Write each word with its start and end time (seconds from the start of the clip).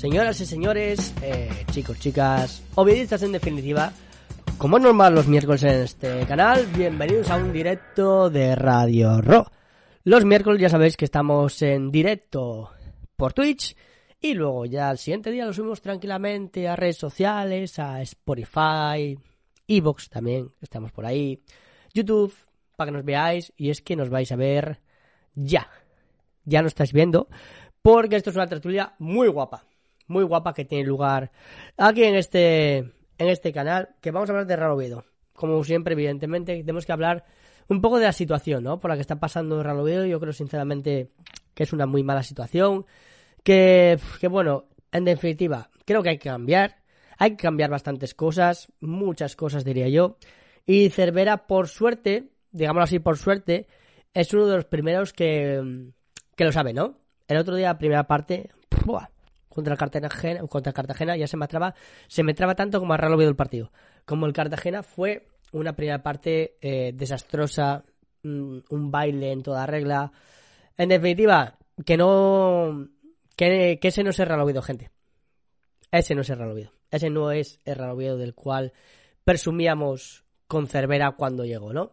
señoras 0.00 0.40
y 0.40 0.46
señores, 0.46 1.12
eh, 1.20 1.50
chicos, 1.72 1.98
chicas, 1.98 2.62
obedistas 2.74 3.22
en 3.22 3.32
definitiva, 3.32 3.92
como 4.56 4.78
es 4.78 4.82
normal 4.82 5.14
los 5.14 5.28
miércoles 5.28 5.62
en 5.62 5.82
este 5.82 6.24
canal, 6.24 6.64
bienvenidos 6.74 7.28
a 7.28 7.36
un 7.36 7.52
directo 7.52 8.30
de 8.30 8.56
Radio 8.56 9.20
Ro. 9.20 9.52
Los 10.04 10.24
miércoles 10.24 10.58
ya 10.58 10.70
sabéis 10.70 10.96
que 10.96 11.04
estamos 11.04 11.60
en 11.60 11.90
directo 11.90 12.70
por 13.14 13.34
Twitch 13.34 13.76
y 14.18 14.32
luego 14.32 14.64
ya 14.64 14.88
al 14.88 14.96
siguiente 14.96 15.30
día 15.30 15.44
lo 15.44 15.52
subimos 15.52 15.82
tranquilamente 15.82 16.66
a 16.66 16.76
redes 16.76 16.96
sociales, 16.96 17.78
a 17.78 18.00
Spotify, 18.00 19.18
Evox 19.68 20.08
también, 20.08 20.50
estamos 20.62 20.92
por 20.92 21.04
ahí, 21.04 21.42
YouTube, 21.92 22.32
para 22.74 22.90
que 22.90 22.96
nos 22.96 23.04
veáis 23.04 23.52
y 23.54 23.68
es 23.68 23.82
que 23.82 23.96
nos 23.96 24.08
vais 24.08 24.32
a 24.32 24.36
ver 24.36 24.80
ya. 25.34 25.68
Ya 26.46 26.62
nos 26.62 26.70
estáis 26.70 26.94
viendo 26.94 27.28
porque 27.82 28.16
esto 28.16 28.30
es 28.30 28.36
una 28.36 28.46
tertulia 28.46 28.94
muy 28.98 29.28
guapa, 29.28 29.64
muy 30.10 30.24
guapa 30.24 30.52
que 30.52 30.64
tiene 30.64 30.84
lugar 30.84 31.30
aquí 31.78 32.04
en 32.04 32.16
este 32.16 32.78
en 32.78 33.28
este 33.28 33.52
canal, 33.52 33.90
que 34.00 34.10
vamos 34.10 34.28
a 34.28 34.32
hablar 34.32 34.46
de 34.46 34.56
Real 34.56 34.72
Oviedo. 34.72 35.04
Como 35.34 35.62
siempre, 35.62 35.92
evidentemente, 35.92 36.56
tenemos 36.58 36.86
que 36.86 36.92
hablar 36.92 37.24
un 37.68 37.80
poco 37.82 37.98
de 37.98 38.06
la 38.06 38.12
situación, 38.12 38.64
¿no? 38.64 38.80
Por 38.80 38.90
la 38.90 38.96
que 38.96 39.02
está 39.02 39.20
pasando 39.20 39.62
Real 39.62 39.78
Oviedo. 39.78 40.06
Yo 40.06 40.18
creo 40.18 40.32
sinceramente 40.32 41.10
que 41.54 41.64
es 41.64 41.72
una 41.72 41.86
muy 41.86 42.02
mala 42.02 42.22
situación, 42.22 42.86
que, 43.42 43.98
que 44.20 44.28
bueno, 44.28 44.64
en 44.90 45.04
definitiva, 45.04 45.68
creo 45.84 46.02
que 46.02 46.10
hay 46.10 46.18
que 46.18 46.30
cambiar, 46.30 46.78
hay 47.18 47.32
que 47.32 47.42
cambiar 47.42 47.70
bastantes 47.70 48.14
cosas, 48.14 48.72
muchas 48.80 49.36
cosas 49.36 49.64
diría 49.64 49.88
yo. 49.88 50.16
Y 50.64 50.88
Cervera, 50.88 51.46
por 51.46 51.68
suerte, 51.68 52.30
digámoslo 52.52 52.84
así, 52.84 52.98
por 53.00 53.18
suerte, 53.18 53.66
es 54.14 54.32
uno 54.32 54.46
de 54.46 54.56
los 54.56 54.64
primeros 54.64 55.12
que, 55.12 55.92
que 56.36 56.44
lo 56.44 56.52
sabe, 56.52 56.72
¿no? 56.72 56.96
El 57.28 57.36
otro 57.36 57.54
día, 57.54 57.76
primera 57.76 58.06
parte. 58.06 58.48
Contra 59.50 59.74
el 59.74 59.78
Cartagena, 59.78 60.46
contra 60.46 60.70
el 60.70 60.74
Cartagena 60.74 61.16
ya 61.16 61.26
se 61.26 61.36
me 61.36 61.46
traba, 61.46 61.74
se 62.08 62.22
me 62.22 62.32
traba 62.32 62.54
tanto 62.54 62.78
como 62.78 62.94
a 62.94 62.96
Real 62.96 63.12
Oviedo 63.12 63.28
el 63.28 63.36
partido. 63.36 63.70
Como 64.06 64.26
el 64.26 64.32
Cartagena 64.32 64.82
fue 64.82 65.26
una 65.52 65.74
primera 65.74 66.02
parte 66.02 66.56
eh, 66.60 66.92
desastrosa, 66.94 67.84
mm, 68.22 68.58
un 68.70 68.90
baile 68.90 69.32
en 69.32 69.42
toda 69.42 69.66
regla. 69.66 70.12
En 70.78 70.88
definitiva, 70.88 71.58
que 71.84 71.96
no, 71.96 72.88
que, 73.36 73.78
que 73.80 73.88
ese 73.88 74.04
no 74.04 74.10
es 74.10 74.18
el 74.20 74.26
Real 74.26 74.62
gente. 74.62 74.90
Ese 75.90 76.14
no 76.14 76.22
es 76.22 76.30
el 76.30 76.38
Real. 76.38 76.70
Ese 76.90 77.10
no 77.10 77.32
es 77.32 77.60
el 77.64 77.76
Real 77.76 78.18
del 78.18 78.34
cual 78.34 78.72
presumíamos 79.24 80.24
con 80.46 80.68
Cervera 80.68 81.12
cuando 81.12 81.44
llegó, 81.44 81.72
¿no? 81.72 81.92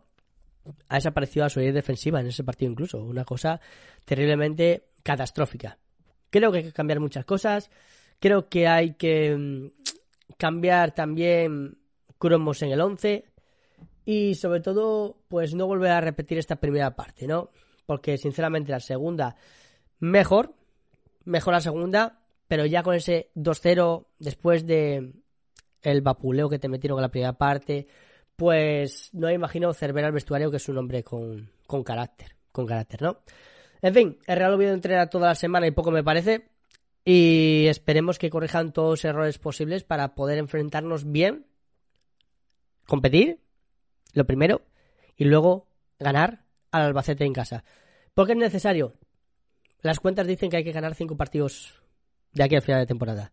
Ha 0.90 0.96
desaparecido 0.96 1.46
a 1.46 1.50
su 1.50 1.60
defensiva 1.60 2.20
en 2.20 2.28
ese 2.28 2.44
partido 2.44 2.72
incluso. 2.72 3.02
Una 3.04 3.26
cosa 3.26 3.60
terriblemente 4.06 4.90
catastrófica. 5.04 5.78
Creo 6.30 6.52
que 6.52 6.60
hay 6.60 6.64
que 6.66 6.74
cambiar 6.74 7.00
muchas 7.00 7.26
cosas. 7.26 7.70
Creo 8.20 8.50
que 8.50 8.68
hay 8.68 8.94
que 8.94 9.36
mm, 9.36 9.68
cambiar 10.38 10.94
también 10.94 11.78
cromos 12.18 12.62
en 12.62 12.72
el 12.72 12.82
11 12.82 13.26
y 14.06 14.36
sobre 14.36 14.62
todo 14.62 15.18
pues 15.28 15.54
no 15.54 15.68
volver 15.68 15.92
a 15.92 16.02
repetir 16.02 16.38
esta 16.38 16.56
primera 16.56 16.96
parte, 16.96 17.28
¿no? 17.28 17.52
Porque 17.86 18.18
sinceramente 18.18 18.72
la 18.72 18.80
segunda 18.80 19.36
mejor, 20.00 20.54
mejor 21.26 21.54
la 21.54 21.62
segunda, 21.62 22.20
pero 22.48 22.66
ya 22.66 22.84
con 22.84 22.96
ese 22.96 23.30
2-0 23.36 24.06
después 24.20 24.66
de 24.66 25.14
el 25.82 26.02
vapuleo 26.02 26.50
que 26.50 26.60
te 26.60 26.70
metieron 26.70 27.00
en 27.00 27.04
la 27.04 27.12
primera 27.12 27.34
parte, 27.34 27.88
pues 28.36 29.10
no 29.14 29.30
imagino 29.30 29.74
Cervera 29.74 30.08
al 30.08 30.14
vestuario 30.14 30.52
que 30.52 30.58
es 30.58 30.70
un 30.70 30.78
hombre 30.78 31.04
con, 31.04 31.52
con 31.66 31.84
carácter, 31.84 32.36
con 32.52 32.66
carácter, 32.66 33.02
¿no? 33.02 33.20
En 33.82 33.94
fin, 33.94 34.20
el 34.26 34.38
Real 34.38 34.54
Oviedo 34.54 34.74
entrena 34.74 35.10
toda 35.10 35.30
la 35.30 35.36
semana 35.36 35.68
y 35.68 35.72
poco 35.72 35.92
me 35.92 36.04
parece. 36.04 36.50
Y 37.06 37.68
esperemos 37.68 38.20
que 38.20 38.30
corrijan 38.30 38.74
todos 38.74 38.90
los 38.90 39.06
errores 39.06 39.38
posibles 39.38 39.84
para 39.84 40.14
poder 40.14 40.38
enfrentarnos 40.40 41.10
bien, 41.10 41.46
competir, 42.86 43.40
lo 44.14 44.26
primero, 44.26 44.62
y 45.16 45.24
luego 45.24 45.68
ganar 46.00 46.44
al 46.72 46.82
Albacete 46.82 47.24
en 47.24 47.34
casa. 47.34 47.64
Porque 48.14 48.34
es 48.34 48.38
necesario. 48.38 48.94
Las 49.82 50.00
cuentas 50.00 50.28
dicen 50.28 50.50
que 50.50 50.58
hay 50.58 50.64
que 50.64 50.72
ganar 50.72 50.96
cinco 50.96 51.16
partidos 51.16 51.82
de 52.34 52.44
aquí 52.44 52.56
al 52.56 52.62
final 52.62 52.82
de 52.82 52.88
temporada. 52.88 53.32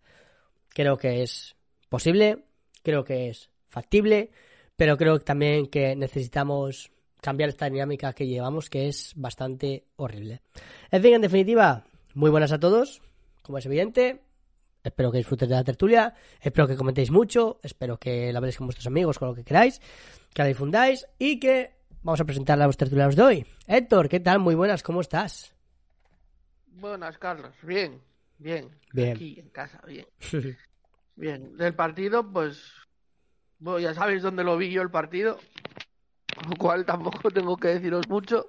Creo 0.69 0.97
que 0.97 1.23
es 1.23 1.57
posible, 1.89 2.45
creo 2.83 3.05
que 3.05 3.29
es 3.31 3.51
factible, 3.67 4.31
pero 4.77 4.97
creo 4.97 5.19
también 5.21 5.67
que 5.67 5.97
necesitamos 5.97 6.93
cambiar 7.25 7.49
esta 7.49 7.71
dinámica 7.71 8.13
que 8.13 8.27
llevamos, 8.27 8.69
que 8.69 8.87
es 8.87 9.15
bastante 9.17 9.87
horrible. 9.97 10.43
En 10.91 11.01
fin, 11.01 11.15
en 11.15 11.23
definitiva, 11.23 11.85
muy 12.13 12.31
buenas 12.31 12.53
a 12.53 12.61
todos, 12.61 13.01
como 13.41 13.57
es 13.57 13.65
evidente. 13.65 14.21
Espero 14.83 15.11
que 15.11 15.17
disfrutéis 15.17 15.49
de 15.49 15.55
la 15.55 15.65
tertulia, 15.65 16.13
espero 16.39 16.69
que 16.69 16.77
comentéis 16.77 17.11
mucho, 17.11 17.61
espero 17.63 17.97
que 17.97 18.31
la 18.31 18.41
veáis 18.41 18.59
con 18.59 18.67
vuestros 18.67 18.87
amigos, 18.87 19.19
con 19.19 19.29
lo 19.29 19.35
que 19.35 19.43
queráis, 19.43 19.81
que 20.35 20.43
la 20.43 20.49
difundáis 20.49 21.07
y 21.19 21.41
que 21.41 21.73
vamos 22.03 22.21
a 22.21 22.27
presentar 22.27 22.61
a 22.61 22.67
los 22.67 22.77
tertulianos 22.77 23.17
de 23.17 23.23
hoy. 23.23 23.47
Héctor, 23.67 24.11
¿qué 24.11 24.21
tal? 24.21 24.41
Muy 24.41 24.55
buenas, 24.55 24.83
¿cómo 24.83 25.01
estás? 25.01 25.55
Buenas, 26.67 27.17
Carlos. 27.17 27.55
Bien, 27.63 28.03
bien. 28.37 28.69
Bien. 28.93 29.17
Aquí 29.17 29.41
en 29.41 29.49
casa, 29.49 29.81
bien. 29.87 30.07
bien. 31.17 31.57
Del 31.57 31.75
partido, 31.75 32.31
pues. 32.31 32.71
Bueno, 33.59 33.79
ya 33.79 33.95
sabéis 33.95 34.21
dónde 34.21 34.45
lo 34.45 34.59
vi 34.59 34.71
yo 34.71 34.83
el 34.83 34.91
partido 34.91 35.39
lo 36.49 36.57
cual 36.57 36.85
tampoco 36.85 37.31
tengo 37.31 37.57
que 37.57 37.69
deciros 37.69 38.09
mucho, 38.09 38.49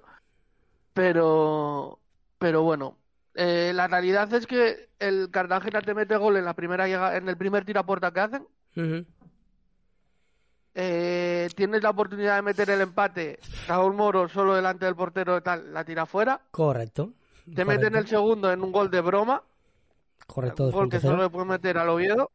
pero, 0.94 2.00
pero 2.38 2.64
bueno, 2.64 2.98
eh, 3.34 3.72
la 3.74 3.88
realidad 3.88 4.34
es 4.34 4.48
que 4.48 4.90
el 5.00 5.30
Cartagena 5.30 5.82
te 5.82 5.94
mete 5.94 6.16
gol 6.16 6.38
en 6.38 6.46
la 6.46 6.54
primera 6.54 6.88
llega, 6.88 7.18
en 7.18 7.28
el 7.28 7.38
primer 7.38 7.66
tiro 7.66 7.82
a 7.82 7.86
puerta 7.86 8.12
que 8.12 8.20
hacen. 8.20 8.48
Eh, 10.74 11.48
tienes 11.56 11.84
la 11.84 11.92
oportunidad 11.92 12.36
de 12.36 12.42
meter 12.42 12.70
el 12.70 12.82
empate, 12.82 13.40
Raúl 13.68 13.94
Moro 13.94 14.28
solo 14.28 14.56
delante 14.56 14.86
del 14.86 14.96
portero 14.96 15.42
tal, 15.42 15.74
la 15.74 15.86
tira 15.86 16.06
fuera. 16.06 16.42
Correcto. 16.52 17.14
Te 17.54 17.64
meten 17.64 17.96
el 17.96 18.08
segundo 18.08 18.52
en 18.52 18.64
un 18.64 18.72
gol 18.72 18.90
de 18.90 19.02
broma. 19.02 19.44
Correcto. 20.26 20.66
Un 20.66 20.72
gol 20.72 20.90
que 20.90 21.00
solo 21.00 21.24
le 21.24 21.30
puede 21.30 21.46
meter 21.46 21.78
al 21.78 21.90
Oviedo. 21.90 22.32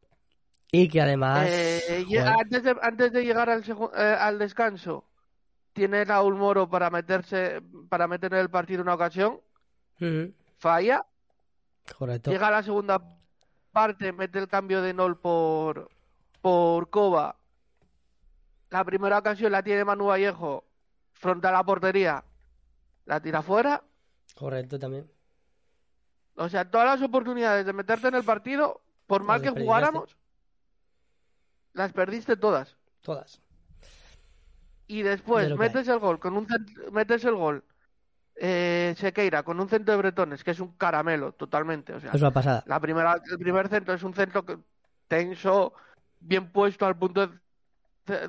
Y 0.70 0.88
que 0.88 1.00
además. 1.00 1.48
Eh, 1.50 2.06
antes, 2.24 2.62
de, 2.62 2.76
antes 2.80 3.12
de 3.12 3.24
llegar 3.24 3.50
al, 3.50 3.64
al 3.94 4.38
descanso, 4.38 5.04
tiene 5.80 6.04
Raúl 6.04 6.34
Moro 6.34 6.68
para 6.68 6.90
meterse, 6.90 7.62
para 7.88 8.06
meter 8.06 8.34
en 8.34 8.40
el 8.40 8.50
partido 8.50 8.82
una 8.82 8.92
ocasión, 8.92 9.40
falla. 10.58 11.06
Correcto. 11.96 12.30
Llega 12.30 12.48
a 12.48 12.50
la 12.50 12.62
segunda 12.62 13.00
parte, 13.72 14.12
mete 14.12 14.38
el 14.38 14.46
cambio 14.46 14.82
de 14.82 14.92
Nol 14.92 15.18
por, 15.18 15.88
por 16.42 16.90
Coba. 16.90 17.34
La 18.68 18.84
primera 18.84 19.16
ocasión 19.16 19.52
la 19.52 19.62
tiene 19.62 19.86
Manu 19.86 20.08
Vallejo, 20.08 20.66
frontal 21.14 21.54
a 21.54 21.58
la 21.58 21.64
portería, 21.64 22.24
la 23.06 23.18
tira 23.22 23.40
fuera. 23.40 23.82
Correcto 24.34 24.78
también. 24.78 25.10
O 26.34 26.50
sea, 26.50 26.70
todas 26.70 26.88
las 26.88 27.08
oportunidades 27.08 27.64
de 27.64 27.72
meterte 27.72 28.08
en 28.08 28.16
el 28.16 28.24
partido, 28.24 28.82
por 29.06 29.22
mal 29.22 29.40
que 29.40 29.48
jugáramos, 29.48 30.14
las 31.72 31.90
perdiste 31.94 32.36
todas. 32.36 32.76
Todas 33.00 33.40
y 34.90 35.02
después 35.02 35.56
metes 35.56 35.86
el 35.88 35.98
gol 35.98 36.18
con 36.18 36.36
un 36.36 36.46
metes 36.92 37.24
el 37.24 37.36
gol 37.36 37.64
eh, 38.36 38.94
Sequeira 38.96 39.42
con 39.42 39.60
un 39.60 39.68
centro 39.68 39.92
de 39.92 39.98
Bretones 39.98 40.42
que 40.42 40.50
es 40.50 40.60
un 40.60 40.76
caramelo 40.76 41.32
totalmente 41.32 41.94
o 41.94 42.00
sea 42.00 42.10
es 42.12 42.20
una 42.20 42.32
pasada. 42.32 42.64
la 42.66 42.80
primera 42.80 43.20
el 43.30 43.38
primer 43.38 43.68
centro 43.68 43.94
es 43.94 44.02
un 44.02 44.14
centro 44.14 44.44
tenso 45.06 45.74
bien 46.18 46.50
puesto 46.50 46.86
al 46.86 46.98
punto 46.98 47.30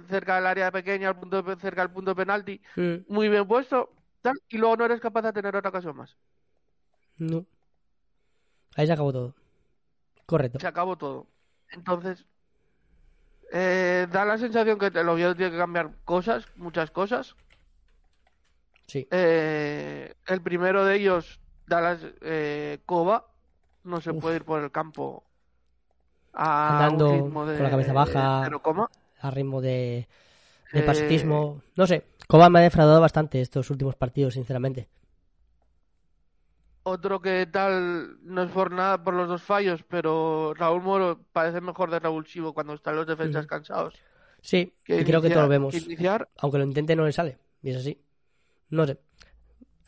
cerca 0.07 0.35
del 0.35 0.45
área 0.45 0.71
pequeña 0.71 1.09
al 1.09 1.19
punto 1.19 1.43
cerca 1.57 1.81
del 1.81 1.91
punto 1.91 2.11
de 2.11 2.15
penalti 2.15 2.61
muy 3.07 3.27
bien 3.27 3.47
puesto 3.47 3.93
y 4.49 4.57
luego 4.57 4.77
no 4.77 4.85
eres 4.85 4.99
capaz 4.99 5.23
de 5.23 5.33
tener 5.33 5.55
otra 5.55 5.69
ocasión 5.69 5.95
más. 5.95 6.15
No. 7.17 7.45
Ahí 8.75 8.87
se 8.87 8.93
acabó 8.93 9.11
todo. 9.11 9.35
Correcto. 10.25 10.59
Se 10.59 10.67
acabó 10.67 10.97
todo. 10.97 11.27
Entonces 11.69 12.25
eh, 13.51 14.07
da 14.09 14.23
la 14.23 14.37
sensación 14.37 14.79
que 14.79 14.87
el 14.87 15.09
Oviedo 15.09 15.35
tiene 15.35 15.51
que 15.51 15.57
cambiar 15.57 15.91
cosas, 16.05 16.47
muchas 16.55 16.89
cosas. 16.89 17.35
Sí. 18.87 19.07
Eh, 19.11 20.13
el 20.27 20.41
primero 20.41 20.85
de 20.85 20.95
ellos, 20.95 21.39
Dallas 21.67 21.99
eh, 22.21 22.79
Cova, 22.85 23.27
no 23.83 23.99
se 23.99 24.13
puede 24.13 24.37
ir 24.37 24.45
por 24.45 24.61
el 24.63 24.71
campo 24.71 25.23
a 26.33 26.77
Andando 26.77 27.11
ritmo 27.11 27.45
de, 27.45 27.55
con 27.55 27.63
la 27.63 27.69
cabeza 27.69 27.93
baja, 27.93 28.45
a 29.19 29.31
ritmo 29.31 29.61
de, 29.61 30.07
de 30.71 30.79
eh, 30.79 31.25
No 31.75 31.87
sé, 31.87 32.05
Cova 32.27 32.49
me 32.49 32.59
ha 32.59 32.61
defraudado 32.63 33.01
bastante 33.01 33.41
estos 33.41 33.69
últimos 33.69 33.95
partidos, 33.95 34.35
sinceramente. 34.35 34.87
Otro 36.83 37.21
que 37.21 37.45
tal, 37.45 38.17
no 38.23 38.43
es 38.43 38.51
por 38.51 38.71
nada 38.71 39.03
por 39.03 39.13
los 39.13 39.27
dos 39.27 39.43
fallos, 39.43 39.83
pero 39.87 40.53
Raúl 40.55 40.81
Moro 40.81 41.19
parece 41.31 41.61
mejor 41.61 41.91
de 41.91 41.99
revulsivo 41.99 42.53
cuando 42.53 42.73
están 42.73 42.95
los 42.95 43.05
defensas 43.05 43.45
cansados. 43.45 43.93
Sí, 44.41 44.73
y 44.87 45.03
creo 45.03 45.21
que 45.21 45.29
todos 45.29 45.43
lo 45.43 45.49
vemos. 45.49 45.75
Aunque 46.39 46.57
lo 46.57 46.63
intente 46.63 46.95
no 46.95 47.05
le 47.05 47.11
sale, 47.11 47.37
y 47.61 47.69
es 47.69 47.77
así. 47.77 48.01
No 48.69 48.87
sé. 48.87 48.97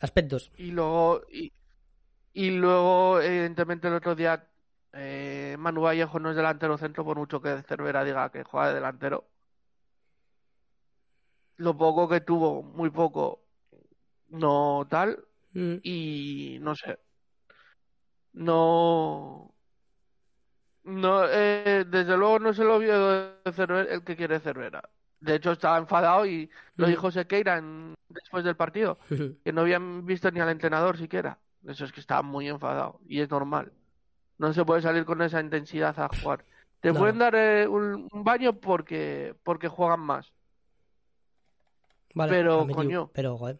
Aspectos. 0.00 0.52
Y 0.56 0.70
luego, 0.70 1.22
y, 2.32 2.50
luego 2.50 3.20
evidentemente 3.20 3.88
el 3.88 3.94
otro 3.94 4.14
día 4.14 4.46
Eh, 4.96 5.56
Manu 5.58 5.80
Vallejo 5.80 6.20
no 6.20 6.30
es 6.30 6.36
delantero 6.36 6.78
centro, 6.78 7.04
por 7.04 7.18
mucho 7.18 7.40
que 7.42 7.62
Cervera 7.62 8.04
diga 8.04 8.30
que 8.30 8.44
juega 8.44 8.68
de 8.68 8.74
delantero. 8.74 9.26
Lo 11.56 11.76
poco 11.76 12.08
que 12.08 12.20
tuvo, 12.20 12.62
muy 12.62 12.90
poco, 12.90 13.42
no 14.28 14.86
tal. 14.88 15.24
Mm. 15.54 15.74
Y 15.82 16.58
no 16.60 16.74
sé. 16.74 16.98
No. 18.32 19.54
No, 20.84 21.24
eh, 21.30 21.84
desde 21.88 22.16
luego 22.16 22.38
no 22.38 22.52
se 22.52 22.64
lo 22.64 22.78
vio 22.78 23.32
el 23.44 24.04
que 24.04 24.16
quiere 24.16 24.40
Cervera. 24.40 24.82
De 25.20 25.36
hecho, 25.36 25.52
estaba 25.52 25.78
enfadado 25.78 26.26
y 26.26 26.50
lo 26.76 26.86
Mm. 26.86 26.90
dijo 26.90 27.10
Sequeira 27.10 27.56
en- 27.56 27.94
después 28.08 28.44
del 28.44 28.56
partido, 28.56 28.98
que 29.44 29.52
no 29.52 29.62
habían 29.62 30.04
visto 30.04 30.30
ni 30.30 30.40
al 30.40 30.50
entrenador 30.50 30.98
siquiera. 30.98 31.38
Eso 31.66 31.86
es 31.86 31.92
que 31.92 32.00
estaba 32.00 32.20
muy 32.20 32.48
enfadado 32.48 33.00
y 33.06 33.20
es 33.20 33.30
normal. 33.30 33.72
No 34.36 34.52
se 34.52 34.64
puede 34.64 34.82
salir 34.82 35.06
con 35.06 35.22
esa 35.22 35.40
intensidad 35.40 35.98
a 35.98 36.08
jugar. 36.08 36.44
Te 36.80 36.92
No. 36.92 36.98
pueden 36.98 37.18
dar 37.18 37.34
eh, 37.34 37.66
un, 37.66 38.06
un 38.12 38.24
baño 38.24 38.52
porque, 38.60 39.34
porque 39.42 39.68
juegan 39.68 40.00
más. 40.00 40.30
Vale, 42.14 42.30
Pero, 42.32 42.66
coño. 42.68 43.10
Pero, 43.14 43.38
joder. 43.38 43.58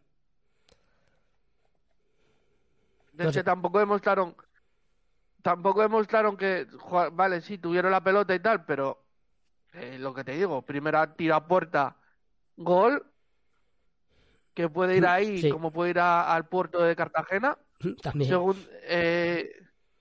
Tampoco 3.44 3.78
demostraron, 3.78 4.35
tampoco 5.42 5.83
demostraron 5.83 6.37
que, 6.37 6.66
vale, 7.12 7.40
sí, 7.40 7.59
tuvieron 7.59 7.90
la 7.92 8.02
pelota 8.02 8.35
y 8.35 8.40
tal, 8.40 8.64
pero 8.64 9.04
eh, 9.73 9.99
lo 9.99 10.12
que 10.14 10.25
te 10.25 10.33
digo, 10.33 10.62
primera 10.62 11.14
tira 11.14 11.37
a 11.37 11.47
puerta, 11.47 11.97
gol, 12.56 13.06
que 14.54 14.68
puede 14.68 14.97
ir 14.97 15.06
ahí 15.06 15.42
Sí. 15.42 15.50
como 15.50 15.73
puede 15.73 15.90
ir 15.90 15.99
a- 15.99 16.33
al 16.35 16.47
puerto 16.49 16.83
de 16.83 16.94
Cartagena. 16.97 17.59
También. 18.02 18.30
Segun- 18.30 18.68
eh, 18.83 19.50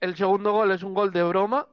el 0.00 0.16
segundo 0.16 0.52
gol 0.52 0.70
es 0.72 0.82
un 0.82 0.94
gol 0.94 1.12
de 1.12 1.22
broma 1.24 1.66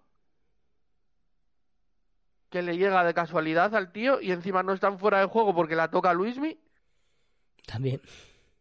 que 2.49 2.61
le 2.61 2.77
llega 2.77 3.03
de 3.03 3.13
casualidad 3.13 3.73
al 3.75 3.91
tío 3.91 4.19
y 4.19 4.31
encima 4.31 4.61
no 4.63 4.73
están 4.73 4.99
fuera 4.99 5.19
de 5.19 5.25
juego 5.25 5.55
porque 5.55 5.75
la 5.75 5.89
toca 5.89 6.13
Luismi. 6.13 6.59
También. 7.65 8.01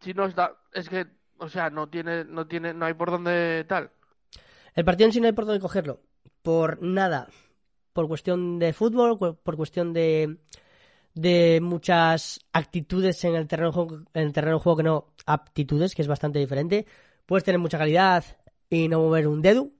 Si 0.00 0.14
no 0.14 0.26
está, 0.26 0.56
es 0.72 0.88
que, 0.88 1.06
o 1.40 1.48
sea, 1.48 1.70
no 1.70 1.88
tiene, 1.88 2.24
no 2.24 2.46
tiene, 2.46 2.72
no 2.74 2.86
hay 2.86 2.94
por 2.94 3.10
dónde 3.10 3.64
tal. 3.68 3.90
El 4.74 4.84
partido 4.84 5.06
en 5.06 5.12
sí 5.12 5.20
no 5.20 5.26
hay 5.26 5.32
por 5.32 5.46
dónde 5.46 5.60
cogerlo. 5.60 6.00
Por 6.42 6.82
nada. 6.82 7.28
Por 7.92 8.06
cuestión 8.08 8.58
de 8.58 8.72
fútbol, 8.72 9.18
por 9.18 9.56
cuestión 9.56 9.92
de, 9.92 10.38
de 11.14 11.60
muchas 11.60 12.40
actitudes 12.52 13.24
en 13.24 13.34
el 13.34 13.48
terreno 13.48 14.06
en 14.14 14.22
el 14.22 14.32
terreno 14.32 14.56
de 14.56 14.62
juego 14.62 14.76
que 14.76 14.82
no 14.82 15.06
aptitudes, 15.26 15.94
que 15.94 16.02
es 16.02 16.08
bastante 16.08 16.38
diferente. 16.38 16.86
Puedes 17.26 17.44
tener 17.44 17.58
mucha 17.58 17.78
calidad 17.78 18.24
y 18.68 18.88
no 18.88 19.00
mover 19.00 19.26
un 19.26 19.42
dedo. 19.42 19.70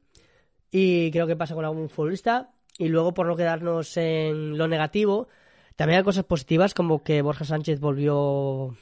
Y 0.70 1.10
creo 1.10 1.26
que 1.26 1.36
pasa 1.36 1.54
con 1.54 1.64
algún 1.64 1.88
futbolista. 1.88 2.52
Y 2.78 2.88
luego, 2.88 3.12
por 3.14 3.26
no 3.26 3.36
quedarnos 3.36 3.96
en 3.96 4.56
lo 4.56 4.66
negativo, 4.66 5.28
también 5.76 5.98
hay 5.98 6.04
cosas 6.04 6.24
positivas 6.24 6.74
como 6.74 7.02
que 7.02 7.22
Borja 7.22 7.44
Sánchez 7.44 7.80
volvió 7.80 8.76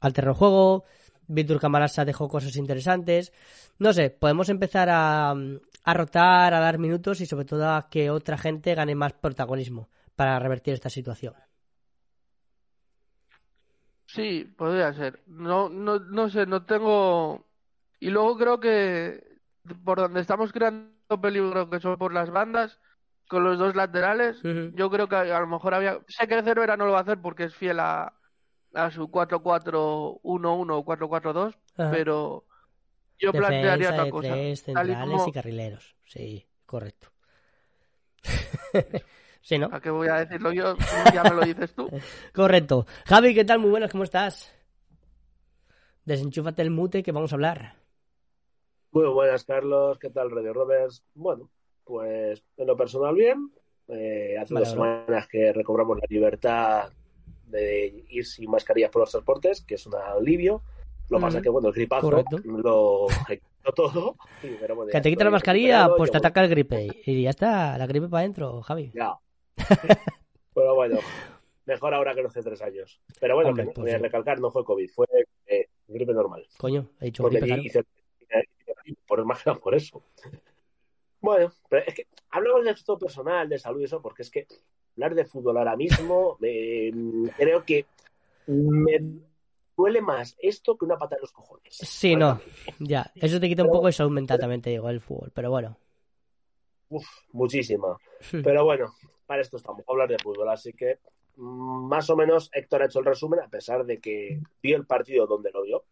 al 0.00 0.12
terreno 0.12 0.32
de 0.34 0.38
juego, 0.38 0.84
Víctor 1.26 1.60
Camarasa 1.60 2.04
dejó 2.04 2.28
cosas 2.28 2.56
interesantes. 2.56 3.32
No 3.78 3.92
sé, 3.92 4.10
podemos 4.10 4.48
empezar 4.48 4.88
a, 4.90 5.30
a 5.30 5.94
rotar, 5.94 6.54
a 6.54 6.60
dar 6.60 6.78
minutos 6.78 7.20
y 7.20 7.26
sobre 7.26 7.44
todo 7.44 7.68
a 7.68 7.88
que 7.88 8.10
otra 8.10 8.38
gente 8.38 8.74
gane 8.74 8.94
más 8.94 9.12
protagonismo 9.12 9.88
para 10.16 10.38
revertir 10.38 10.74
esta 10.74 10.90
situación. 10.90 11.34
Sí, 14.06 14.44
podría 14.56 14.92
ser. 14.92 15.20
No, 15.26 15.68
no, 15.68 15.98
no 15.98 16.30
sé, 16.30 16.46
no 16.46 16.64
tengo. 16.64 17.46
Y 17.98 18.10
luego 18.10 18.36
creo 18.38 18.60
que 18.60 19.34
por 19.84 19.98
donde 19.98 20.20
estamos 20.20 20.52
creando 20.52 21.20
peligro, 21.20 21.68
que 21.68 21.80
son 21.80 21.96
por 21.96 22.12
las 22.12 22.30
bandas, 22.30 22.78
con 23.28 23.42
los 23.42 23.58
dos 23.58 23.74
laterales, 23.74 24.40
yo 24.74 24.90
creo 24.90 25.08
que 25.08 25.16
a 25.16 25.40
lo 25.40 25.46
mejor 25.46 25.74
había. 25.74 25.98
Sé 26.06 26.28
que 26.28 26.42
Cervera 26.42 26.76
no 26.76 26.86
lo 26.86 26.92
va 26.92 26.98
a 26.98 27.02
hacer 27.02 27.18
porque 27.20 27.44
es 27.44 27.54
fiel 27.54 27.80
a, 27.80 28.12
a 28.74 28.90
su 28.90 29.08
4-4-1-1 29.08 30.20
o 30.22 30.84
4-4-2, 30.84 31.56
Ajá. 31.76 31.90
pero 31.90 32.44
yo 33.18 33.32
plantearía 33.32 33.90
otra 33.90 34.04
de 34.04 34.10
cosa. 34.10 34.32
tres, 34.32 34.62
centrales 34.62 34.98
como- 34.98 35.28
y 35.28 35.32
carrileros. 35.32 35.94
Sí, 36.04 36.46
correcto. 36.66 37.08
sí, 39.42 39.58
¿no? 39.58 39.68
¿A 39.72 39.80
qué 39.80 39.90
voy 39.90 40.08
a 40.08 40.16
decirlo 40.24 40.52
yo? 40.52 40.76
Ya 41.12 41.22
me 41.24 41.30
lo 41.30 41.42
dices 41.42 41.74
tú. 41.74 41.88
Correcto. 42.34 42.86
Javi, 43.06 43.34
¿qué 43.34 43.44
tal? 43.44 43.58
Muy 43.58 43.70
buenas, 43.70 43.90
¿cómo 43.90 44.04
estás? 44.04 44.50
Desenchúfate 46.04 46.62
el 46.62 46.70
mute 46.70 47.02
que 47.02 47.12
vamos 47.12 47.32
a 47.32 47.36
hablar. 47.36 47.74
Muy 48.92 49.06
buenas, 49.08 49.44
Carlos. 49.44 49.98
¿Qué 49.98 50.10
tal, 50.10 50.30
Radio 50.30 50.52
Roberts? 50.52 51.04
Bueno, 51.14 51.50
pues 51.84 52.42
en 52.56 52.66
lo 52.66 52.76
personal 52.76 53.14
bien. 53.14 53.50
Eh, 53.88 54.36
hace 54.40 54.54
Vale, 54.54 54.66
dos 54.66 54.76
vale. 54.76 55.00
semanas 55.04 55.28
que 55.28 55.52
recobramos 55.52 55.98
la 55.98 56.06
libertad 56.08 56.90
de 57.58 58.04
ir 58.10 58.26
sin 58.26 58.50
mascarillas 58.50 58.90
por 58.90 59.00
los 59.00 59.10
transportes, 59.10 59.62
que 59.62 59.74
es 59.76 59.86
un 59.86 59.94
alivio. 59.96 60.62
Lo 61.10 61.18
que 61.18 61.22
pasa 61.22 61.36
Mm. 61.36 61.38
es 61.38 61.42
que, 61.42 61.48
bueno, 61.50 61.68
el 61.68 61.74
gripazo 61.74 62.10
Correcto. 62.10 62.38
lo 62.44 63.06
todo. 63.74 64.16
Pero 64.42 64.74
bueno, 64.76 64.90
Que 64.90 65.00
te 65.00 65.10
quita 65.10 65.24
la 65.24 65.30
mascarilla, 65.30 65.88
pues 65.96 66.10
te 66.10 66.18
ataca 66.18 66.42
el 66.42 66.50
gripe. 66.50 66.88
Y 67.06 67.22
ya 67.22 67.30
está, 67.30 67.76
la 67.78 67.86
gripe 67.86 68.08
para 68.08 68.20
adentro, 68.20 68.62
Javi. 68.62 68.90
Ya. 68.94 69.14
Pero 70.54 70.74
bueno, 70.74 70.98
mejor 71.66 71.94
ahora 71.94 72.14
que 72.14 72.22
no 72.22 72.28
hace 72.28 72.42
tres 72.42 72.60
años. 72.62 73.00
Pero 73.20 73.34
bueno, 73.34 73.50
Hombre, 73.50 73.64
que, 73.66 73.72
pues 73.72 73.82
voy 73.84 73.90
a 73.92 73.96
sí. 73.96 74.02
recalcar, 74.02 74.38
no 74.40 74.50
fue 74.50 74.64
COVID, 74.64 74.90
fue 74.90 75.06
eh, 75.46 75.68
gripe 75.88 76.12
normal. 76.12 76.46
Coño, 76.58 76.90
he 77.00 77.06
dicho 77.06 77.24
gripe, 77.24 77.46
claro. 77.46 77.62
hice- 77.62 77.84
por 79.06 79.24
más 79.24 79.42
por 79.62 79.74
eso. 79.74 80.02
Bueno, 81.20 81.50
pero 81.68 81.84
es 81.86 81.94
que 81.94 82.06
hablamos 82.30 82.64
de 82.64 82.70
esto 82.72 82.98
personal, 82.98 83.48
de 83.48 83.58
salud 83.58 83.80
y 83.80 83.84
eso, 83.84 84.02
porque 84.02 84.22
es 84.22 84.30
que 84.30 84.46
hablar 84.96 85.14
de 85.14 85.24
fútbol 85.24 85.58
ahora 85.58 85.76
mismo, 85.76 86.38
eh, 86.42 86.92
creo 87.36 87.64
que 87.64 87.86
me 88.46 89.20
duele 89.76 90.00
más 90.00 90.36
esto 90.40 90.76
que 90.76 90.84
una 90.84 90.98
pata 90.98 91.16
en 91.16 91.22
los 91.22 91.32
cojones. 91.32 91.76
Sí, 91.76 92.16
no, 92.16 92.40
ya. 92.78 93.10
Eso 93.14 93.40
te 93.40 93.48
quita 93.48 93.64
un 93.64 93.70
poco 93.70 93.86
de 93.86 93.92
salud 93.92 94.12
mental 94.12 94.38
también, 94.38 94.62
te 94.62 94.70
digo, 94.70 94.88
el 94.88 95.00
fútbol. 95.00 95.32
Pero 95.34 95.50
bueno. 95.50 95.76
Uf, 96.88 97.06
muchísima. 97.32 97.96
Pero 98.30 98.64
bueno, 98.64 98.94
para 99.26 99.42
esto 99.42 99.56
estamos, 99.56 99.84
a 99.86 99.92
hablar 99.92 100.08
de 100.08 100.18
fútbol. 100.18 100.48
Así 100.48 100.72
que 100.72 100.98
mm, 101.36 101.88
más 101.88 102.08
o 102.10 102.16
menos 102.16 102.50
Héctor 102.52 102.82
ha 102.82 102.86
hecho 102.86 103.00
el 103.00 103.06
resumen, 103.06 103.40
a 103.40 103.48
pesar 103.48 103.84
de 103.84 103.98
que 103.98 104.40
vio 104.62 104.76
el 104.76 104.86
partido 104.86 105.26
donde 105.26 105.50
lo 105.50 105.62
vio. 105.62 105.84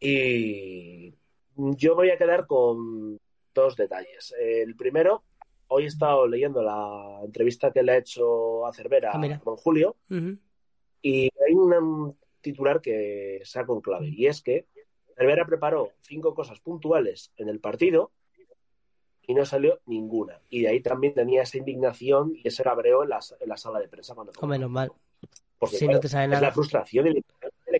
Y 0.00 1.14
yo 1.56 1.94
voy 1.94 2.10
a 2.10 2.18
quedar 2.18 2.46
con 2.46 3.20
dos 3.54 3.76
detalles. 3.76 4.34
El 4.40 4.74
primero, 4.74 5.22
hoy 5.72 5.84
he 5.84 5.86
estado 5.86 6.26
leyendo 6.26 6.62
la 6.62 7.20
entrevista 7.24 7.72
que 7.72 7.82
le 7.82 7.92
ha 7.92 7.96
hecho 7.98 8.66
a 8.66 8.72
Cervera 8.72 9.10
Ah, 9.14 9.40
con 9.42 9.56
Julio 9.56 9.96
y 11.02 11.24
hay 11.46 11.54
un 11.54 12.16
titular 12.40 12.80
que 12.80 13.40
saca 13.44 13.72
un 13.72 13.80
clave 13.80 14.08
y 14.08 14.26
es 14.26 14.42
que 14.42 14.66
Cervera 15.16 15.44
preparó 15.46 15.92
cinco 16.02 16.34
cosas 16.34 16.60
puntuales 16.60 17.32
en 17.36 17.48
el 17.48 17.58
partido 17.60 18.10
y 19.24 19.34
no 19.34 19.44
salió 19.44 19.80
ninguna. 19.86 20.40
Y 20.50 20.62
de 20.62 20.68
ahí 20.68 20.80
también 20.80 21.14
tenía 21.14 21.42
esa 21.42 21.56
indignación 21.58 22.32
y 22.34 22.48
ese 22.48 22.64
cabreo 22.64 23.02
en 23.04 23.10
la, 23.10 23.20
en 23.40 23.48
la 23.48 23.56
sala 23.56 23.78
de 23.78 23.88
prensa 23.88 24.14
cuando 24.14 24.32
menos 24.46 24.70
mal. 24.70 24.92
Porque, 25.58 25.76
Si 25.76 25.84
claro, 25.84 25.96
no 25.98 26.00
te 26.00 26.08
sale 26.08 26.24
es 26.24 26.30
nada. 26.30 26.42
la 26.42 26.52
frustración 26.52 27.04
de 27.04 27.22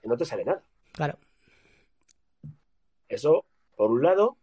que 0.01 0.09
no 0.09 0.17
te 0.17 0.25
sale 0.25 0.45
nada. 0.45 0.63
Claro. 0.93 1.19
Eso, 3.09 3.45
por 3.77 3.91
un 3.91 4.03
lado, 4.03 4.37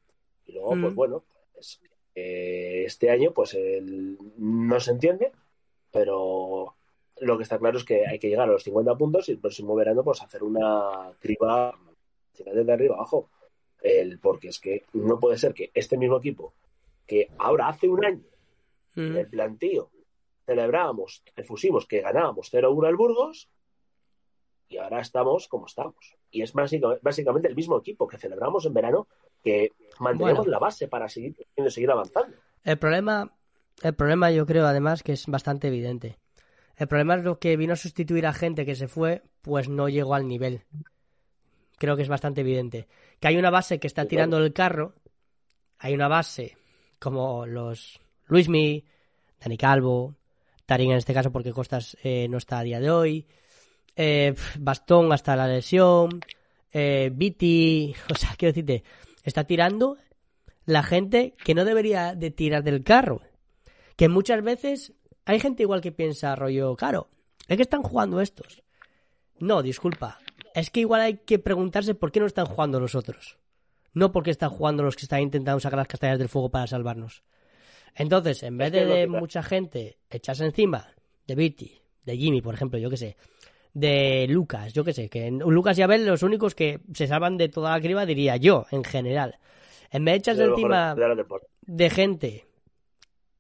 y 0.46 0.52
luego, 0.54 0.76
Mm. 0.76 0.82
pues 0.82 0.96
bueno, 0.96 1.24
pues, 1.54 1.80
eh, 2.16 2.84
este 2.86 3.10
año, 3.10 3.32
pues 3.34 3.54
el- 3.54 4.18
no 4.38 4.80
se 4.80 4.92
entiende, 4.92 5.32
pero 5.92 6.76
lo 7.22 7.38
que 7.38 7.44
está 7.44 7.58
claro 7.60 7.78
es 7.78 7.84
que 7.84 8.06
hay 8.08 8.20
que 8.20 8.30
llegar 8.30 8.48
a 8.50 8.52
los 8.54 8.64
50 8.64 8.96
puntos 8.96 9.28
y 9.30 9.34
el 9.34 9.40
próximo 9.40 9.76
verano, 9.76 10.04
pues 10.04 10.22
hacer 10.22 10.44
una 10.44 11.12
criba 11.20 11.78
de 12.38 12.72
arriba 12.74 12.96
abajo. 12.96 13.30
El, 13.82 14.20
porque 14.20 14.50
es 14.50 14.60
que 14.60 14.84
no 14.94 15.20
puede 15.20 15.38
ser 15.38 15.54
que 15.54 15.72
este 15.74 15.98
mismo 15.98 16.18
equipo, 16.18 16.54
que 17.08 17.30
ahora 17.38 17.68
hace 17.70 17.88
un 17.88 18.04
año, 18.06 18.24
en 18.96 19.10
Ujú. 19.12 19.20
el 19.20 19.28
plantío, 19.28 19.90
celebrábamos, 20.46 21.24
efusimos 21.36 21.86
que 21.86 22.02
ganábamos 22.02 22.50
0-1 22.52 22.88
al 22.88 22.96
Burgos 22.98 23.50
y 24.68 24.78
ahora 24.78 25.00
estamos 25.00 25.48
como 25.48 25.66
estamos. 25.68 26.18
Y 26.32 26.42
es 26.42 26.54
básicamente 26.54 27.48
el 27.48 27.56
mismo 27.56 27.78
equipo 27.78 28.08
que 28.08 28.18
celebramos 28.18 28.66
en 28.66 28.74
verano, 28.74 29.08
que 29.44 29.72
mantenemos 30.00 30.40
Bueno. 30.40 30.52
la 30.52 30.60
base 30.60 30.88
para 30.88 31.08
seguir, 31.08 31.36
seguir 31.70 31.92
avanzando. 31.92 32.36
El 32.64 32.78
problema, 32.78 33.32
el 33.82 33.94
problema 33.94 34.32
yo 34.32 34.46
creo 34.46 34.66
además 34.66 35.04
que 35.04 35.14
es 35.14 35.26
bastante 35.28 35.68
evidente. 35.68 36.18
El 36.76 36.88
problema 36.88 37.16
es 37.16 37.24
lo 37.24 37.40
que 37.40 37.58
vino 37.58 37.74
a 37.74 37.78
sustituir 37.78 38.26
a 38.26 38.34
gente 38.34 38.66
que 38.66 38.76
se 38.76 38.88
fue, 38.88 39.24
pues 39.42 39.68
no 39.68 39.90
llegó 39.90 40.16
al 40.16 40.28
nivel. 40.28 40.64
Creo 41.78 41.96
que 41.96 42.04
es 42.04 42.10
bastante 42.10 42.42
evidente. 42.42 42.88
Que 43.20 43.28
hay 43.28 43.38
una 43.38 43.50
base 43.50 43.80
que 43.80 43.88
está 43.88 44.06
tirando 44.06 44.38
el 44.38 44.54
carro, 44.54 44.94
hay 45.78 45.94
una 45.94 46.08
base 46.08 46.58
como 47.00 47.46
los 47.46 48.00
Luismi, 48.28 48.86
Dani 49.42 49.58
Calvo, 49.58 50.16
Tarín 50.66 50.92
en 50.92 50.98
este 50.98 51.14
caso 51.14 51.32
porque 51.32 51.52
Costas 51.52 51.98
eh, 52.04 52.28
no 52.30 52.38
está 52.38 52.60
a 52.60 52.64
día 52.64 52.80
de 52.80 52.92
hoy, 52.92 53.26
eh, 53.96 54.36
Bastón 54.60 55.12
hasta 55.12 55.36
la 55.36 55.48
lesión, 55.48 56.22
eh, 56.72 57.10
Viti, 57.14 57.94
o 58.12 58.16
sea, 58.16 58.36
quiero 58.38 58.54
decirte, 58.54 58.84
está 59.30 59.46
tirando 59.46 59.98
la 60.66 60.84
gente 60.84 61.36
que 61.44 61.56
no 61.56 61.66
debería 61.66 62.16
de 62.16 62.32
tirar 62.32 62.64
del 62.64 62.84
carro. 62.84 63.22
Que 63.96 64.10
muchas 64.10 64.44
veces 64.44 64.94
hay 65.26 65.40
gente 65.40 65.64
igual 65.64 65.82
que 65.82 65.92
piensa, 65.92 66.36
rollo, 66.36 66.76
claro, 66.76 67.10
es 67.48 67.56
que 67.56 67.64
están 67.64 67.84
jugando 67.84 68.22
estos. 68.22 68.62
No, 69.40 69.62
disculpa. 69.62 70.20
Es 70.54 70.70
que 70.70 70.82
igual 70.82 71.02
hay 71.02 71.18
que 71.18 71.40
preguntarse 71.40 71.96
por 71.96 72.12
qué 72.12 72.20
no 72.20 72.26
están 72.26 72.46
jugando 72.46 72.80
los 72.80 72.96
otros. 72.96 73.38
No 73.94 74.12
porque 74.12 74.32
están 74.32 74.50
jugando 74.50 74.84
los 74.84 74.96
que 74.96 75.04
están 75.04 75.22
intentando 75.22 75.60
sacar 75.60 75.78
las 75.78 75.88
castañas 75.88 76.20
del 76.20 76.30
fuego 76.30 76.50
para 76.50 76.68
salvarnos. 76.68 77.24
Entonces, 77.96 78.44
en 78.44 78.58
vez 78.58 78.72
de, 78.72 79.08
mucha 79.08 79.42
gente 79.42 79.98
echarse 80.10 80.46
encima 80.46 80.94
de 81.26 81.36
Viti, 81.36 81.82
de 82.06 82.18
Jimmy, 82.18 82.42
por 82.42 82.54
ejemplo, 82.54 82.80
yo 82.80 82.90
que 82.90 82.98
sé, 82.98 83.18
de 83.74 84.26
Lucas, 84.30 84.74
yo 84.74 84.84
que 84.84 84.94
sé, 84.94 85.10
que 85.10 85.30
Lucas 85.32 85.78
y 85.78 85.82
Abel 85.82 86.06
los 86.06 86.24
únicos 86.24 86.56
que 86.56 86.82
se 86.94 87.08
salvan 87.08 87.38
de 87.38 87.50
toda 87.50 87.72
la 87.72 87.82
criba, 87.82 88.06
diría 88.06 88.38
yo, 88.38 88.66
en 88.72 88.84
general. 88.84 89.38
En 89.92 90.06
vez 90.06 90.14
de 90.14 90.18
echarse 90.18 90.44
encima 90.44 90.96
de 91.62 91.90
gente 91.90 92.46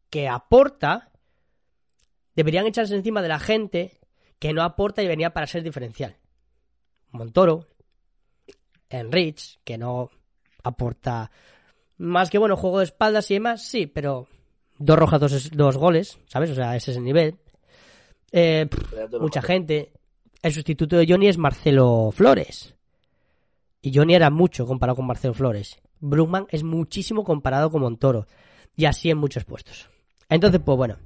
que 0.10 0.28
aporta, 0.28 1.12
deberían 2.36 2.66
echarse 2.66 2.96
encima 2.96 3.22
de 3.22 3.28
la 3.28 3.40
gente 3.40 4.00
que 4.40 4.54
no 4.54 4.64
aporta 4.64 5.04
y 5.04 5.08
venía 5.08 5.32
para 5.32 5.48
ser 5.48 5.64
diferencial. 5.64 6.16
Montoro, 7.12 7.68
Enrich, 8.90 9.60
que 9.64 9.78
no 9.78 10.10
aporta 10.64 11.32
más 11.98 12.30
que 12.30 12.38
bueno, 12.38 12.56
juego 12.56 12.80
de 12.80 12.86
espaldas 12.86 13.30
y 13.30 13.36
demás, 13.36 13.64
sí, 13.64 13.86
pero 13.88 14.28
dos 14.78 14.98
rojas, 14.98 15.20
dos, 15.20 15.52
dos 15.52 15.78
goles, 15.78 16.18
¿sabes? 16.26 16.50
O 16.52 16.56
sea, 16.56 16.76
ese 16.76 16.92
es 16.92 16.98
el 16.98 17.04
nivel. 17.04 17.36
Eh, 18.32 18.68
mucha 19.20 19.42
gente. 19.42 19.92
El 20.42 20.54
sustituto 20.54 20.96
de 20.96 21.06
Johnny 21.08 21.28
es 21.28 21.38
Marcelo 21.38 22.12
Flores. 22.14 22.76
Y 23.82 23.94
Johnny 23.94 24.16
era 24.16 24.30
mucho 24.30 24.66
comparado 24.66 24.96
con 24.96 25.06
Marcelo 25.06 25.34
Flores. 25.34 25.82
Brugman 26.00 26.48
es 26.50 26.64
muchísimo 26.64 27.26
comparado 27.26 27.70
con 27.70 27.82
Montoro. 27.82 28.26
Y 28.76 28.86
así 28.86 29.10
en 29.10 29.18
muchos 29.18 29.44
puestos. 29.44 29.90
Entonces, 30.30 30.62
pues 30.64 30.78
bueno, 30.78 30.98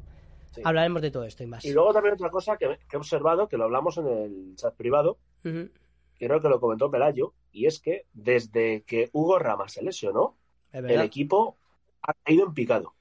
hablaremos 0.63 1.01
de 1.01 1.09
todo 1.09 1.23
esto 1.23 1.43
y 1.43 1.47
más. 1.47 1.65
Y 1.65 1.73
luego 1.73 1.93
también 1.93 2.13
otra 2.13 2.29
cosa 2.29 2.57
que, 2.57 2.77
he 2.91 2.97
observado, 2.97 3.47
que 3.47 3.57
lo 3.57 3.63
hablamos 3.63 3.97
en 3.97 4.07
el 4.07 4.55
chat 4.55 4.75
privado, 4.75 5.17
creo 5.41 6.41
que 6.41 6.49
lo 6.49 6.59
comentó 6.59 6.91
Pelayo, 6.91 7.33
y 7.51 7.65
es 7.65 7.79
que 7.79 8.05
desde 8.13 8.83
que 8.83 9.09
Hugo 9.13 9.39
Rama 9.39 9.67
se 9.67 9.81
lesionó, 9.81 10.37
el 10.71 11.01
equipo 11.01 11.57
ha 12.01 12.31
ido 12.31 12.45
en 12.45 12.53
picado. 12.53 12.93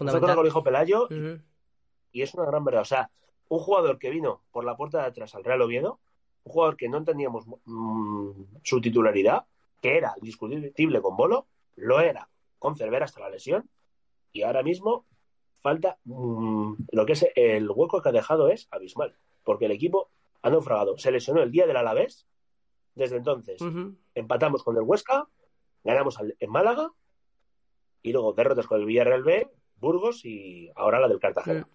Nosotros 0.00 0.36
lo 0.36 0.42
dijo 0.42 0.62
Pelayo, 0.62 1.08
y 2.12 2.22
es 2.22 2.34
una 2.34 2.44
gran 2.44 2.64
verdad. 2.64 2.82
O 2.82 2.86
sea, 2.86 3.10
un 3.48 3.58
jugador 3.58 3.98
que 3.98 4.10
vino 4.10 4.42
por 4.52 4.64
la 4.64 4.76
puerta 4.76 4.98
de 4.98 5.06
atrás 5.06 5.34
al 5.34 5.44
Real 5.44 5.62
Oviedo, 5.62 6.00
un 6.44 6.52
jugador 6.52 6.76
que 6.76 6.88
no 6.88 6.98
entendíamos 6.98 7.46
mm, 7.64 8.30
su 8.62 8.80
titularidad, 8.80 9.46
que 9.80 9.96
era 9.96 10.14
discutible 10.20 11.00
con 11.00 11.16
Bolo, 11.16 11.46
lo 11.76 12.00
era 12.00 12.28
con 12.58 12.76
Cervera 12.76 13.04
hasta 13.04 13.20
la 13.20 13.30
lesión, 13.30 13.68
y 14.32 14.42
ahora 14.42 14.62
mismo 14.62 15.06
falta 15.60 15.98
mm, 16.04 16.72
lo 16.92 17.06
que 17.06 17.12
es 17.12 17.26
el 17.34 17.70
hueco 17.70 18.02
que 18.02 18.08
ha 18.08 18.12
dejado 18.12 18.48
es 18.48 18.68
abismal, 18.70 19.16
porque 19.44 19.66
el 19.66 19.72
equipo 19.72 20.10
ha 20.42 20.50
naufragado. 20.50 20.98
Se 20.98 21.10
lesionó 21.10 21.42
el 21.42 21.50
día 21.50 21.66
del 21.66 21.76
Alavés, 21.76 22.26
desde 22.94 23.16
entonces 23.16 23.62
empatamos 24.14 24.64
con 24.64 24.76
el 24.76 24.82
Huesca, 24.82 25.28
ganamos 25.84 26.18
en 26.20 26.50
Málaga 26.50 26.90
y 28.02 28.12
luego 28.12 28.32
derrotas 28.32 28.66
con 28.66 28.80
el 28.80 28.86
Villarreal 28.86 29.22
B, 29.22 29.48
Burgos 29.80 30.24
y 30.24 30.70
ahora 30.74 31.00
la 31.00 31.08
del 31.08 31.18
Cartagena. 31.20 31.66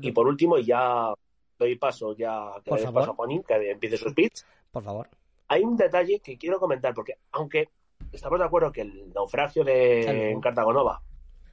y 0.00 0.12
por 0.12 0.26
último, 0.26 0.58
y 0.58 0.64
ya 0.64 1.12
doy 1.58 1.76
paso 1.76 2.14
ya 2.14 2.52
que 2.64 2.70
paso 2.70 3.10
a 3.10 3.14
Juanín, 3.14 3.42
que 3.42 3.70
empiece 3.70 3.96
su 3.96 4.08
speech. 4.10 4.42
Por 4.70 4.82
favor. 4.82 5.08
Hay 5.48 5.62
un 5.62 5.76
detalle 5.76 6.20
que 6.20 6.36
quiero 6.36 6.60
comentar, 6.60 6.94
porque 6.94 7.18
aunque 7.32 7.70
estamos 8.12 8.38
de 8.38 8.44
acuerdo 8.44 8.70
que 8.70 8.82
el 8.82 9.12
naufragio 9.12 9.64
de 9.64 10.38
Cartagonova 10.42 11.02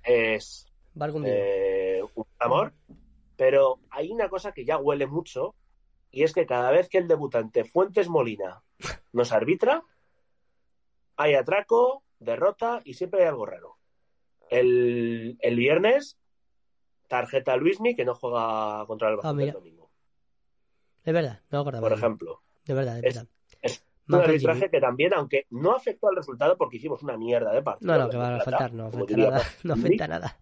es 0.03 0.67
eh, 1.23 2.03
un 2.15 2.25
amor, 2.39 2.73
pero 3.35 3.79
hay 3.89 4.11
una 4.11 4.29
cosa 4.29 4.51
que 4.51 4.65
ya 4.65 4.77
huele 4.77 5.07
mucho, 5.07 5.55
y 6.11 6.23
es 6.23 6.33
que 6.33 6.45
cada 6.45 6.71
vez 6.71 6.87
que 6.89 6.97
el 6.97 7.07
debutante 7.07 7.63
Fuentes 7.63 8.07
Molina 8.07 8.63
nos 9.11 9.31
arbitra, 9.31 9.83
hay 11.17 11.35
atraco, 11.35 12.03
derrota 12.19 12.81
y 12.83 12.93
siempre 12.93 13.21
hay 13.21 13.27
algo 13.27 13.45
raro. 13.45 13.74
El, 14.49 15.37
viernes, 15.55 16.17
tarjeta 17.07 17.57
Luismi 17.57 17.95
que 17.95 18.05
no 18.05 18.15
juega 18.15 18.85
contra 18.85 19.09
el 19.09 19.15
Barcelona 19.17 19.43
el 19.43 19.51
domingo. 19.51 19.89
De 21.03 21.11
verdad, 21.11 21.41
no 21.51 21.63
Por 21.63 21.93
ejemplo. 21.93 22.41
De 22.65 22.73
verdad, 22.73 22.95
de 22.95 23.01
verdad. 23.01 23.27
Es, 23.61 23.85
un 24.07 24.15
arbitraje 24.15 24.69
que 24.69 24.79
también, 24.79 25.13
aunque 25.13 25.47
no 25.49 25.71
afectó 25.75 26.09
al 26.09 26.15
resultado 26.15 26.57
porque 26.57 26.77
hicimos 26.77 27.01
una 27.01 27.17
mierda 27.17 27.51
de 27.53 27.61
partido. 27.61 27.91
No, 27.91 28.03
no, 28.03 28.09
que 28.09 28.17
va 28.17 28.29
a 28.29 28.37
afectar, 28.37 28.73
no 28.73 28.85
afecta 28.85 29.17
nada. 29.17 29.41
No 29.63 29.73
afecta 29.73 30.07
nada. 30.07 30.39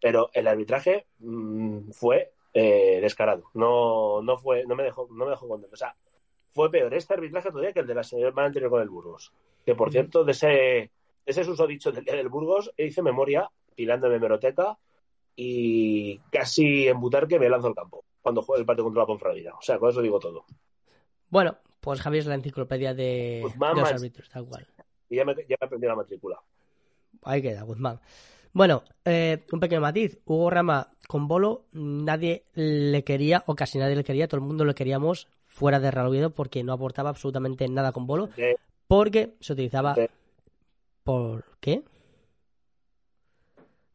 Pero 0.00 0.30
el 0.34 0.46
arbitraje 0.46 1.06
mm, 1.18 1.90
fue 1.92 2.32
eh, 2.52 2.98
descarado. 3.00 3.44
No, 3.54 4.20
no 4.22 4.36
fue, 4.36 4.64
no 4.66 4.76
me 4.76 4.82
dejó, 4.82 5.08
no 5.10 5.24
me 5.24 5.30
dejó 5.30 5.48
contento. 5.48 5.74
O 5.74 5.78
sea, 5.78 5.96
fue 6.52 6.70
peor 6.70 6.92
este 6.94 7.14
arbitraje 7.14 7.50
todavía 7.50 7.72
que 7.72 7.80
el 7.80 7.86
de 7.86 7.94
la 7.94 8.04
semana 8.04 8.46
anterior 8.46 8.70
con 8.70 8.82
el 8.82 8.90
Burgos. 8.90 9.32
Que 9.64 9.74
por 9.74 9.90
cierto, 9.90 10.24
de 10.24 10.32
ese 10.32 10.90
ese 11.26 11.40
es 11.40 11.68
dicho 11.68 11.92
del 11.92 12.04
día 12.04 12.14
del 12.14 12.28
Burgos, 12.28 12.72
hice 12.76 13.02
memoria, 13.02 13.50
tirando 13.74 14.06
en 14.06 14.14
hemeroteca 14.14 14.78
y 15.36 16.18
casi 16.30 16.86
en 16.86 17.00
que 17.28 17.38
me 17.38 17.48
lanzo 17.48 17.68
al 17.68 17.74
campo 17.74 18.04
cuando 18.22 18.42
juega 18.42 18.60
el 18.60 18.66
partido 18.66 18.84
contra 18.84 19.02
la 19.02 19.06
Ponferradina. 19.06 19.54
O 19.54 19.62
sea, 19.62 19.78
con 19.78 19.90
eso 19.90 20.00
digo 20.00 20.18
todo. 20.18 20.44
Bueno, 21.28 21.58
pues 21.80 22.00
Javier 22.00 22.22
es 22.22 22.26
la 22.26 22.34
enciclopedia 22.34 22.94
de, 22.94 23.42
los 23.42 23.92
árbitros, 23.92 24.30
tal 24.30 24.46
cual. 24.46 24.66
Y 25.10 25.16
ya 25.16 25.24
me, 25.24 25.34
ya 25.48 25.56
aprendí 25.60 25.86
la 25.86 25.94
matrícula. 25.94 26.40
Ahí 27.22 27.42
queda, 27.42 27.62
Guzmán. 27.62 28.00
Bueno, 28.52 28.84
eh, 29.04 29.44
un 29.52 29.60
pequeño 29.60 29.80
matiz. 29.80 30.18
Hugo 30.24 30.48
Rama 30.48 30.92
con 31.08 31.28
Bolo, 31.28 31.66
nadie 31.72 32.44
le 32.54 33.04
quería, 33.04 33.42
o 33.46 33.54
casi 33.54 33.78
nadie 33.78 33.96
le 33.96 34.04
quería, 34.04 34.28
todo 34.28 34.40
el 34.40 34.46
mundo 34.46 34.64
le 34.64 34.74
queríamos 34.74 35.28
fuera 35.44 35.80
de 35.80 35.90
Real 35.90 36.32
porque 36.32 36.64
no 36.64 36.72
aportaba 36.72 37.10
absolutamente 37.10 37.68
nada 37.68 37.92
con 37.92 38.06
Bolo, 38.06 38.30
porque 38.86 39.34
se 39.40 39.52
utilizaba 39.52 39.94
¿Por 41.04 41.44
qué? 41.60 41.84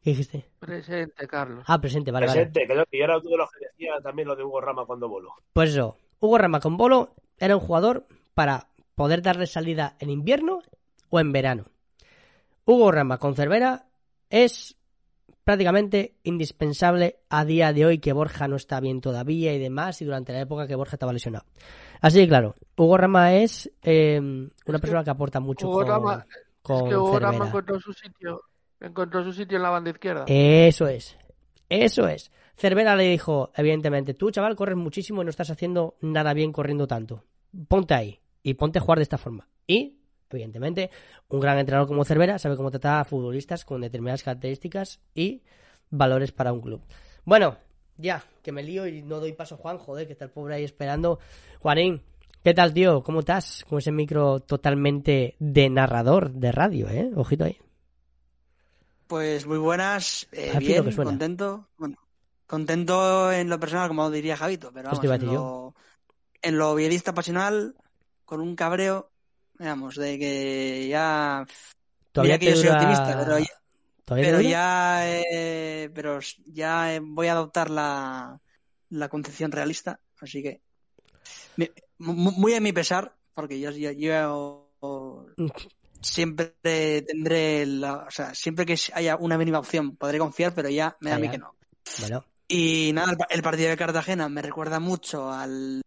¿Qué 0.00 0.10
dijiste? 0.10 0.48
Presente, 0.60 1.26
Carlos. 1.26 1.64
Ah, 1.66 1.80
presente, 1.80 2.10
vale. 2.10 2.26
Presente, 2.26 2.66
que 2.66 2.98
yo 2.98 3.04
era 3.04 3.20
tú 3.20 3.28
de 3.28 3.36
los 3.36 3.50
que 3.50 3.66
decía 3.66 4.00
también 4.02 4.28
lo 4.28 4.36
de 4.36 4.44
Hugo 4.44 4.60
Rama 4.60 4.86
cuando 4.86 5.08
Bolo. 5.08 5.34
Pues 5.52 5.70
eso, 5.70 5.98
Hugo 6.20 6.38
Rama 6.38 6.60
con 6.60 6.76
Bolo 6.76 7.14
era 7.36 7.56
un 7.56 7.60
jugador 7.60 8.06
para 8.32 8.68
poder 8.94 9.22
darle 9.22 9.46
salida 9.46 9.96
en 9.98 10.08
invierno 10.08 10.60
o 11.10 11.20
en 11.20 11.32
verano. 11.32 11.64
Hugo 12.64 12.92
Rama 12.92 13.18
con 13.18 13.34
Cervera 13.34 13.86
es 14.30 14.76
prácticamente 15.42 16.14
indispensable 16.22 17.18
a 17.28 17.44
día 17.44 17.72
de 17.72 17.86
hoy 17.86 17.98
que 17.98 18.12
Borja 18.12 18.46
no 18.46 18.54
está 18.54 18.78
bien 18.78 19.00
todavía 19.00 19.52
y 19.52 19.58
demás 19.58 20.00
y 20.00 20.04
durante 20.04 20.32
la 20.32 20.42
época 20.42 20.68
que 20.68 20.76
Borja 20.76 20.94
estaba 20.94 21.12
lesionado. 21.12 21.44
Así 22.00 22.20
que 22.20 22.28
claro, 22.28 22.54
Hugo 22.76 22.96
Rama 22.96 23.34
es 23.34 23.70
eh, 23.82 24.20
una 24.20 24.78
persona 24.78 25.02
que, 25.02 25.10
aporta 25.10 25.40
mucho. 25.40 25.68
Hugo 25.68 25.82
Rama 25.82 26.24
es 26.62 26.82
que 26.82 26.96
Hugo 26.96 27.18
Rama 27.18 27.46
encontró 27.46 27.80
su 27.80 27.92
sitio, 27.92 28.42
encontró 28.80 29.24
su 29.24 29.32
sitio 29.32 29.56
en 29.56 29.62
la 29.62 29.70
banda 29.70 29.90
izquierda. 29.90 30.24
Eso 30.26 30.86
es, 30.86 31.16
eso 31.68 32.06
es. 32.06 32.30
Cervera 32.56 32.94
le 32.94 33.04
dijo, 33.04 33.50
evidentemente, 33.54 34.12
tú 34.12 34.30
chaval 34.30 34.54
corres 34.54 34.76
muchísimo 34.76 35.22
y 35.22 35.24
no 35.24 35.30
estás 35.30 35.50
haciendo 35.50 35.96
nada 36.02 36.34
bien 36.34 36.52
corriendo 36.52 36.86
tanto. 36.86 37.24
Ponte 37.68 37.94
ahí 37.94 38.20
y 38.42 38.54
ponte 38.54 38.78
a 38.78 38.82
jugar 38.82 38.98
de 38.98 39.04
esta 39.04 39.16
forma. 39.16 39.48
Y, 39.66 39.98
evidentemente, 40.28 40.90
un 41.28 41.40
gran 41.40 41.58
entrenador 41.58 41.88
como 41.88 42.04
Cervera 42.04 42.38
sabe 42.38 42.56
cómo 42.56 42.70
tratar 42.70 43.00
a 43.00 43.04
futbolistas 43.04 43.64
con 43.64 43.80
determinadas 43.80 44.22
características 44.22 45.00
y 45.14 45.42
valores 45.88 46.32
para 46.32 46.52
un 46.52 46.60
club. 46.60 46.82
Bueno, 47.24 47.56
ya, 47.96 48.24
que 48.42 48.52
me 48.52 48.62
lío 48.62 48.86
y 48.86 49.02
no 49.02 49.20
doy 49.20 49.32
paso 49.32 49.54
a 49.54 49.58
Juan, 49.58 49.78
joder, 49.78 50.06
que 50.06 50.12
está 50.12 50.24
el 50.24 50.30
pobre 50.30 50.54
ahí 50.54 50.64
esperando. 50.64 51.18
Juanín, 51.60 52.02
¿Qué 52.42 52.54
tal, 52.54 52.72
tío? 52.72 53.02
¿Cómo 53.02 53.20
estás? 53.20 53.66
Con 53.68 53.80
ese 53.80 53.92
micro 53.92 54.40
totalmente 54.40 55.36
de 55.38 55.68
narrador 55.68 56.32
de 56.32 56.50
radio, 56.50 56.88
¿eh? 56.88 57.10
Ojito 57.14 57.44
ahí. 57.44 57.58
Pues 59.06 59.44
muy 59.44 59.58
buenas, 59.58 60.26
eh, 60.32 60.54
bien, 60.58 60.90
contento. 60.96 61.68
Bueno, 61.76 61.98
contento 62.46 63.30
en 63.30 63.50
lo 63.50 63.60
personal, 63.60 63.88
como 63.88 64.10
diría 64.10 64.38
Javito, 64.38 64.72
pero 64.72 64.88
vamos, 64.88 65.04
en, 65.04 65.26
lo, 65.26 65.74
en 66.40 66.56
lo 66.56 66.74
viedista 66.74 67.12
pasional, 67.12 67.74
con 68.24 68.40
un 68.40 68.56
cabreo, 68.56 69.10
digamos, 69.58 69.96
de 69.96 70.18
que 70.18 70.88
ya... 70.88 71.46
Todavía 72.10 72.38
que 72.38 72.46
yo 72.46 72.56
soy 72.56 72.70
optimista, 72.70 73.18
pero 73.18 73.38
ya, 73.38 73.46
pero 74.06 74.40
ya, 74.40 75.10
eh, 75.10 75.90
pero 75.92 76.20
ya 76.46 76.98
voy 77.02 77.26
a 77.26 77.32
adoptar 77.32 77.68
la, 77.68 78.40
la 78.88 79.08
concepción 79.10 79.52
realista, 79.52 80.00
así 80.20 80.42
que 80.42 80.62
muy 82.00 82.54
a 82.54 82.60
mi 82.60 82.72
pesar, 82.72 83.14
porque 83.34 83.60
yo, 83.60 83.70
yo, 83.70 84.68
siempre 86.00 86.54
tendré, 87.06 87.66
la, 87.66 88.06
o 88.08 88.10
sea, 88.10 88.34
siempre 88.34 88.66
que 88.66 88.76
haya 88.94 89.16
una 89.16 89.38
mínima 89.38 89.58
opción 89.58 89.96
podré 89.96 90.18
confiar, 90.18 90.54
pero 90.54 90.68
ya 90.68 90.96
me 91.00 91.10
da 91.10 91.16
a 91.16 91.18
mí 91.18 91.28
que 91.28 91.38
no. 91.38 91.54
Y 92.48 92.90
nada, 92.92 93.16
el, 93.28 93.42
partido 93.42 93.70
de 93.70 93.76
Cartagena 93.76 94.28
me 94.28 94.42
recuerda 94.42 94.80
mucho 94.80 95.30
al 95.30 95.82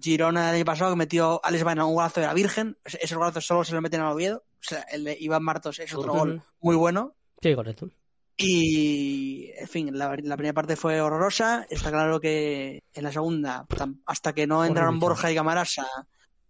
Girona 0.00 0.46
del 0.46 0.56
año 0.56 0.64
pasado 0.64 0.90
que 0.90 0.96
metió 0.96 1.40
Alex 1.44 1.62
Baena 1.62 1.86
un 1.86 1.94
golazo 1.94 2.20
de 2.20 2.26
la 2.26 2.34
Virgen. 2.34 2.76
Esos 2.84 3.16
golazos 3.16 3.46
solo 3.46 3.64
se 3.64 3.74
lo 3.74 3.80
meten 3.80 4.00
al 4.00 4.12
Oviedo. 4.12 4.44
O 4.60 4.62
sea, 4.68 4.80
el 4.90 5.04
de 5.04 5.16
Iván 5.20 5.44
Martos 5.44 5.78
es 5.78 5.94
otro 5.94 6.12
gol 6.12 6.42
muy 6.60 6.74
bueno. 6.74 7.14
Sí, 7.40 7.54
correcto. 7.54 7.90
Y, 8.36 9.52
en 9.56 9.68
fin, 9.68 9.96
la, 9.96 10.10
primera 10.10 10.52
parte 10.52 10.76
fue 10.76 11.00
horrorosa. 11.00 11.66
Está 11.70 11.90
claro 11.90 12.20
que 12.20 12.82
en 12.92 13.04
la 13.04 13.12
segunda, 13.12 13.64
hasta 14.06 14.32
que 14.32 14.46
no 14.46 14.64
entraron 14.64 14.98
Borja 14.98 15.30
y 15.30 15.36
Camarasa, 15.36 15.86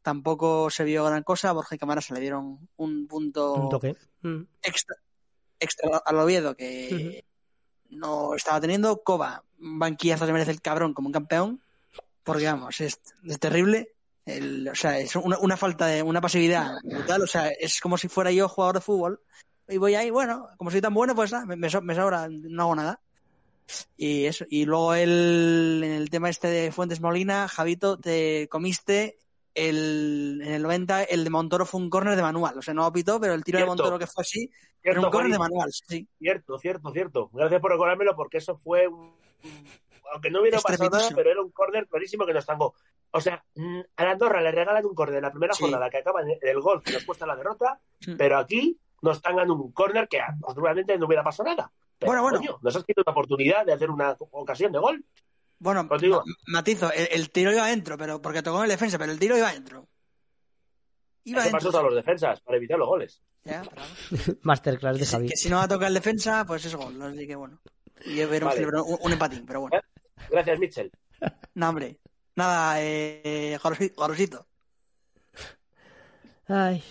tampoco 0.01 0.71
se 0.71 0.85
vio 0.85 1.05
gran 1.05 1.23
cosa. 1.23 1.53
Borja 1.53 1.75
y 1.75 1.79
Camarasa 1.79 2.15
le 2.15 2.21
dieron 2.21 2.69
un 2.77 3.07
punto 3.07 3.71
mm. 4.23 4.41
extra, 4.63 4.97
extra 5.61 5.99
al 6.05 6.19
Oviedo 6.19 6.57
que 6.57 7.25
no 7.91 8.35
estaba 8.35 8.61
teniendo. 8.61 9.03
Coba, 9.03 9.45
banquillazo 9.59 10.25
se 10.25 10.33
merece 10.33 10.53
el 10.53 10.63
cabrón 10.63 10.95
como 10.95 11.09
un 11.09 11.13
campeón. 11.13 11.61
Porque, 12.23 12.47
vamos, 12.47 12.81
es, 12.81 12.99
terrible. 13.39 13.93
o 14.27 14.75
sea, 14.75 14.99
es 14.99 15.15
una, 15.17 15.59
falta 15.59 15.85
de 15.87 16.03
una 16.03 16.23
pasividad 16.23 16.77
brutal. 16.83 17.21
O 17.21 17.27
sea, 17.27 17.49
es 17.49 17.79
como 17.83 17.99
si 17.99 18.09
fuera 18.09 18.33
yo 18.33 18.49
jugador 18.49 18.77
de 18.77 18.81
fútbol 18.81 19.21
y 19.69 19.79
voy 19.79 19.95
ahí, 19.95 20.11
bueno, 20.11 20.49
como 20.57 20.71
soy 20.71 20.81
tan 20.81 20.95
bueno, 20.95 21.15
pues 21.15 21.33
me, 21.47 21.57
me, 21.57 21.71
sobra, 21.71 22.29
no 22.29 22.63
hago 22.63 22.75
nada. 22.75 23.01
Y 23.97 24.27
eso, 24.27 24.45
y 24.49 24.67
luego 24.67 24.95
el, 24.95 25.81
en 25.83 25.93
el 25.93 26.11
tema 26.11 26.29
este 26.29 26.49
de 26.49 26.73
Fuentes 26.73 27.01
Molina, 27.01 27.49
Javito, 27.49 27.99
te 27.99 28.47
comiste 28.49 29.19
el, 29.55 30.43
en 30.45 30.53
el 30.53 30.63
90, 30.63 31.05
el 31.05 31.25
de 31.25 31.31
Montoro 31.31 31.65
fue 31.65 31.81
un 31.81 31.89
córner 31.89 32.17
de 32.17 32.23
manual. 32.23 32.59
O 32.59 32.63
sea, 32.63 32.75
no 32.75 32.93
pitó, 32.93 33.19
pero 33.21 33.33
el 33.33 33.43
tiro 33.43 33.59
de 33.59 33.65
Montoro 33.65 33.99
que 33.99 34.07
fue 34.07 34.23
así, 34.23 34.51
era 34.83 35.01
un 35.01 35.11
córner 35.11 35.33
de 35.33 35.39
manual, 35.39 35.73
sí. 35.73 36.07
Cierto, 36.19 36.59
cierto, 36.59 36.91
cierto. 36.91 37.31
Gracias 37.33 37.61
por 37.61 37.71
recordármelo 37.71 38.15
porque 38.15 38.39
eso 38.39 38.55
fue 38.55 38.87
un, 38.87 39.15
aunque 40.13 40.31
no 40.31 40.41
hubiera 40.41 40.61
pasado 40.61 40.91
nada, 40.91 41.09
pero 41.15 41.31
era 41.31 41.43
un 41.43 41.51
córner 41.51 41.87
clarísimo 41.89 42.27
que 42.27 42.33
nos 42.33 42.47
tangó. 42.47 42.75
O 43.11 43.21
sea, 43.21 43.45
mm, 43.55 43.81
a 43.97 44.05
la 44.05 44.11
Andorra 44.13 44.41
le 44.41 44.53
regalan 44.53 44.85
un 44.85 44.95
córner 44.95 45.17
en 45.17 45.23
la 45.23 45.31
primera 45.31 45.55
jornada 45.55 45.89
que 45.91 45.99
acaba 45.99 46.23
en 46.23 46.39
el 46.41 46.61
gol 46.61 46.83
que 46.83 46.93
nos 46.93 47.05
cuesta 47.05 47.27
la 47.27 47.37
derrota, 47.37 47.81
pero 48.19 48.39
aquí 48.39 48.79
nos 49.05 49.19
están 49.19 49.37
ganando 49.37 49.55
un 49.55 49.73
córner 49.73 50.09
que 50.09 50.19
naturalmente 50.47 50.99
no 50.99 51.07
hubiera 51.07 51.23
pasado 51.23 51.51
nada. 51.51 51.71
bueno, 52.01 52.23
bueno. 52.23 52.41
nos 52.63 52.77
has 52.77 52.85
quitado 52.85 53.05
una 53.07 53.13
oportunidad 53.13 53.65
de 53.67 53.73
hacer 53.75 53.91
una 53.91 54.17
ocasión 54.19 54.73
de 54.73 54.79
gol. 54.79 55.05
Bueno, 55.59 55.89
matizo, 56.47 56.93
el, 56.93 57.31
tiro 57.31 57.53
iba 57.53 57.65
adentro, 57.65 57.97
pero 57.97 58.21
porque 58.21 58.43
tocó 58.43 58.59
en 58.59 58.65
el 58.65 58.71
defensa, 58.71 58.99
pero 58.99 59.13
el 59.13 59.19
tiro 59.19 59.37
iba 59.37 59.49
adentro. 59.49 59.89
Iba 61.25 61.43
Eso 61.43 61.53
pasó 61.53 61.79
a 61.79 61.83
los 61.83 61.95
defensas, 61.95 62.41
para 62.41 62.59
evitar 62.59 62.79
los 62.79 62.89
goles. 62.89 63.23
Ya, 63.45 63.63
Masterclass 64.43 64.99
de 64.99 65.07
Javi. 65.07 65.29
Que 65.29 65.37
si 65.37 65.49
no 65.49 65.57
va 65.57 65.65
a 65.65 65.69
tocar 65.69 65.89
el 65.89 65.95
defensa, 65.95 66.45
pues 66.47 66.65
es 66.65 66.75
gol. 66.75 67.01
Así 67.01 67.27
que 67.27 67.37
bueno. 67.37 67.61
Y 68.05 68.25
ver 68.25 68.45
un, 68.45 69.13
empatín, 69.13 69.47
pero 69.47 69.61
bueno. 69.61 69.81
Gracias, 70.31 70.59
Mitchell. 70.59 70.91
No, 71.55 71.69
hombre. 71.69 71.99
Nada, 72.35 72.83
eh, 72.83 73.57
Gorosito. 73.97 74.47
Ay. 76.49 76.83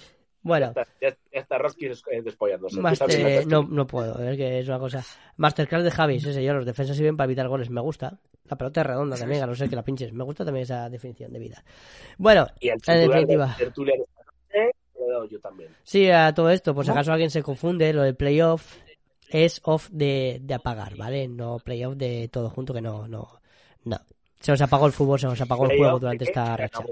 Bueno. 0.43 0.73
Ya, 1.01 1.15
está 1.31 1.57
Roski 1.57 1.87
despollándose. 1.87 2.79
Master, 2.79 3.47
no, 3.47 3.63
no 3.63 3.87
puedo, 3.87 4.21
es 4.21 4.37
que 4.37 4.59
es 4.59 4.67
una 4.67 4.77
cosa. 4.77 5.03
Masterclass 5.37 5.83
de 5.83 5.91
Javi, 5.91 6.17
ese 6.17 6.33
señor, 6.33 6.57
los 6.57 6.65
defensas 6.65 6.97
sirven 6.97 7.15
para 7.17 7.25
evitar 7.25 7.47
goles, 7.47 7.69
me 7.69 7.81
gusta. 7.81 8.19
La 8.45 8.57
pelota 8.57 8.81
es 8.81 8.87
redonda 8.87 9.15
también, 9.15 9.41
a 9.41 9.47
no 9.47 9.55
ser 9.55 9.69
que 9.69 9.75
la 9.75 9.83
pinches. 9.83 10.11
Me 10.11 10.25
gusta 10.25 10.43
también 10.43 10.63
esa 10.63 10.89
definición 10.89 11.31
de 11.31 11.39
vida. 11.39 11.63
Bueno, 12.17 12.45
en 12.59 12.77
definitiva. 12.77 13.55
yo 15.29 15.39
también. 15.39 15.69
Sí, 15.83 16.09
a 16.11 16.33
todo 16.33 16.49
esto, 16.49 16.75
por 16.75 16.83
si 16.83 16.91
acaso 16.91 17.13
alguien 17.13 17.31
se 17.31 17.41
confunde, 17.41 17.93
lo 17.93 18.03
del 18.03 18.15
playoff 18.15 18.79
es 19.29 19.61
off 19.63 19.89
de, 19.91 20.39
de 20.41 20.53
apagar, 20.53 20.97
¿vale? 20.97 21.27
No 21.29 21.57
playoff 21.59 21.95
de 21.95 22.27
todo 22.27 22.49
junto, 22.49 22.73
que 22.73 22.81
no, 22.81 23.07
no, 23.07 23.39
no. 23.85 23.97
Se 24.41 24.51
nos 24.51 24.61
apagó 24.61 24.87
el 24.87 24.91
fútbol, 24.91 25.19
se 25.19 25.27
nos 25.27 25.39
apagó 25.39 25.71
el 25.71 25.77
juego 25.77 25.99
durante 25.99 26.25
esta 26.25 26.57
racha. 26.57 26.83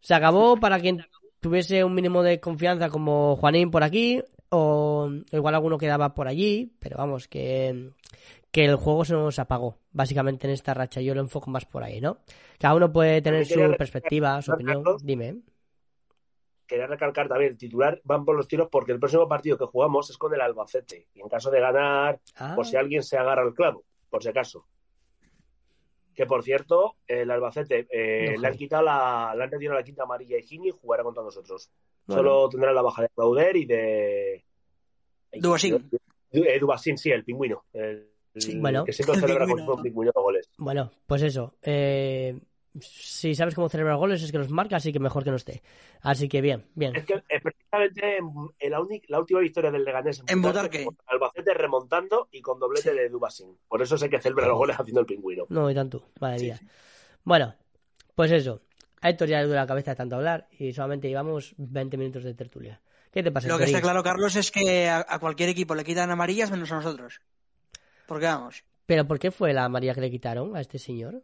Se 0.00 0.14
acabó 0.14 0.56
para 0.56 0.80
quien 0.80 1.06
tuviese 1.42 1.82
un 1.82 1.92
mínimo 1.92 2.22
de 2.22 2.38
confianza 2.38 2.88
como 2.88 3.34
Juanín 3.36 3.70
por 3.72 3.82
aquí, 3.82 4.22
o 4.48 5.10
igual 5.32 5.54
alguno 5.56 5.76
quedaba 5.76 6.14
por 6.14 6.28
allí, 6.28 6.72
pero 6.78 6.96
vamos, 6.96 7.26
que, 7.26 7.90
que 8.52 8.64
el 8.64 8.76
juego 8.76 9.04
se 9.04 9.14
nos 9.14 9.40
apagó, 9.40 9.76
básicamente 9.90 10.46
en 10.46 10.52
esta 10.52 10.72
racha. 10.72 11.00
Yo 11.00 11.14
lo 11.14 11.20
enfoco 11.20 11.50
más 11.50 11.66
por 11.66 11.82
ahí, 11.82 12.00
¿no? 12.00 12.18
Cada 12.60 12.76
uno 12.76 12.92
puede 12.92 13.20
tener 13.20 13.44
su 13.44 13.74
perspectiva, 13.76 14.40
su 14.40 14.52
opinión. 14.52 14.84
Dime. 15.02 15.40
Quería 16.64 16.86
recalcar 16.86 17.28
también, 17.28 17.50
el 17.50 17.58
titular 17.58 18.00
van 18.04 18.24
por 18.24 18.36
los 18.36 18.46
tiros 18.46 18.68
porque 18.70 18.92
el 18.92 19.00
próximo 19.00 19.26
partido 19.26 19.58
que 19.58 19.66
jugamos 19.66 20.08
es 20.10 20.16
con 20.16 20.32
el 20.32 20.40
Albacete. 20.40 21.08
Y 21.12 21.22
en 21.22 21.28
caso 21.28 21.50
de 21.50 21.60
ganar, 21.60 22.20
por 22.54 22.64
si 22.64 22.76
ah. 22.76 22.80
alguien 22.80 23.02
se 23.02 23.18
agarra 23.18 23.42
al 23.42 23.52
clavo, 23.52 23.84
por 24.08 24.22
si 24.22 24.28
acaso. 24.28 24.64
Que 26.14 26.26
por 26.26 26.42
cierto, 26.42 26.96
el 27.06 27.30
Albacete 27.30 27.86
eh, 27.90 28.36
le 28.38 28.46
han 28.46 28.56
quitado 28.56 28.82
la, 28.82 29.34
le 29.36 29.44
han 29.44 29.50
retirado 29.50 29.78
la 29.78 29.84
quinta 29.84 30.02
amarilla 30.02 30.38
y 30.38 30.42
Gini 30.42 30.68
y 30.68 30.70
jugará 30.72 31.02
contra 31.02 31.22
nosotros. 31.22 31.70
Solo 32.06 32.48
tendrá 32.48 32.72
la 32.72 32.82
baja 32.82 33.02
de 33.02 33.08
Clauder 33.08 33.56
y 33.56 33.64
de. 33.64 34.44
Dubasín. 35.32 35.90
Eh, 36.30 36.58
Dubasín, 36.58 36.98
sí, 36.98 37.10
el 37.10 37.24
pingüino. 37.24 37.64
bueno, 38.56 38.84
que 38.84 38.92
siempre 38.92 39.16
celebra 39.20 39.46
con 39.46 39.60
un 39.60 39.82
pingüino 39.82 40.12
de 40.14 40.20
goles. 40.20 40.50
Bueno, 40.58 40.90
pues 41.06 41.22
eso. 41.22 41.54
Eh, 41.62 42.38
si 42.80 43.34
sabes 43.34 43.54
cómo 43.54 43.68
celebrar 43.68 43.96
goles 43.96 44.22
es 44.22 44.32
que 44.32 44.38
los 44.38 44.50
marca, 44.50 44.76
así 44.76 44.92
que 44.92 44.98
mejor 44.98 45.24
que 45.24 45.30
no 45.30 45.36
esté. 45.36 45.62
Así 46.00 46.28
que 46.28 46.40
bien, 46.40 46.64
bien. 46.74 46.96
Es 46.96 47.04
que 47.04 47.22
eh, 47.28 47.40
precisamente 47.40 48.18
en 48.18 48.70
la, 48.70 48.80
la, 49.08 49.20
última 49.20 49.40
victoria 49.40 49.70
del 49.70 49.84
Leganés 49.84 50.22
en, 50.26 50.44
en 50.44 50.88
Albacete 51.06 51.54
remontando 51.54 52.28
y 52.32 52.40
con 52.40 52.58
doblete 52.58 52.94
de 52.94 53.08
Dubasín. 53.08 53.58
Por 53.68 53.82
eso 53.82 53.98
sé 53.98 54.08
que 54.08 54.20
celebra 54.20 54.48
los 54.48 54.56
goles 54.56 54.78
haciendo 54.78 55.00
el 55.00 55.06
pingüino. 55.06 55.44
No, 55.48 55.70
y 55.70 55.74
tanto, 55.74 56.10
madre 56.20 56.40
mía. 56.40 56.60
Bueno, 57.24 57.54
pues 58.14 58.32
eso. 58.32 58.62
A 59.00 59.10
Héctor 59.10 59.28
ya 59.28 59.38
le 59.38 59.46
duele 59.46 59.60
la 59.60 59.66
cabeza 59.66 59.90
de 59.90 59.96
tanto 59.96 60.16
hablar 60.16 60.48
y 60.58 60.72
solamente 60.72 61.08
llevamos 61.08 61.54
20 61.58 61.96
minutos 61.96 62.24
de 62.24 62.34
tertulia. 62.34 62.80
¿Qué 63.10 63.22
te 63.22 63.32
pasa? 63.32 63.48
Lo 63.48 63.58
que 63.58 63.64
está 63.64 63.82
claro, 63.82 64.02
Carlos, 64.02 64.36
es 64.36 64.50
que 64.50 64.88
a, 64.88 65.04
a 65.06 65.18
cualquier 65.18 65.48
equipo 65.48 65.74
le 65.74 65.84
quitan 65.84 66.10
amarillas 66.10 66.50
menos 66.50 66.70
a 66.72 66.76
nosotros. 66.76 67.20
Porque 68.06 68.26
vamos. 68.26 68.64
¿Pero 68.86 69.06
por 69.06 69.18
qué 69.18 69.30
fue 69.30 69.52
la 69.52 69.64
amarilla 69.64 69.94
que 69.94 70.00
le 70.00 70.10
quitaron 70.10 70.56
a 70.56 70.60
este 70.60 70.78
señor? 70.78 71.22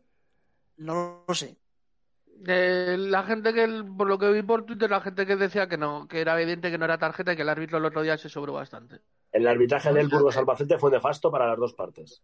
No 0.79 1.25
lo 1.27 1.35
sé. 1.35 1.57
la 2.41 3.23
gente 3.25 3.53
que, 3.53 3.85
por 3.97 4.09
lo 4.09 4.19
que 4.19 4.31
vi 4.31 4.43
por 4.43 4.65
Twitter, 4.65 4.89
la 4.91 5.01
gente 5.01 5.27
que 5.27 5.37
decía 5.37 5.69
que 5.69 5.77
no, 5.77 6.09
que 6.09 6.21
era 6.21 6.41
evidente 6.41 6.71
que 6.71 6.79
no 6.79 6.85
era 6.85 6.99
tarjeta 6.99 7.33
y 7.33 7.37
que 7.37 7.43
el 7.43 7.49
árbitro 7.49 7.79
el 7.79 7.85
otro 7.85 8.03
día 8.03 8.17
se 8.17 8.29
sobró 8.29 8.53
bastante. 8.53 9.01
El 9.33 9.47
arbitraje 9.47 9.93
del 9.93 10.09
Burgos 10.09 10.37
Albacete 10.37 10.79
fue 10.79 10.91
nefasto 10.91 11.31
para 11.31 11.49
las 11.49 11.59
dos 11.59 11.75
partes. 11.75 12.23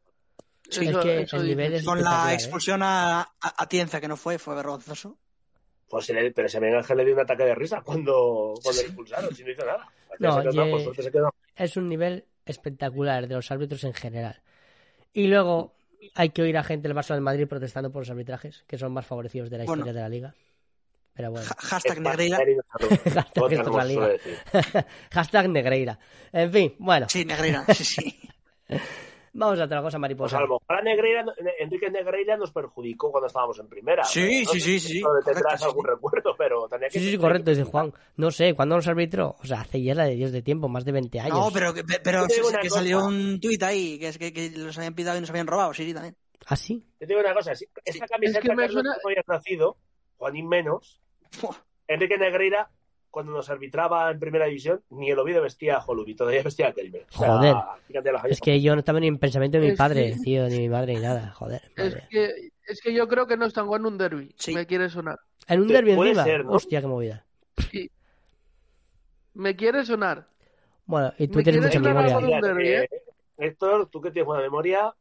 Sí, 0.68 0.88
es 0.88 0.96
que 0.96 1.26
el 1.36 1.46
nivel 1.46 1.74
es 1.74 1.84
Con 1.84 2.02
la 2.02 2.32
¿eh? 2.32 2.34
expulsión 2.34 2.82
a, 2.82 3.28
a, 3.40 3.68
Tienza, 3.68 4.00
que 4.00 4.08
no 4.08 4.16
fue, 4.16 4.38
fue 4.38 4.54
vergonzoso. 4.54 5.18
Pues 5.88 6.10
pero 6.34 6.46
ese 6.46 6.60
Miguel 6.60 6.78
Ángel 6.78 6.96
le 6.96 7.04
dio 7.04 7.14
un 7.14 7.20
ataque 7.20 7.44
de 7.44 7.54
risa 7.54 7.82
cuando, 7.82 8.54
cuando 8.62 8.80
expulsaron, 8.80 9.34
si 9.34 9.44
no 9.44 9.50
hizo 9.50 9.64
nada. 9.64 9.86
No, 10.18 10.42
es 11.56 11.76
un 11.76 11.88
nivel 11.88 12.24
espectacular 12.46 13.28
de 13.28 13.34
los 13.34 13.50
árbitros 13.50 13.84
en 13.84 13.92
general. 13.92 14.40
Y 15.12 15.26
luego, 15.26 15.72
hay 16.14 16.30
que 16.30 16.42
oír 16.42 16.56
a 16.56 16.62
gente 16.62 16.88
del 16.88 16.96
Barça 16.96 17.14
del 17.14 17.20
Madrid 17.20 17.46
protestando 17.46 17.90
por 17.90 18.02
los 18.02 18.10
arbitrajes, 18.10 18.64
que 18.66 18.78
son 18.78 18.92
más 18.92 19.06
favorecidos 19.06 19.50
de 19.50 19.58
la 19.58 19.64
historia 19.64 19.92
de 19.92 20.00
la 20.00 20.08
liga. 20.08 20.34
Pero 21.14 21.30
bueno. 21.30 21.46
hashtag 21.58 22.00
Negreira. 22.00 22.38
hashtag, 25.12 25.48
Negreira. 25.48 25.98
En 26.32 26.52
fin, 26.52 26.74
bueno. 26.78 27.06
Sí, 27.08 27.24
Negreira, 27.24 27.64
sí, 27.72 27.84
sí. 27.84 28.20
Vamos 29.36 29.58
a 29.58 29.64
otra 29.64 29.82
cosa, 29.82 29.98
mariposa. 29.98 30.38
Pues 30.46 30.60
a 30.68 30.80
Negreira, 30.80 31.24
Enrique 31.58 31.90
Negreira 31.90 32.36
nos 32.36 32.52
perjudicó 32.52 33.10
cuando 33.10 33.26
estábamos 33.26 33.58
en 33.58 33.68
primera. 33.68 34.04
Sí, 34.04 34.44
sí, 34.46 34.60
sí, 34.60 34.78
sí. 34.78 35.02
Tendrás 35.24 35.60
algún 35.64 35.84
recuerdo, 35.84 36.36
pero 36.38 36.68
tenía 36.68 36.88
que 36.88 37.00
Sí, 37.00 37.10
sí, 37.10 37.18
correcto, 37.18 37.50
dice 37.50 37.64
Juan. 37.64 37.92
No 38.16 38.30
sé, 38.30 38.54
¿cuándo 38.54 38.76
nos 38.76 38.86
arbitró? 38.86 39.34
O 39.42 39.44
sea, 39.44 39.62
hace 39.62 39.82
ya 39.82 39.94
la 39.96 40.04
de 40.04 40.14
Dios 40.14 40.30
de 40.30 40.42
tiempo, 40.42 40.68
más 40.68 40.84
de 40.84 40.92
20 40.92 41.18
años. 41.18 41.36
No, 41.36 41.50
pero, 41.52 41.74
pero 42.04 42.26
que 42.62 42.70
salió 42.70 43.04
un 43.04 43.40
tuit 43.40 43.62
ahí, 43.64 43.98
que, 43.98 44.08
es 44.08 44.18
que, 44.18 44.32
que, 44.32 44.50
los 44.50 44.78
habían 44.78 44.94
pidado 44.94 45.18
y 45.18 45.20
nos 45.20 45.30
habían 45.30 45.48
robado, 45.48 45.74
sí, 45.74 45.92
también. 45.92 46.16
¿Ah, 46.46 46.56
sí? 46.56 46.86
Te 46.98 47.06
digo 47.06 47.18
una 47.18 47.34
cosa, 47.34 47.52
esa 47.52 48.06
camiseta 48.06 48.38
es 48.38 48.44
que, 48.44 48.54
me 48.54 48.68
suena... 48.68 48.90
no 48.90 49.08
habías 49.08 49.26
nacido, 49.26 49.78
Juanín 50.16 50.46
menos, 50.46 51.00
Enrique 51.88 52.18
Negreira 52.18 52.70
cuando 53.14 53.30
nos 53.30 53.48
arbitraba 53.48 54.10
en 54.10 54.18
primera 54.18 54.46
división, 54.46 54.82
ni 54.90 55.08
el 55.08 55.18
Oviedo 55.20 55.40
vestía 55.40 55.76
a 55.76 55.84
Holubi, 55.84 56.16
todavía 56.16 56.42
vestía 56.42 56.66
a 56.68 56.72
Kelme. 56.72 57.06
joder. 57.12 57.54
Es 58.24 58.40
que 58.40 58.60
yo 58.60 58.74
no 58.74 58.80
estaba 58.80 58.98
ni 58.98 59.06
en 59.06 59.18
pensamiento 59.18 59.60
de 59.60 59.70
mi 59.70 59.76
padre, 59.76 60.16
tío, 60.20 60.48
ni 60.48 60.58
mi 60.58 60.68
madre, 60.68 60.94
ni 60.94 61.00
nada. 61.00 61.30
Joder. 61.30 61.62
Es 61.76 61.94
que, 62.10 62.50
es 62.66 62.80
que 62.80 62.92
yo 62.92 63.06
creo 63.06 63.28
que 63.28 63.36
no 63.36 63.46
están 63.46 63.66
jugando 63.66 63.88
un 63.88 63.98
derby. 63.98 64.34
Sí. 64.36 64.52
Me 64.52 64.66
quiere 64.66 64.88
sonar. 64.90 65.20
¿En 65.46 65.60
un 65.60 65.68
derby 65.68 65.92
encima? 65.92 66.24
Ser, 66.24 66.44
Hostia, 66.48 66.80
qué 66.80 66.86
movida. 66.88 67.24
Sí. 67.70 67.88
Me 69.34 69.54
quiere 69.54 69.84
sonar. 69.84 70.26
Bueno, 70.86 71.12
y 71.16 71.28
tú 71.28 71.40
tienes 71.40 71.62
mucha 71.62 71.78
memoria. 71.78 72.40
Derby, 72.40 72.68
¿eh? 72.68 72.88
Héctor, 73.38 73.86
tú 73.90 74.00
que 74.00 74.10
tienes 74.10 74.26
buena 74.26 74.42
memoria, 74.42 74.92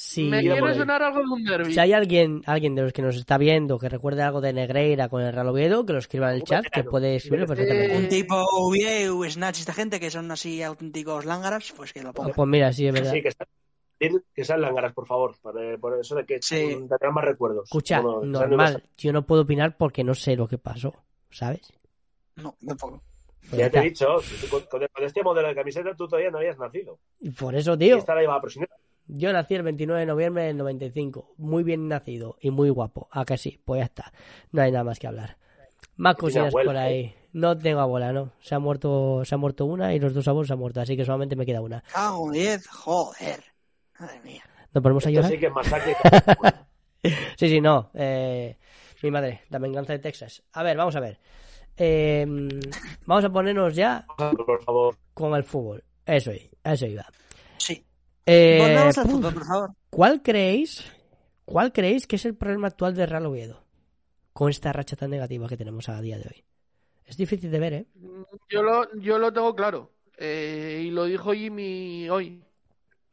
si, 0.00 0.30
Me 0.30 0.40
quiere 0.40 0.74
sonar 0.74 1.02
algo 1.02 1.18
de 1.18 1.26
un 1.26 1.44
derby. 1.44 1.74
Si 1.74 1.78
hay 1.78 1.92
alguien, 1.92 2.42
alguien 2.46 2.74
de 2.74 2.82
los 2.82 2.92
que 2.92 3.02
nos 3.02 3.16
está 3.16 3.36
viendo 3.36 3.78
que 3.78 3.90
recuerde 3.90 4.22
algo 4.22 4.40
de 4.40 4.54
Negreira 4.54 5.10
con 5.10 5.20
el 5.20 5.30
Real 5.30 5.48
Oviedo, 5.48 5.84
que 5.84 5.92
lo 5.92 5.98
escriba 5.98 6.30
en 6.30 6.36
el 6.36 6.42
chat, 6.42 6.64
que 6.72 6.84
puede 6.84 7.16
escribirlo 7.16 7.46
perfectamente. 7.46 7.98
Un 7.98 8.08
tipo 8.08 8.34
Oviedo, 8.34 9.22
Snatch, 9.28 9.60
esta 9.60 9.74
gente 9.74 10.00
que 10.00 10.10
son 10.10 10.30
así 10.30 10.62
auténticos 10.62 11.26
lángaras, 11.26 11.74
pues 11.76 11.92
que 11.92 12.02
lo 12.02 12.14
ponga. 12.14 12.32
Pues 12.32 12.48
mira, 12.48 12.72
sí, 12.72 12.86
es 12.86 12.94
verdad. 12.94 13.12
Sí, 13.12 13.22
que, 13.22 14.10
que 14.34 14.44
sean 14.44 14.62
lángaras, 14.62 14.94
por 14.94 15.06
favor, 15.06 15.36
por 15.78 15.98
eso 16.00 16.14
de 16.14 16.24
que 16.24 16.40
sí. 16.40 16.68
tendrán 16.88 17.12
más 17.12 17.24
recuerdos. 17.24 17.64
Escucha, 17.64 18.00
normal, 18.00 18.82
yo 18.96 19.12
no 19.12 19.26
puedo 19.26 19.42
opinar 19.42 19.76
porque 19.76 20.02
no 20.02 20.14
sé 20.14 20.34
lo 20.34 20.48
que 20.48 20.56
pasó, 20.56 20.94
¿sabes? 21.28 21.74
No, 22.36 22.56
tampoco. 22.66 23.02
Pues 23.50 23.58
ya, 23.58 23.70
te 23.70 23.78
he 23.80 23.82
dicho, 23.82 24.06
con, 24.48 24.82
este 25.02 25.22
modelo 25.22 25.48
de 25.48 25.54
camiseta 25.54 25.94
tú 25.94 26.06
todavía 26.06 26.30
no 26.30 26.38
habías 26.38 26.58
nacido. 26.58 26.98
Y 27.18 27.30
por 27.30 27.54
eso, 27.54 27.76
tío. 27.76 27.98
esta 27.98 28.14
la 28.14 28.22
llevaba 28.22 28.40
Yo 29.12 29.32
nací 29.32 29.54
el 29.54 29.62
29 29.62 30.00
de 30.00 30.06
noviembre 30.06 30.44
del 30.44 30.56
95. 30.56 31.34
Muy 31.36 31.64
bien 31.64 31.88
nacido 31.88 32.36
y 32.40 32.50
muy 32.50 32.70
guapo. 32.70 33.08
¿A 33.10 33.24
que 33.24 33.36
sí? 33.36 33.60
Pues 33.64 33.80
ya 33.80 33.84
está. 33.86 34.12
No 34.52 34.62
hay 34.62 34.70
nada 34.70 34.84
más 34.84 34.98
que 34.98 35.08
hablar. 35.08 35.36
Más 35.96 36.14
cosillas 36.14 36.52
por 36.52 36.76
ahí. 36.76 37.00
¿eh? 37.00 37.14
No 37.32 37.56
tengo 37.58 37.80
abuela, 37.80 38.12
no. 38.12 38.32
Se 38.40 38.54
ha 38.54 38.58
muerto, 38.58 39.24
se 39.24 39.34
ha 39.34 39.38
muerto 39.38 39.64
una 39.66 39.94
y 39.94 39.98
los 39.98 40.14
dos 40.14 40.26
abuelos 40.28 40.46
se 40.46 40.52
han 40.52 40.58
muerto, 40.60 40.80
así 40.80 40.96
que 40.96 41.04
solamente 41.04 41.34
me 41.34 41.44
queda 41.44 41.60
una. 41.60 41.82
Cago 41.92 42.30
10, 42.30 42.66
joder. 42.68 43.44
Madre 43.98 44.20
mía. 44.20 44.42
¿Nos 44.72 44.82
ponemos 44.82 45.06
a 45.06 45.10
llorar? 45.10 45.30
Sí, 45.30 45.38
que 45.38 47.10
sí, 47.36 47.48
sí, 47.48 47.60
no. 47.60 47.90
Eh, 47.94 48.56
mi 49.02 49.10
madre, 49.10 49.42
la 49.48 49.58
venganza 49.58 49.92
de 49.92 49.98
Texas. 49.98 50.42
A 50.52 50.62
ver, 50.62 50.76
vamos 50.76 50.94
a 50.94 51.00
ver. 51.00 51.18
Eh, 51.76 52.26
vamos 53.06 53.24
a 53.24 53.30
ponernos 53.30 53.74
ya 53.74 54.06
por 54.16 54.62
favor. 54.62 54.96
con 55.14 55.34
el 55.34 55.42
fútbol. 55.42 55.82
Eso, 56.06 56.30
eso 56.62 56.86
iba. 56.86 57.06
Sí. 57.58 57.84
Eh, 58.32 58.76
al 58.76 58.92
fútbol, 58.92 59.34
por 59.34 59.44
favor. 59.44 59.70
¿Cuál 59.90 60.22
creéis, 60.22 60.84
cuál 61.44 61.72
creéis 61.72 62.06
que 62.06 62.14
es 62.14 62.24
el 62.24 62.36
problema 62.36 62.68
actual 62.68 62.94
de 62.94 63.04
Real 63.04 63.26
Oviedo? 63.26 63.64
Con 64.32 64.50
esta 64.50 64.72
racha 64.72 64.94
tan 64.94 65.10
negativa 65.10 65.48
que 65.48 65.56
tenemos 65.56 65.88
a 65.88 66.00
día 66.00 66.16
de 66.16 66.28
hoy. 66.28 66.44
Es 67.04 67.16
difícil 67.16 67.50
de 67.50 67.58
ver, 67.58 67.72
¿eh? 67.72 67.86
Yo 68.48 68.62
lo, 68.62 68.94
yo 69.00 69.18
lo 69.18 69.32
tengo 69.32 69.54
claro. 69.56 69.90
Eh, 70.16 70.84
y 70.84 70.90
lo 70.90 71.06
dijo 71.06 71.32
Jimmy 71.32 72.08
hoy. 72.08 72.44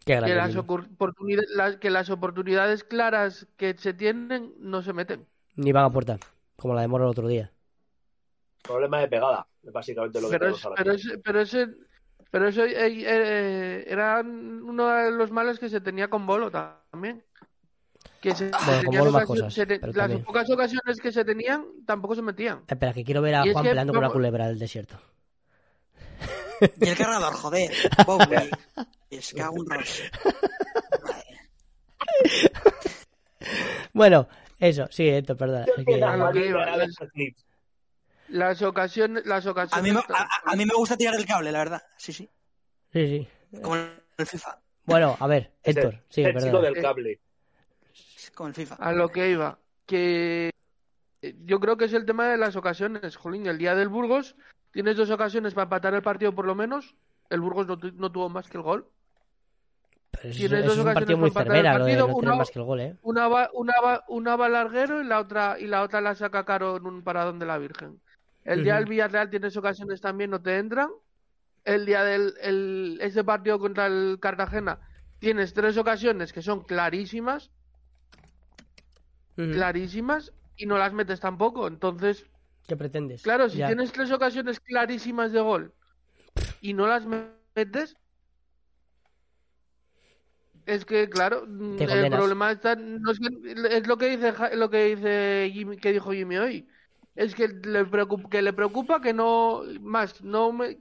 que, 0.06 0.22
las 0.22 0.56
oportunidades, 0.56 1.78
que 1.80 1.90
las 1.90 2.12
oportunidades 2.12 2.84
claras 2.84 3.48
que 3.58 3.76
se 3.76 3.96
tienen 3.96 4.54
no 4.60 4.84
se 4.84 4.94
meten. 4.94 5.26
Ni 5.56 5.72
van 5.72 5.86
a 5.86 5.88
aportar, 5.88 6.20
como 6.56 6.76
la 6.76 6.82
de 6.82 6.90
Moro 6.90 7.06
el 7.06 7.10
otro 7.10 7.28
día. 7.28 7.52
Problema 8.62 9.00
de 9.00 9.08
pegada, 9.08 9.48
básicamente 9.64 10.22
lo 10.22 10.30
que 10.30 10.38
pero, 10.38 10.56
pero, 10.76 10.92
ese, 10.94 11.18
pero 11.18 11.42
ese, 11.42 11.68
pero 12.32 12.48
eso 12.48 12.64
eh, 12.64 12.74
eh, 12.76 13.86
era 13.88 14.22
uno 14.22 14.88
de 14.88 15.12
los 15.12 15.32
males 15.32 15.60
que 15.60 15.70
se 15.70 15.82
tenía 15.82 16.10
con 16.10 16.26
Bolo 16.26 16.52
también. 16.52 17.24
Que 18.22 18.36
se, 18.36 18.50
las 18.50 18.84
pocas 20.26 20.50
ocasiones 20.50 21.00
que 21.02 21.12
se 21.12 21.24
tenían 21.24 21.66
tampoco 21.86 22.16
se 22.16 22.22
metían. 22.22 22.64
Espera, 22.68 22.94
que 22.94 23.04
quiero 23.04 23.22
ver 23.22 23.36
a 23.36 23.44
Juan 23.52 23.64
peleando 23.64 23.94
con 23.94 24.04
una 24.04 24.12
culebra 24.12 24.48
del 24.48 24.58
desierto. 24.60 25.00
Y 26.82 26.90
el 26.90 26.98
cargador, 26.98 27.34
joder. 27.34 27.72
es 29.12 29.34
que 29.34 29.44
un 29.44 29.68
Bueno, 33.94 34.28
eso, 34.60 34.88
sí, 34.90 35.08
esto, 35.08 35.38
perdón. 35.38 35.66
Las 38.30 38.62
ocasiones, 38.62 39.26
las 39.26 39.46
ocasiones. 39.46 39.78
A 39.78 39.82
mí, 39.82 39.92
me, 39.92 40.00
a, 40.00 40.56
mí, 40.56 40.66
me, 40.66 40.74
gusta 40.74 40.98
tirar 40.98 41.16
el 41.16 41.26
cable, 41.26 41.52
la 41.52 41.60
verdad. 41.60 41.82
Sí, 41.98 42.14
sí. 42.14 42.30
Sí, 42.92 43.28
sí. 43.52 43.60
Como 43.62 43.76
el 43.76 44.26
FIFA. 44.26 44.60
Bueno, 44.86 45.18
a 45.20 45.28
ver, 45.28 45.54
Héctor, 45.64 46.02
sí, 46.10 46.24
el 46.24 46.38
chico 46.38 46.62
del 46.62 46.82
cable. 46.82 47.20
Como 48.36 48.50
el 48.50 48.56
FIFA. 48.56 48.76
A 48.76 48.92
lo 48.94 49.10
que 49.10 49.30
iba, 49.30 49.60
que 49.86 50.52
yo 51.22 51.60
creo 51.60 51.78
que 51.78 51.86
es 51.86 51.94
el 51.94 52.06
tema 52.06 52.28
de 52.28 52.38
las 52.38 52.56
ocasiones. 52.56 53.16
Jolín, 53.16 53.48
el 53.48 53.58
día 53.58 53.76
del 53.76 53.90
Burgos 53.90 54.36
tienes 54.72 54.96
dos 54.98 55.10
ocasiones 55.10 55.54
para 55.54 55.64
empatar 55.64 55.94
el 55.94 56.02
partido 56.02 56.34
por 56.34 56.46
lo 56.46 56.56
menos. 56.56 56.96
El 57.30 57.42
Burgos 57.42 57.68
no 57.68 58.12
tuvo 58.12 58.30
más 58.30 58.50
que 58.50 58.58
el 58.58 58.64
gol. 58.64 58.90
Tienes 60.22 60.66
dos 60.66 60.74
es 60.74 60.80
un 60.80 60.94
partido 60.94 61.18
muy 61.18 61.32
cervera, 61.32 61.78
lo 61.78 61.86
de 61.86 61.96
no 61.96 62.08
una, 62.08 62.36
más 62.36 62.50
que 62.50 62.60
el 62.60 62.66
gol, 62.66 62.80
¿eh? 62.80 62.98
Una 63.04 63.28
va, 63.28 63.50
una 63.54 63.74
va, 63.84 64.04
una 64.08 64.36
va 64.36 64.50
larguero 64.50 65.02
y 65.02 65.06
la 65.06 65.20
otra 65.20 65.58
y 65.60 65.68
la 65.68 65.84
otra 65.84 66.02
la 66.02 66.16
saca 66.16 66.44
Caro 66.44 66.78
en 66.78 66.86
un 66.86 67.04
paradón 67.04 67.38
de 67.40 67.46
la 67.46 67.58
Virgen. 67.58 68.02
El 68.48 68.64
día 68.64 68.76
del 68.76 68.86
Villarreal 68.86 69.30
tienes 69.30 69.58
ocasiones 69.58 70.00
también, 70.00 70.30
no 70.30 70.42
te 70.42 70.58
entran. 70.58 70.90
El 71.66 71.86
día 71.86 72.04
del 72.06 72.34
el, 72.42 72.98
ese 73.02 73.26
partido 73.26 73.60
contra 73.60 73.88
el 73.88 74.20
Cartagena 74.22 74.80
tienes 75.20 75.54
tres 75.54 75.78
ocasiones 75.78 76.32
que 76.32 76.42
son 76.42 76.64
clarísimas, 76.64 77.52
clarísimas 79.36 80.32
y 80.56 80.66
no 80.66 80.78
las 80.78 80.94
metes 80.94 81.20
tampoco. 81.20 81.68
Entonces, 81.68 82.26
¿qué 82.68 82.78
pretendes? 82.78 83.22
Claro, 83.22 83.50
si 83.50 83.58
tienes 83.58 83.92
tres 83.92 84.12
ocasiones 84.12 84.62
clarísimas 84.62 85.34
de 85.34 85.42
gol 85.42 85.74
y 86.62 86.74
no 86.74 86.88
las 86.88 87.06
metes, 87.54 87.98
es 90.66 90.86
que, 90.86 91.10
claro, 91.10 91.44
el 91.44 92.12
problema 92.12 92.54
está, 92.54 92.74
es, 92.74 93.88
lo 93.88 93.98
que 93.98 94.16
dice 94.16 94.34
lo 94.56 94.70
que 94.70 94.96
dice 94.96 95.52
Jimmy, 95.52 95.76
que 95.76 95.92
dijo 95.92 96.14
Jimmy 96.14 96.38
hoy. 96.38 96.68
Es 97.18 97.34
que 97.34 97.48
le 97.48 97.84
preocupa 97.84 98.30
que 98.30 98.42
le 98.44 98.54
preocupa 98.54 99.02
que 99.02 99.12
no 99.12 99.64
más 99.82 100.24
no 100.24 100.52
me, 100.54 100.78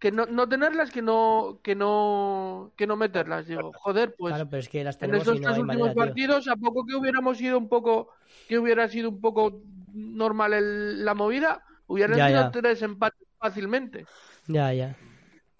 que 0.00 0.10
no, 0.10 0.26
no 0.26 0.48
tenerlas 0.48 0.90
que 0.90 1.00
no 1.00 1.60
que 1.62 1.76
no 1.76 2.72
que 2.76 2.88
no 2.88 2.96
meterlas. 2.96 3.46
Digo 3.46 3.72
joder 3.72 4.12
pues 4.18 4.34
claro, 4.34 4.50
pero 4.50 4.60
es 4.60 4.68
que 4.68 4.82
las 4.82 5.00
en 5.00 5.14
estos 5.14 5.40
tres 5.40 5.58
últimos 5.58 5.94
partidos 5.94 6.48
a 6.48 6.56
poco 6.56 6.84
que 6.84 6.96
hubiéramos 6.96 7.38
sido 7.38 7.56
un 7.56 7.68
poco 7.68 8.10
que 8.48 8.58
hubiera 8.58 8.88
sido 8.88 9.10
un 9.10 9.20
poco 9.20 9.62
normal 9.92 10.54
el, 10.54 11.04
la 11.04 11.14
movida 11.14 11.62
hubieran 11.86 12.28
sido 12.28 12.50
tres 12.50 12.82
empates 12.82 13.28
fácilmente. 13.38 14.06
Ya 14.48 14.72
ya. 14.72 14.96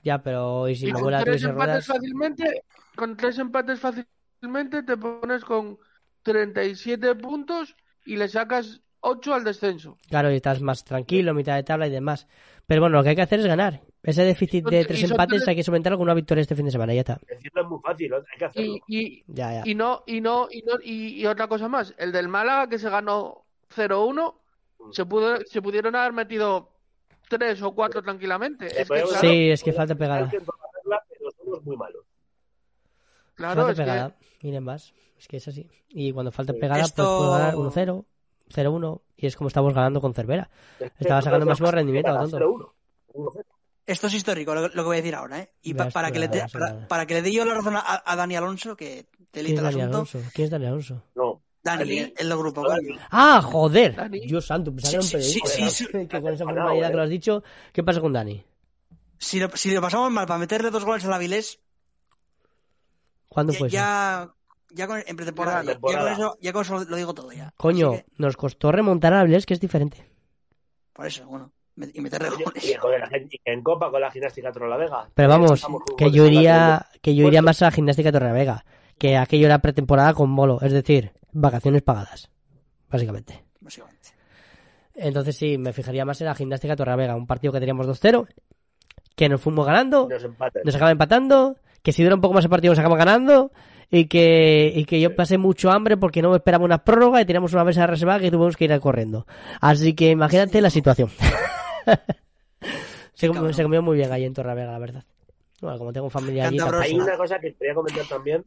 Ya 0.03 0.23
pero 0.25 0.69
y 0.69 0.75
si 0.75 0.89
y 0.89 0.93
con 0.93 1.15
tres 1.23 1.45
empates 1.45 1.87
fácilmente 1.87 2.65
con 2.97 3.17
tres 3.17 3.39
empates 3.39 3.79
fácilmente 3.79 4.83
te 4.83 4.97
pones 4.97 5.45
con 5.45 5.79
37 6.23 7.15
puntos 7.15 7.77
y 8.05 8.17
le 8.17 8.29
sacas 8.29 8.83
8 9.09 9.35
al 9.35 9.45
descenso. 9.45 9.97
Claro, 10.09 10.33
y 10.33 10.37
estás 10.37 10.61
más 10.61 10.85
tranquilo, 10.85 11.33
mitad 11.33 11.55
de 11.55 11.63
tabla 11.63 11.87
y 11.87 11.91
demás. 11.91 12.27
Pero 12.67 12.81
bueno, 12.81 12.97
lo 12.97 13.05
que 13.05 13.11
hay 13.11 13.17
que 13.17 13.23
hacer 13.23 13.39
es 13.39 13.47
ganar. 13.47 13.81
Ese 14.03 14.25
déficit 14.25 14.65
de 14.69 14.85
tres 14.85 15.05
empates 15.05 15.47
hay 15.47 15.55
que 15.55 15.63
solventarlo 15.63 15.97
con 15.97 16.05
una 16.05 16.15
victoria 16.15 16.43
este 16.43 16.57
fin 16.57 16.65
de 16.65 16.73
semana, 16.73 16.93
ya 16.93 17.01
está. 17.01 17.21
Decirlo 17.29 17.63
es 17.63 17.69
muy 17.69 17.81
fácil, 17.81 18.15
hay 18.15 18.21
que 18.39 18.45
hacerlo. 18.45 18.75
Y, 18.89 19.25
y, 19.29 19.75
no, 19.75 20.03
y 20.07 20.21
no, 20.21 20.49
y 20.51 20.63
no, 20.63 20.73
y, 20.83 21.25
otra 21.27 21.47
cosa 21.47 21.69
más, 21.69 21.95
el 21.99 22.11
del 22.11 22.29
Málaga 22.29 22.69
que 22.69 22.79
se 22.79 22.91
ganó 22.91 23.47
0-1, 23.75 24.35
mm. 24.79 24.93
se 24.93 25.07
pudo, 25.07 25.37
se 25.47 25.63
pudieron 25.63 25.95
haber 25.95 26.13
metido 26.13 26.73
tres 27.29 27.63
o 27.63 27.73
cuatro 27.75 28.03
tranquilamente. 28.03 28.69
sí, 29.21 29.51
es 29.51 29.63
que 29.63 29.73
falta 29.73 29.95
pegada. 29.95 30.29
Pero 30.31 31.31
somos 31.37 31.65
muy 31.65 31.77
malos. 31.77 32.05
Claro, 33.35 33.69
es 33.69 33.77
pegada. 33.77 34.17
Miren 34.43 34.65
más. 34.65 34.93
Es 35.17 35.29
que 35.29 35.37
es 35.37 35.49
así. 35.49 35.69
Y 35.91 36.13
cuando 36.13 36.33
falta 36.33 36.53
pegada, 36.53 36.81
pues 36.81 36.93
puedo 36.93 37.31
ganar 37.33 37.55
1-0, 37.55 38.05
0-1. 38.55 39.01
Y 39.17 39.27
es 39.27 39.37
como 39.37 39.49
estamos 39.49 39.75
ganando 39.75 40.01
con 40.01 40.15
Cervera. 40.15 40.51
Estaba 40.99 41.23
sacando 41.23 41.47
más 41.47 41.61
rendimiento. 41.61 42.13
Tonto. 42.13 42.75
Esto 43.87 44.09
es 44.09 44.15
histórico, 44.15 44.53
lo, 44.53 44.69
que 44.69 44.81
voy 44.81 44.97
a 44.97 45.01
decir 45.01 45.15
ahora, 45.15 45.39
¿eh? 45.39 45.53
Y 45.63 45.73
para, 45.75 46.11
que 46.11 46.19
le 46.19 46.29
para, 46.89 47.07
que 47.07 47.15
le 47.15 47.23
dé 47.23 47.33
yo 47.33 47.45
la 47.45 47.55
razón 47.55 47.77
a, 47.77 48.17
Dani 48.17 48.35
Alonso, 48.35 48.77
que 48.77 49.07
te 49.31 49.45
¿Quién 49.45 49.59
es 49.59 49.63
Dani 49.63 49.81
Alonso? 49.83 50.21
¿Quién 50.35 50.47
es 50.47 50.51
Dani 50.51 50.67
Alonso? 50.67 51.03
No. 51.15 51.41
Dani, 51.63 51.99
el 52.17 52.29
del 52.29 52.39
grupo. 52.39 52.65
Ah, 53.11 53.41
joder. 53.43 54.11
Dios 54.11 54.47
santo, 54.47 54.75
pensaba 54.75 55.03
sí, 55.03 55.21
sí, 55.21 55.41
sí, 55.45 55.71
sí, 55.71 55.87
que 56.09 56.21
con 56.21 56.33
esa 56.33 56.45
formalidad 56.45 56.91
que 56.91 56.97
lo 56.97 57.03
has 57.03 57.11
dicho, 57.11 57.45
¿qué 57.73 57.85
pasa 57.85 58.01
con 58.01 58.13
Dani? 58.13 58.45
Si 59.19 59.39
lo, 59.39 59.49
si 59.55 59.73
lo 59.73 59.81
pasamos 59.81 60.11
mal 60.11 60.27
para 60.27 60.39
meterle 60.39 60.71
dos 60.71 60.85
goles 60.85 61.05
a 61.05 61.09
la 61.09 61.19
Vilés, 61.19 61.61
¿Cuándo 63.29 63.53
fue 63.53 63.69
ya, 63.69 64.33
Ya, 64.77 64.87
con, 64.87 65.03
en 65.07 65.17
pretemporada. 65.17 65.63
Ya, 65.65 65.79
con 65.79 66.13
eso, 66.13 66.39
ya 66.39 66.53
con 66.53 66.63
eso 66.63 66.85
lo 66.85 66.97
digo 66.97 67.15
todo 67.15 67.33
ya. 67.33 67.51
Coño, 67.57 67.93
nos 68.19 68.37
costó 68.37 68.71
remontar 68.71 69.15
a 69.15 69.21
Avilés, 69.21 69.47
que 69.47 69.55
es 69.55 69.61
diferente. 69.61 70.07
Por 70.93 71.07
eso, 71.07 71.27
bueno. 71.27 71.51
Y 71.95 72.01
meterle 72.03 72.29
goles. 72.31 72.65
Y, 72.65 73.41
en 73.45 73.63
Copa 73.63 73.91
con 73.91 74.01
la 74.01 74.11
gimnástica 74.11 74.53
Torrelavega. 74.53 75.09
Pero 75.15 75.29
vamos, 75.29 75.67
que 75.97 76.11
yo 76.11 76.27
iría, 76.27 76.87
que 77.01 77.15
yo 77.15 77.27
iría 77.27 77.41
más 77.41 77.61
a 77.63 77.67
la 77.67 77.71
gimnástica 77.71 78.13
Torrelavega. 78.13 78.65
Que 78.99 79.17
aquello 79.17 79.47
era 79.47 79.61
pretemporada 79.61 80.13
con 80.13 80.35
bolo. 80.37 80.59
Es 80.61 80.73
decir, 80.73 81.13
vacaciones 81.33 81.83
pagadas. 81.83 82.31
Básicamente. 82.91 83.45
Básicamente. 83.61 84.11
Entonces 84.95 85.37
sí, 85.37 85.57
me 85.59 85.73
fijaría 85.73 86.05
más 86.05 86.21
en 86.21 86.27
la 86.27 86.35
gimnástica 86.35 86.77
Torrelavega. 86.77 87.17
Un 87.17 87.27
partido 87.27 87.53
que 87.53 87.61
teníamos 87.61 87.87
2-0. 87.87 88.27
Que 89.15 89.29
nos 89.31 89.41
fuimos 89.41 89.67
ganando. 89.67 90.09
Nos, 90.09 90.27
nos 90.65 90.75
acaba 90.75 90.91
empatando 90.91 91.57
que 91.83 91.93
si 91.93 92.03
dura 92.03 92.15
un 92.15 92.21
poco 92.21 92.35
más 92.35 92.45
el 92.45 92.51
partido 92.51 92.73
nos 92.73 92.79
acabamos 92.79 92.99
ganando 92.99 93.53
y 93.91 94.07
que, 94.07 94.73
y 94.75 94.85
que 94.85 95.01
yo 95.01 95.15
pasé 95.15 95.39
mucho 95.39 95.71
hambre 95.71 95.97
porque 95.97 96.23
no 96.23 96.35
esperaba 96.35 96.65
una 96.65 96.85
prórroga 96.85 97.21
y 97.21 97.27
teníamos 97.27 97.53
una 97.53 97.65
mesa 97.65 97.83
de 97.83 97.87
reserva 97.89 98.19
que 98.19 98.31
tuvimos 98.31 98.57
que 98.57 98.65
ir 98.65 98.81
corriendo. 98.81 99.27
Así 99.61 99.95
que 99.95 100.11
imagínate 100.11 100.61
la 100.61 100.71
situación. 100.71 101.11
se, 103.15 103.29
comió, 103.29 103.83
muy 103.83 103.97
bien 103.97 104.13
ahí 104.13 104.25
en 104.25 104.35
Torravega, 104.35 104.73
la 104.73 104.79
verdad. 104.79 105.05
Bueno, 105.61 105.79
como 105.79 105.93
tengo 105.93 106.11
familia 106.11 106.49
allí... 106.49 106.59
Hay 106.61 106.95
una 106.95 107.17
cosa 107.17 107.39
que 107.39 107.55
quería 107.55 107.75
comentar 107.75 108.07
también 108.07 108.45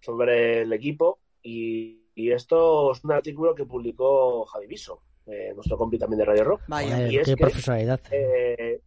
sobre 0.00 0.62
el 0.62 0.72
equipo 0.72 1.18
y, 1.42 2.02
esto 2.16 2.92
es 2.92 3.04
un 3.04 3.12
artículo 3.12 3.54
que 3.54 3.66
publicó 3.66 4.46
Javi 4.46 4.66
Viso, 4.66 5.02
eh, 5.26 5.52
nuestro 5.54 5.76
compi 5.76 5.98
también 5.98 6.20
de 6.20 6.24
Radio 6.24 6.44
Rock. 6.44 6.62
Vaya, 6.66 7.08
y 7.08 7.22
qué 7.22 7.36
profesionalidad. 7.36 8.00
Eh, 8.10 8.80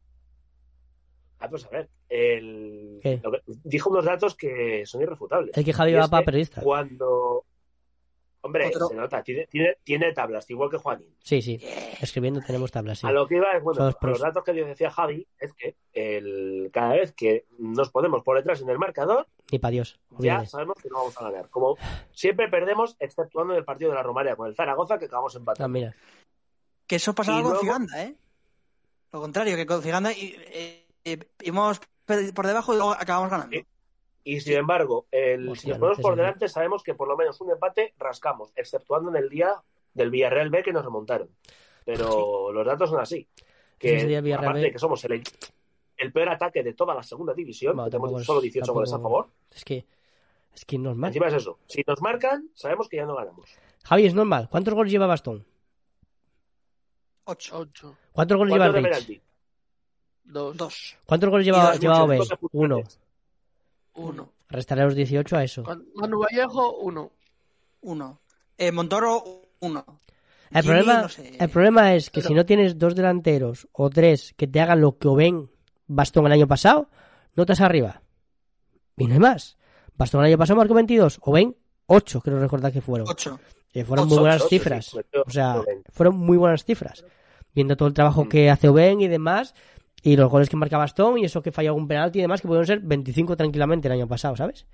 Ah, 1.39 1.49
pues 1.49 1.65
a 1.65 1.69
ver, 1.69 1.89
el... 2.09 2.99
dijo 3.63 3.89
unos 3.89 4.05
datos 4.05 4.35
que 4.35 4.85
son 4.85 5.01
irrefutables. 5.01 5.55
El 5.57 5.63
que 5.63 5.73
Javi 5.73 5.93
va 5.93 6.07
para 6.07 6.25
periodista. 6.25 6.61
Cuando... 6.61 7.45
Hombre, 8.41 8.71
se 8.71 8.95
nota, 8.95 9.21
tiene, 9.21 9.47
tiene, 9.47 9.77
tiene, 9.83 10.13
tablas, 10.13 10.49
igual 10.49 10.69
que 10.69 10.77
Juanín. 10.77 11.13
Sí, 11.21 11.41
sí, 11.41 11.59
escribiendo 11.99 12.39
tenemos 12.39 12.71
tablas. 12.71 12.99
Sí. 12.99 13.07
A 13.07 13.11
lo 13.11 13.27
que 13.27 13.35
iba 13.35 13.51
es, 13.51 13.61
bueno, 13.61 13.93
los 14.01 14.19
datos 14.21 14.45
que 14.45 14.53
decía 14.53 14.89
Javi 14.89 15.27
es 15.37 15.53
que 15.53 15.75
el, 15.91 16.69
cada 16.71 16.93
vez 16.93 17.11
que 17.11 17.45
nos 17.57 17.89
ponemos 17.89 18.23
por 18.23 18.37
detrás 18.37 18.61
en 18.61 18.69
el 18.69 18.79
marcador, 18.79 19.27
y 19.51 19.59
para 19.59 19.71
Dios, 19.71 19.99
ya 20.19 20.45
sabemos 20.45 20.77
que 20.81 20.87
no 20.87 20.99
vamos 20.99 21.17
a 21.17 21.23
ganar. 21.25 21.49
Como 21.49 21.75
siempre 22.11 22.47
perdemos, 22.47 22.95
exceptuando 22.99 23.53
en 23.53 23.59
el 23.59 23.65
partido 23.65 23.91
de 23.91 23.97
la 23.97 24.03
Romaria 24.03 24.37
con 24.37 24.47
el 24.47 24.55
Zaragoza, 24.55 24.97
que 24.97 25.05
acabamos 25.05 25.35
empatando. 25.35 25.65
Ah, 25.65 25.67
mira. 25.67 25.95
Que 26.87 26.95
eso 26.95 27.13
pasaba 27.13 27.43
con 27.43 27.59
Ciganda, 27.59 28.03
¿eh? 28.03 28.15
Lo 29.11 29.19
contrario, 29.19 29.57
que 29.57 29.65
con 29.65 29.81
Ciganda 29.81 30.11
íbamos 31.41 31.81
por 32.33 32.47
debajo 32.47 32.73
y 32.73 32.77
luego 32.77 32.91
acabamos 32.91 33.29
ganando. 33.29 33.57
Y 34.23 34.41
sin 34.41 34.57
embargo, 34.57 35.07
el, 35.11 35.55
si 35.57 35.69
nos 35.69 35.77
ponemos 35.77 35.99
por 35.99 36.15
delante, 36.15 36.49
sabemos 36.49 36.83
que 36.83 36.93
por 36.93 37.07
lo 37.07 37.17
menos 37.17 37.39
un 37.41 37.51
empate 37.51 37.93
rascamos, 37.97 38.51
exceptuando 38.55 39.09
en 39.09 39.15
el 39.15 39.29
día 39.29 39.55
del 39.93 40.11
Villarreal 40.11 40.49
B 40.49 40.63
que 40.63 40.73
nos 40.73 40.83
remontaron. 40.83 41.29
Pero 41.85 42.51
los 42.51 42.65
datos 42.65 42.89
son 42.89 42.99
así. 42.99 43.27
Que 43.77 44.17
aparte 44.33 44.59
de 44.59 44.71
que 44.71 44.79
somos 44.79 45.03
el, 45.05 45.23
el, 45.97 46.11
peor 46.11 46.29
ataque 46.29 46.63
de 46.63 46.73
toda 46.73 46.93
la 46.93 47.01
segunda 47.01 47.33
división, 47.33 47.77
tenemos 47.89 48.25
solo 48.25 48.41
18 48.41 48.73
goles 48.73 48.93
a 48.93 48.99
favor. 48.99 49.29
Es 49.55 49.63
que 49.63 49.85
es 50.53 50.65
que 50.65 50.77
normal. 50.77 51.09
Encima 51.09 51.27
es 51.27 51.35
eso. 51.35 51.59
Si 51.67 51.83
nos 51.87 52.01
marcan, 52.01 52.49
sabemos 52.53 52.89
que 52.89 52.97
ya 52.97 53.05
no 53.05 53.15
ganamos. 53.15 53.49
Javi, 53.85 54.05
es 54.05 54.13
normal. 54.13 54.49
¿Cuántos 54.51 54.73
goles 54.73 54.91
lleva 54.91 55.07
Bastón? 55.07 55.45
Ocho. 57.23 57.95
¿Cuántos 58.11 58.37
goles 58.37 58.53
lleva 58.53 58.67
Rich? 58.67 59.21
Dos. 60.29 60.95
¿Cuántos 61.05 61.29
goles 61.29 61.45
lleva, 61.45 61.75
lleva 61.75 62.03
Oben? 62.03 62.21
Uno. 62.51 62.83
Uno. 63.95 64.31
Restaré 64.49 64.83
los 64.83 64.95
18 64.95 65.37
a 65.37 65.43
eso. 65.43 65.63
Manu 65.95 66.19
Vallejo, 66.19 66.77
uno. 66.77 67.11
Uno. 67.81 68.19
Eh, 68.57 68.71
Montoro, 68.71 69.41
uno. 69.59 70.01
El, 70.51 70.63
problema, 70.63 71.07
el 71.39 71.49
problema 71.49 71.95
es 71.95 72.09
que 72.09 72.21
si 72.21 72.33
no 72.33 72.45
tienes 72.45 72.77
dos 72.77 72.95
delanteros 72.95 73.67
o 73.71 73.89
tres 73.89 74.33
que 74.35 74.47
te 74.47 74.59
hagan 74.59 74.81
lo 74.81 74.97
que 74.97 75.07
Oben 75.07 75.49
Bastón 75.87 76.25
el 76.25 76.31
año 76.31 76.47
pasado, 76.47 76.89
no 77.35 77.43
estás 77.43 77.61
arriba. 77.61 78.01
Y 78.97 79.05
no 79.05 79.13
hay 79.13 79.19
más. 79.19 79.57
Bastón 79.95 80.21
el 80.21 80.27
año 80.27 80.37
pasado 80.37 80.57
marcó 80.57 80.73
22, 80.73 81.19
Oben 81.21 81.55
8, 81.87 82.21
creo 82.21 82.39
recordar 82.39 82.71
que 82.71 82.81
fueron. 82.81 83.07
8. 83.09 83.39
Eh, 83.73 83.83
fueron 83.83 84.07
muy 84.07 84.19
buenas 84.19 84.47
cifras. 84.47 84.95
o 84.95 85.29
sea, 85.29 85.61
fueron 85.91 86.17
muy 86.17 86.37
buenas 86.37 86.63
cifras. 86.63 87.05
Viendo 87.53 87.75
todo 87.75 87.87
el 87.87 87.93
trabajo 87.93 88.25
mm. 88.25 88.29
que 88.29 88.49
hace 88.49 88.69
Oben 88.69 89.01
y 89.01 89.07
demás, 89.07 89.53
y 90.03 90.15
los 90.15 90.29
goles 90.29 90.49
que 90.49 90.57
marca 90.57 90.77
Bastón 90.77 91.17
y 91.17 91.25
eso 91.25 91.41
que 91.41 91.51
falló 91.51 91.69
algún 91.69 91.87
penalti 91.87 92.19
y 92.19 92.21
demás, 92.21 92.41
que 92.41 92.47
pudieron 92.47 92.67
ser 92.67 92.79
25 92.79 93.35
tranquilamente 93.35 93.87
el 93.87 93.93
año 93.93 94.07
pasado, 94.07 94.35
¿sabes? 94.35 94.65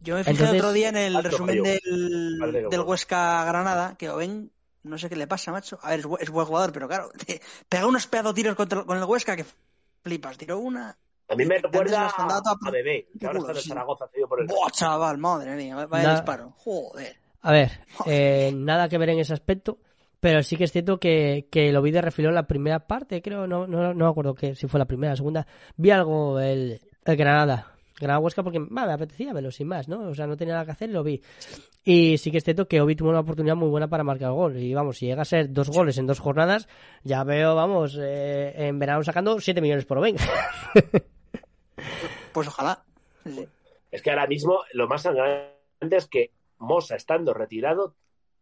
Yo 0.00 0.14
me 0.14 0.24
fijé 0.24 0.50
el 0.50 0.56
otro 0.56 0.72
día 0.72 0.88
en 0.90 0.96
el 0.96 1.22
resumen 1.22 1.62
del, 1.62 2.68
del 2.70 2.80
Huesca 2.80 3.44
Granada, 3.44 3.96
que 3.98 4.10
Oben, 4.10 4.52
no 4.82 4.98
sé 4.98 5.08
qué 5.08 5.16
le 5.16 5.26
pasa, 5.26 5.50
macho. 5.52 5.78
A 5.82 5.90
ver, 5.90 6.00
es, 6.20 6.30
buen 6.30 6.46
jugador, 6.46 6.72
pero 6.72 6.86
claro, 6.86 7.10
pega 7.68 7.86
unos 7.86 8.06
pedazos 8.06 8.34
tiros 8.34 8.54
con 8.54 8.96
el 8.96 9.04
Huesca 9.04 9.36
que 9.36 9.44
flipas. 10.02 10.38
Tiró 10.38 10.58
una. 10.58 10.96
A 11.28 11.34
mí 11.34 11.44
me 11.44 11.58
recuerda 11.58 12.06
a, 12.06 12.38
a 12.38 12.70
Bebé, 12.70 13.08
que 13.18 13.26
ahora 13.26 13.40
está 13.40 13.52
en 13.52 13.60
Zaragoza, 13.60 14.06
por 14.28 14.40
el. 14.40 14.46
¡Buah, 14.46 14.70
chaval! 14.70 15.18
Madre 15.18 15.56
mía, 15.56 15.86
vaya 15.86 16.12
disparo. 16.12 16.52
Joder. 16.56 17.16
A 17.42 17.52
ver, 17.52 17.80
eh, 18.06 18.52
nada 18.54 18.88
que 18.88 18.98
ver 18.98 19.10
en 19.10 19.18
ese 19.18 19.32
aspecto. 19.32 19.78
Pero 20.20 20.42
sí 20.42 20.56
que 20.56 20.64
es 20.64 20.72
cierto 20.72 20.98
que, 20.98 21.48
que 21.50 21.72
lo 21.72 21.82
vi 21.82 21.90
de 21.90 22.00
refilón 22.00 22.34
la 22.34 22.46
primera 22.46 22.86
parte, 22.86 23.22
creo, 23.22 23.46
no, 23.46 23.66
no, 23.66 23.94
no 23.94 24.04
me 24.04 24.10
acuerdo 24.10 24.34
que, 24.34 24.54
si 24.54 24.66
fue 24.66 24.78
la 24.78 24.86
primera, 24.86 25.12
la 25.12 25.16
segunda. 25.16 25.46
Vi 25.76 25.90
algo, 25.90 26.40
el, 26.40 26.80
el 27.04 27.16
Granada. 27.16 27.72
Granada 27.98 28.18
Huesca 28.18 28.42
porque 28.42 28.60
me 28.60 28.80
apetecía 28.82 29.32
verlo 29.32 29.50
sin 29.50 29.68
más, 29.68 29.88
¿no? 29.88 30.08
O 30.08 30.14
sea, 30.14 30.26
no 30.26 30.36
tenía 30.36 30.54
nada 30.54 30.66
que 30.66 30.72
hacer 30.72 30.90
y 30.90 30.92
lo 30.92 31.02
vi. 31.02 31.22
Y 31.82 32.18
sí 32.18 32.30
que 32.30 32.38
es 32.38 32.44
cierto 32.44 32.68
que 32.68 32.80
Obi 32.80 32.94
tuvo 32.94 33.10
una 33.10 33.20
oportunidad 33.20 33.56
muy 33.56 33.68
buena 33.68 33.88
para 33.88 34.04
marcar 34.04 34.32
gol. 34.32 34.58
Y 34.58 34.74
vamos, 34.74 34.98
si 34.98 35.06
llega 35.06 35.22
a 35.22 35.24
ser 35.24 35.52
dos 35.52 35.70
goles 35.70 35.96
en 35.96 36.06
dos 36.06 36.18
jornadas, 36.18 36.68
ya 37.04 37.24
veo, 37.24 37.54
vamos, 37.54 37.96
eh, 37.98 38.52
en 38.56 38.78
verano 38.78 39.02
sacando 39.02 39.40
7 39.40 39.60
millones 39.60 39.86
por 39.86 39.98
Obi. 39.98 40.14
pues 42.32 42.48
ojalá. 42.48 42.84
Es 43.90 44.02
que 44.02 44.10
ahora 44.10 44.26
mismo 44.26 44.60
lo 44.72 44.88
más 44.88 45.02
sangrante 45.02 45.56
es 45.92 46.06
que 46.06 46.32
Mosa, 46.58 46.96
estando 46.96 47.32
retirado, 47.32 47.94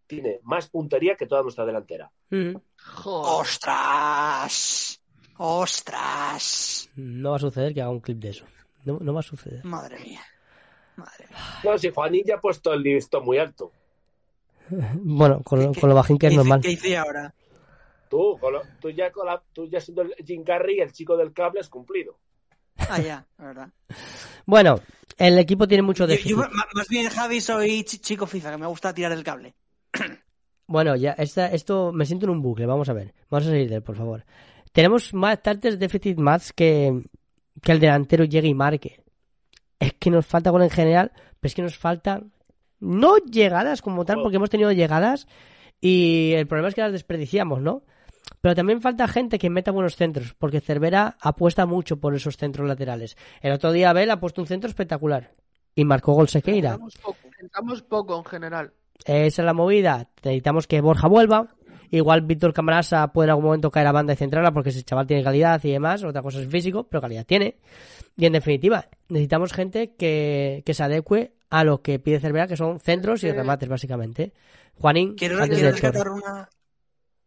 tiene 0.06 0.40
más 0.42 0.68
puntería 0.68 1.16
que 1.16 1.26
toda 1.26 1.42
nuestra 1.42 1.64
delantera. 1.64 2.10
¡Ostras! 3.04 5.00
¡Ostras! 5.36 6.90
No 6.96 7.30
va 7.30 7.36
a 7.36 7.40
suceder 7.40 7.74
que 7.74 7.82
haga 7.82 7.90
un 7.90 8.00
clip 8.00 8.18
de 8.18 8.30
eso. 8.30 8.44
No, 8.84 8.98
no 9.00 9.14
va 9.14 9.20
a 9.20 9.22
suceder. 9.22 9.64
Madre 9.64 9.98
mía. 10.00 10.20
Madre 10.96 11.26
mía. 11.28 11.38
No, 11.64 11.78
si 11.78 11.90
Juanín 11.90 12.24
ya 12.26 12.36
ha 12.36 12.40
puesto 12.40 12.72
el 12.72 12.82
listón 12.82 13.24
muy 13.24 13.38
alto. 13.38 13.72
bueno, 14.94 15.42
con, 15.42 15.72
lo 15.72 15.94
bajín 15.94 16.18
que 16.18 16.28
es 16.28 16.34
normal. 16.34 16.60
¿Qué 16.60 16.72
hice 16.72 16.96
ahora? 16.96 17.34
Tú, 18.08 18.38
tú, 18.80 18.90
ya, 18.90 19.10
con 19.10 19.26
la, 19.26 19.42
tú 19.52 19.66
ya 19.68 19.80
siendo 19.80 20.02
el 20.02 20.14
Jim 20.24 20.44
Carrey, 20.44 20.78
el 20.80 20.92
chico 20.92 21.16
del 21.16 21.32
cable, 21.32 21.60
has 21.60 21.68
cumplido. 21.68 22.18
Ah, 22.76 23.00
ya, 23.00 23.26
la 23.38 23.46
verdad. 23.46 23.68
Bueno, 24.46 24.78
el 25.16 25.38
equipo 25.38 25.66
tiene 25.66 25.80
mucho 25.80 26.06
de. 26.06 26.18
Yo, 26.18 26.36
más 26.36 26.86
bien, 26.90 27.08
Javi, 27.08 27.40
soy 27.40 27.82
chico 27.82 28.26
FIFA, 28.26 28.50
que 28.50 28.58
me 28.58 28.66
gusta 28.66 28.92
tirar 28.92 29.12
el 29.12 29.24
cable. 29.24 29.54
Bueno, 30.66 30.96
ya 30.96 31.10
esto 31.12 31.92
me 31.92 32.06
siento 32.06 32.24
en 32.24 32.30
un 32.30 32.40
bucle. 32.40 32.64
Vamos 32.64 32.88
a 32.88 32.94
ver. 32.94 33.12
Vamos 33.28 33.46
a 33.46 33.50
salir 33.50 33.68
de 33.68 33.76
él, 33.76 33.82
por 33.82 33.96
favor. 33.96 34.24
Tenemos 34.72 35.12
más 35.12 35.42
tardes 35.42 35.78
déficit 35.78 36.16
más 36.16 36.54
que, 36.54 37.02
que 37.62 37.72
el 37.72 37.80
delantero 37.80 38.24
llegue 38.24 38.48
y 38.48 38.54
marque. 38.54 39.04
Es 39.78 39.92
que 39.92 40.10
nos 40.10 40.24
falta 40.24 40.48
gol 40.48 40.62
en 40.62 40.70
general, 40.70 41.12
pero 41.38 41.48
es 41.48 41.54
que 41.54 41.60
nos 41.60 41.76
faltan 41.76 42.32
no 42.80 43.18
llegadas 43.18 43.82
como 43.82 44.04
tal, 44.04 44.22
porque 44.22 44.36
hemos 44.36 44.50
tenido 44.50 44.72
llegadas 44.72 45.26
y 45.80 46.32
el 46.34 46.46
problema 46.46 46.68
es 46.68 46.74
que 46.74 46.80
las 46.80 46.92
desperdiciamos, 46.92 47.60
¿no? 47.60 47.82
Pero 48.40 48.54
también 48.54 48.80
falta 48.80 49.06
gente 49.08 49.38
que 49.38 49.50
meta 49.50 49.70
buenos 49.70 49.96
centros, 49.96 50.34
porque 50.38 50.60
Cervera 50.60 51.16
apuesta 51.20 51.66
mucho 51.66 51.98
por 51.98 52.14
esos 52.14 52.36
centros 52.36 52.66
laterales. 52.66 53.16
El 53.42 53.52
otro 53.52 53.72
día 53.72 53.90
Abel 53.90 54.10
ha 54.10 54.20
puesto 54.20 54.40
un 54.40 54.46
centro 54.46 54.68
espectacular 54.68 55.30
y 55.74 55.84
marcó 55.84 56.14
gol 56.14 56.28
Sequeira. 56.28 56.78
Poco 57.88 58.16
en 58.18 58.24
general. 58.24 58.72
Esa 59.04 59.42
es 59.42 59.46
la 59.46 59.52
movida. 59.52 60.08
Necesitamos 60.22 60.66
que 60.66 60.80
Borja 60.80 61.08
vuelva. 61.08 61.54
Igual 61.90 62.22
Víctor 62.22 62.52
Camarasa 62.52 63.12
puede 63.12 63.26
en 63.26 63.30
algún 63.30 63.44
momento 63.44 63.70
caer 63.70 63.86
a 63.86 63.92
banda 63.92 64.14
y 64.14 64.16
centrarla 64.16 64.52
porque 64.52 64.70
ese 64.70 64.82
chaval 64.82 65.06
tiene 65.06 65.22
calidad 65.22 65.62
y 65.62 65.70
demás. 65.70 66.02
Otra 66.02 66.22
cosa 66.22 66.40
es 66.40 66.48
físico, 66.48 66.84
pero 66.88 67.00
calidad 67.00 67.24
tiene. 67.24 67.58
Y 68.16 68.26
en 68.26 68.32
definitiva, 68.32 68.88
necesitamos 69.08 69.52
gente 69.52 69.94
que, 69.94 70.62
se 70.66 70.82
adecue 70.82 71.34
a 71.50 71.62
lo 71.62 71.82
que 71.82 71.98
pide 71.98 72.20
Cervera, 72.20 72.48
que 72.48 72.56
son 72.56 72.80
centros 72.80 73.22
y 73.22 73.30
remates, 73.30 73.68
básicamente. 73.68 74.32
Juanín, 74.74 75.14
quiero, 75.14 75.38
rescatar 75.38 76.08
una, 76.08 76.48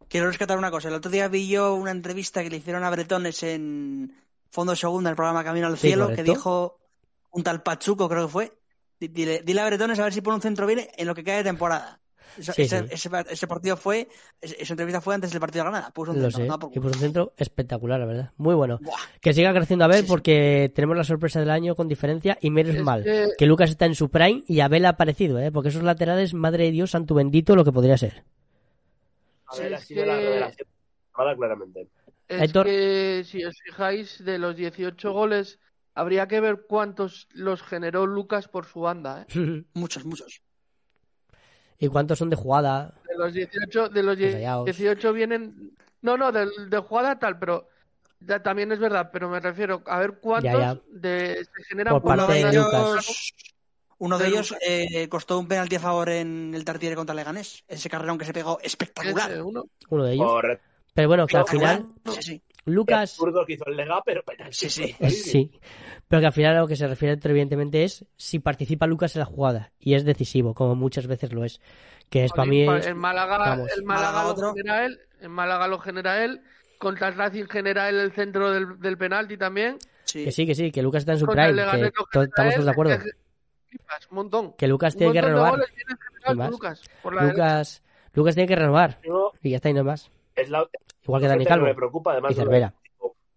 quiero 0.08 0.26
rescatar 0.26 0.58
una 0.58 0.70
cosa. 0.70 0.88
El 0.88 0.94
otro 0.94 1.10
día 1.10 1.28
vi 1.28 1.48
yo 1.48 1.74
una 1.74 1.90
entrevista 1.90 2.42
que 2.42 2.50
le 2.50 2.58
hicieron 2.58 2.84
a 2.84 2.90
Bretones 2.90 3.42
en 3.42 4.12
Fondo 4.50 4.76
Segunda, 4.76 5.08
el 5.08 5.16
programa 5.16 5.44
Camino 5.44 5.66
al 5.66 5.78
Cielo, 5.78 6.08
que 6.14 6.22
dijo 6.22 6.78
un 7.30 7.42
tal 7.42 7.62
Pachuco, 7.62 8.08
creo 8.08 8.26
que 8.26 8.32
fue, 8.32 8.52
Dile, 9.00 9.42
dile, 9.44 9.60
a 9.60 9.66
Bretones 9.66 9.98
a 9.98 10.04
ver 10.04 10.12
si 10.12 10.20
pone 10.20 10.36
un 10.36 10.42
centro 10.42 10.66
bien 10.66 10.88
en 10.96 11.06
lo 11.06 11.14
que 11.14 11.22
cae 11.22 11.38
de 11.38 11.44
temporada. 11.44 12.00
ese, 12.36 13.46
partido 13.46 13.76
fue, 13.76 14.08
esa 14.40 14.72
entrevista 14.72 15.00
fue 15.00 15.14
antes 15.14 15.30
del 15.30 15.40
partido 15.40 15.64
de 15.64 15.70
Granada. 15.70 15.92
Puso 15.92 16.12
un 16.12 16.30
centro, 16.30 16.58
puso 16.58 16.88
un 16.88 16.94
centro 16.94 17.32
espectacular, 17.36 18.00
la 18.00 18.06
verdad. 18.06 18.32
Muy 18.36 18.54
bueno. 18.54 18.80
Que 19.20 19.32
siga 19.32 19.52
creciendo 19.52 19.84
a 19.84 19.88
ver 19.88 20.04
porque 20.06 20.72
tenemos 20.74 20.96
la 20.96 21.04
sorpresa 21.04 21.38
del 21.40 21.50
año 21.50 21.76
con 21.76 21.86
diferencia 21.86 22.38
y 22.40 22.50
menos 22.50 22.76
mal 22.78 23.04
que... 23.38 23.46
Lucas 23.46 23.70
está 23.70 23.86
en 23.86 23.94
su 23.94 24.10
prime 24.10 24.42
y 24.46 24.60
Abel 24.60 24.84
ha 24.84 24.90
aparecido, 24.90 25.38
¿eh? 25.38 25.52
porque 25.52 25.68
esos 25.68 25.82
laterales, 25.82 26.34
madre 26.34 26.64
de 26.64 26.72
Dios, 26.72 26.90
santo 26.90 27.14
bendito, 27.14 27.54
lo 27.54 27.64
que 27.64 27.72
podría 27.72 27.96
ser. 27.96 28.24
Abel 29.46 29.74
ha 29.74 29.80
sido 29.80 30.04
la 30.04 30.16
revelación 30.16 30.68
claramente. 31.36 31.88
Es 32.28 32.52
que 32.52 33.22
si 33.24 33.44
os 33.44 33.56
fijáis, 33.64 34.22
de 34.24 34.38
los 34.38 34.54
18 34.54 35.12
goles 35.12 35.58
Habría 35.94 36.28
que 36.28 36.40
ver 36.40 36.66
cuántos 36.68 37.28
los 37.32 37.62
generó 37.62 38.06
Lucas 38.06 38.48
por 38.48 38.66
su 38.66 38.80
banda. 38.80 39.26
¿eh? 39.28 39.64
muchos, 39.74 40.04
muchos. 40.04 40.42
¿Y 41.78 41.88
cuántos 41.88 42.18
son 42.18 42.30
de 42.30 42.36
jugada? 42.36 42.94
De 43.08 43.16
los 43.16 43.32
18, 43.32 43.88
de 43.88 44.02
los 44.02 44.16
18 44.18 45.12
vienen. 45.12 45.76
No, 46.02 46.16
no, 46.16 46.30
de, 46.30 46.48
de 46.68 46.78
jugada 46.78 47.18
tal, 47.18 47.38
pero 47.38 47.68
ya, 48.20 48.42
también 48.42 48.72
es 48.72 48.78
verdad, 48.78 49.10
pero 49.12 49.28
me 49.28 49.40
refiero 49.40 49.82
a 49.86 49.98
ver 49.98 50.18
cuántos 50.20 50.80
De, 50.88 51.44
se 51.44 51.64
generan 51.68 52.00
por 52.00 52.16
parte 52.16 52.32
de 52.32 52.52
Lucas. 52.52 53.32
Uno 54.00 54.16
de, 54.16 54.28
ellos 54.28 54.54
eh, 54.64 55.08
costó 55.08 55.40
un 55.40 55.48
penalti 55.48 55.74
a 55.74 55.80
favor 55.80 56.08
en 56.08 56.52
el 56.54 56.64
Tartiere 56.64 56.94
contra 56.94 57.16
Leganés. 57.16 57.64
Ese 57.66 57.90
carrerón 57.90 58.16
que 58.16 58.24
se 58.24 58.32
pegó 58.32 58.60
espectacular. 58.62 59.42
Uno? 59.42 59.64
uno? 59.88 60.04
de 60.04 60.14
ellos. 60.14 60.32
Pero 60.94 61.08
bueno, 61.08 61.26
que 61.26 61.36
al 61.36 61.48
final. 61.48 61.88
Sí, 62.06 62.22
sí. 62.22 62.42
Lucas. 62.68 63.18
que 63.46 63.52
hizo 63.52 63.66
el 63.66 63.76
Lega, 63.76 64.02
pero 64.04 64.22
Sí, 64.50 64.68
sí. 64.70 64.94
sí. 65.10 65.50
Pero 66.08 66.20
que 66.20 66.26
al 66.26 66.32
final 66.32 66.56
a 66.56 66.60
lo 66.60 66.68
que 66.68 66.76
se 66.76 66.86
refiere 66.86 67.18
evidentemente 67.22 67.84
es 67.84 68.04
si 68.16 68.38
participa 68.38 68.86
Lucas 68.86 69.14
en 69.16 69.20
la 69.20 69.26
jugada. 69.26 69.72
Y 69.78 69.94
es 69.94 70.04
decisivo, 70.04 70.54
como 70.54 70.74
muchas 70.74 71.06
veces 71.06 71.32
lo 71.32 71.44
es. 71.44 71.60
Que 72.08 72.24
es 72.24 72.32
para 72.32 72.48
mí. 72.48 72.62
El 72.62 72.94
Málaga, 72.94 73.58
el 73.76 73.82
Málaga 73.84 74.24
lo 74.24 74.54
genera 74.54 74.86
él. 74.86 75.00
En 75.20 75.30
Málaga 75.30 75.68
lo 75.68 75.78
genera 75.78 76.24
él. 76.24 76.40
Contra 76.78 77.08
el 77.08 77.14
Racing 77.14 77.46
genera 77.50 77.88
él 77.88 77.98
el 77.98 78.12
centro 78.12 78.50
del, 78.50 78.78
del 78.80 78.96
penalti 78.96 79.36
también. 79.36 79.78
Sí. 80.04 80.24
Que 80.24 80.32
sí, 80.32 80.46
que 80.46 80.54
sí, 80.54 80.70
que 80.70 80.82
Lucas 80.82 81.00
está 81.00 81.12
en 81.12 81.18
su 81.18 81.26
prime. 81.26 81.54
Que 81.54 81.86
estamos 82.22 82.54
todos 82.54 82.64
de 82.64 82.70
acuerdo. 82.70 82.94
un 84.10 84.16
montón. 84.16 84.52
Que 84.54 84.68
Lucas 84.68 84.96
tiene 84.96 85.12
que 85.12 85.20
renovar. 85.20 85.58
Lucas, 86.50 86.82
Lucas, 87.04 87.82
Lucas 88.14 88.34
tiene 88.34 88.48
que 88.48 88.56
renovar. 88.56 89.00
y 89.42 89.50
ya 89.50 89.56
está 89.56 89.68
y 89.68 89.74
no 89.74 89.84
más. 89.84 90.10
Igual 91.04 91.22
que 91.22 91.28
Dani 91.28 91.44
Calvo. 91.46 91.66
Me 91.66 91.74
preocupa 91.74 92.12
además 92.12 92.32
y 92.32 92.34
Cervera. 92.34 92.74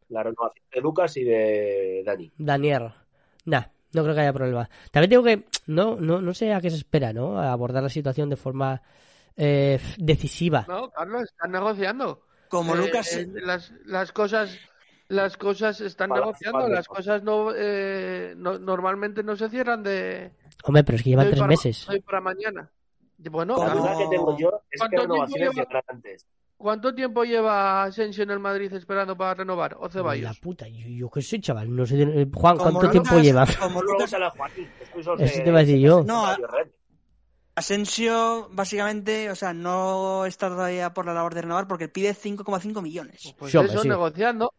La 0.10 0.24
renovación 0.24 0.66
de 0.74 0.82
Lucas 0.82 1.16
y 1.18 1.24
de 1.24 2.04
Dani. 2.06 2.32
Daniel. 2.38 2.90
Nah, 3.46 3.62
no 3.94 4.04
creo 4.04 4.14
que 4.14 4.22
haya 4.22 4.34
problema. 4.34 4.70
También 4.92 5.10
digo 5.10 5.24
que 5.24 5.46
no, 5.68 5.96
no, 5.96 6.22
no 6.22 6.34
sé 6.34 6.54
a 6.54 6.60
qué 6.62 6.70
se 6.70 6.76
espera, 6.78 7.14
¿no? 7.14 7.40
A 7.40 7.52
abordar 7.52 7.82
la 7.82 7.90
situación 7.90 8.30
de 8.30 8.36
forma 8.36 8.82
eh, 9.38 9.80
decisiva. 9.98 10.66
No, 10.68 10.90
Carlos, 10.90 11.24
están 11.24 11.52
negociando. 11.52 12.24
Como 12.50 12.76
Eh, 12.76 12.78
Lucas. 12.80 13.16
eh, 13.16 13.28
las, 13.36 13.72
las 13.86 14.12
cosas 14.12 14.58
las 15.08 15.36
cosas 15.38 15.80
están 15.82 16.10
Para- 16.10 16.22
negociando, 16.22 16.60
para- 16.60 16.74
las 16.76 16.88
cosas 16.88 17.22
no, 17.24 17.52
eh, 17.56 18.34
no- 18.38 18.60
normalmente 18.60 19.24
no 19.24 19.36
se 19.36 19.50
cierran 19.50 19.84
de, 19.84 20.32
Hombre, 20.64 20.84
pero 20.86 20.96
es 20.98 21.04
que 21.04 21.10
llevan 21.10 21.28
tres 21.28 21.40
para, 21.40 21.48
meses. 21.50 21.90
hoy 21.90 22.00
para 22.02 22.22
mañana. 22.22 22.70
Bueno, 23.18 23.58
La 23.58 23.74
duda 23.74 23.98
que 23.98 24.08
tengo 24.08 24.38
yo 24.38 24.50
es 24.50 24.62
que 24.72 24.78
¿Cuánto 24.80 24.96
tiempo 24.98 25.14
renovaciones 25.14 25.50
lleva? 25.50 25.64
llegarán 25.64 25.84
antes. 25.88 26.26
¿Cuánto 26.62 26.93
tiempo 26.95 27.24
lleva 27.24 27.84
Asensio 27.84 28.24
en 28.24 28.32
el 28.32 28.39
Madrid 28.39 28.71
esperando 28.74 29.17
para 29.17 29.33
renovar? 29.33 29.75
¿O 29.79 29.83
La 29.86 29.90
Ceballos? 29.90 30.40
puta, 30.40 30.67
yo, 30.67 30.88
yo 30.88 31.10
qué 31.10 31.21
sé, 31.21 31.40
chaval. 31.42 31.75
No 31.75 31.86
sé, 31.86 32.02
eh, 32.02 32.27
Juan, 32.33 32.58
como 32.58 32.71
¿cuánto 32.79 32.92
tiempo 32.92 33.10
Lucas- 33.12 33.23
lleva? 33.25 33.46
Como 33.60 33.81
Lucas, 33.81 34.13
a 34.13 34.29
Joaquín, 34.29 34.69
que 34.77 34.83
estoy 34.83 35.04
sobre- 35.04 35.25
Eso 35.25 35.42
te 35.44 35.50
iba 35.50 35.58
a 35.60 35.62
decir 35.62 35.79
yo. 35.79 36.04
No. 36.04 36.25
Asensio, 37.54 38.48
básicamente, 38.52 39.29
o 39.29 39.36
sea, 39.36 39.54
no 39.54 40.25
está 40.25 40.48
todavía 40.48 40.94
por 40.94 41.06
la 41.06 41.13
labor 41.13 41.36
de 41.36 41.42
renovar 41.42 41.67
porque 41.67 41.90
pide 41.90 42.13
5,5 42.13 42.81
millones. 42.81 43.33
Pues 43.38 43.52
Sí, 43.52 43.58
hombre, 43.58 43.73
eso, 43.73 43.81
sí. 43.83 43.90
negociando. 43.90 44.54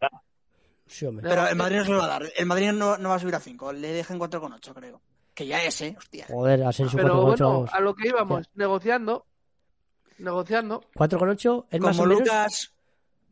Sí. 0.86 1.06
Pero 1.22 1.46
el 1.48 1.56
Madrid 1.56 1.78
no 1.78 1.84
se 1.86 1.90
lo 1.90 1.98
va 1.98 2.04
a 2.04 2.08
dar. 2.08 2.22
El 2.36 2.46
Madrid 2.46 2.70
no, 2.72 2.98
no 2.98 3.08
va 3.08 3.14
a 3.14 3.18
subir 3.18 3.34
a 3.34 3.40
5. 3.40 3.72
Le 3.72 3.88
dejan 3.92 4.18
4,8, 4.18 4.74
creo. 4.74 5.00
Que 5.32 5.46
ya 5.46 5.64
es, 5.64 5.80
¿eh? 5.80 5.94
Hostia. 5.96 6.26
Joder, 6.28 6.62
Asensio 6.64 6.98
Pero 6.98 7.14
4,8. 7.14 7.26
bueno, 7.26 7.48
vamos. 7.54 7.70
a 7.72 7.80
lo 7.80 7.94
que 7.94 8.08
íbamos, 8.08 8.50
negociando. 8.54 9.24
Negociando. 10.18 10.82
4,8 10.94 11.66
es 11.70 11.80
más 11.80 11.96
o, 11.98 12.02
Como 12.02 12.08
menos, 12.14 12.20
Lucas. 12.28 12.72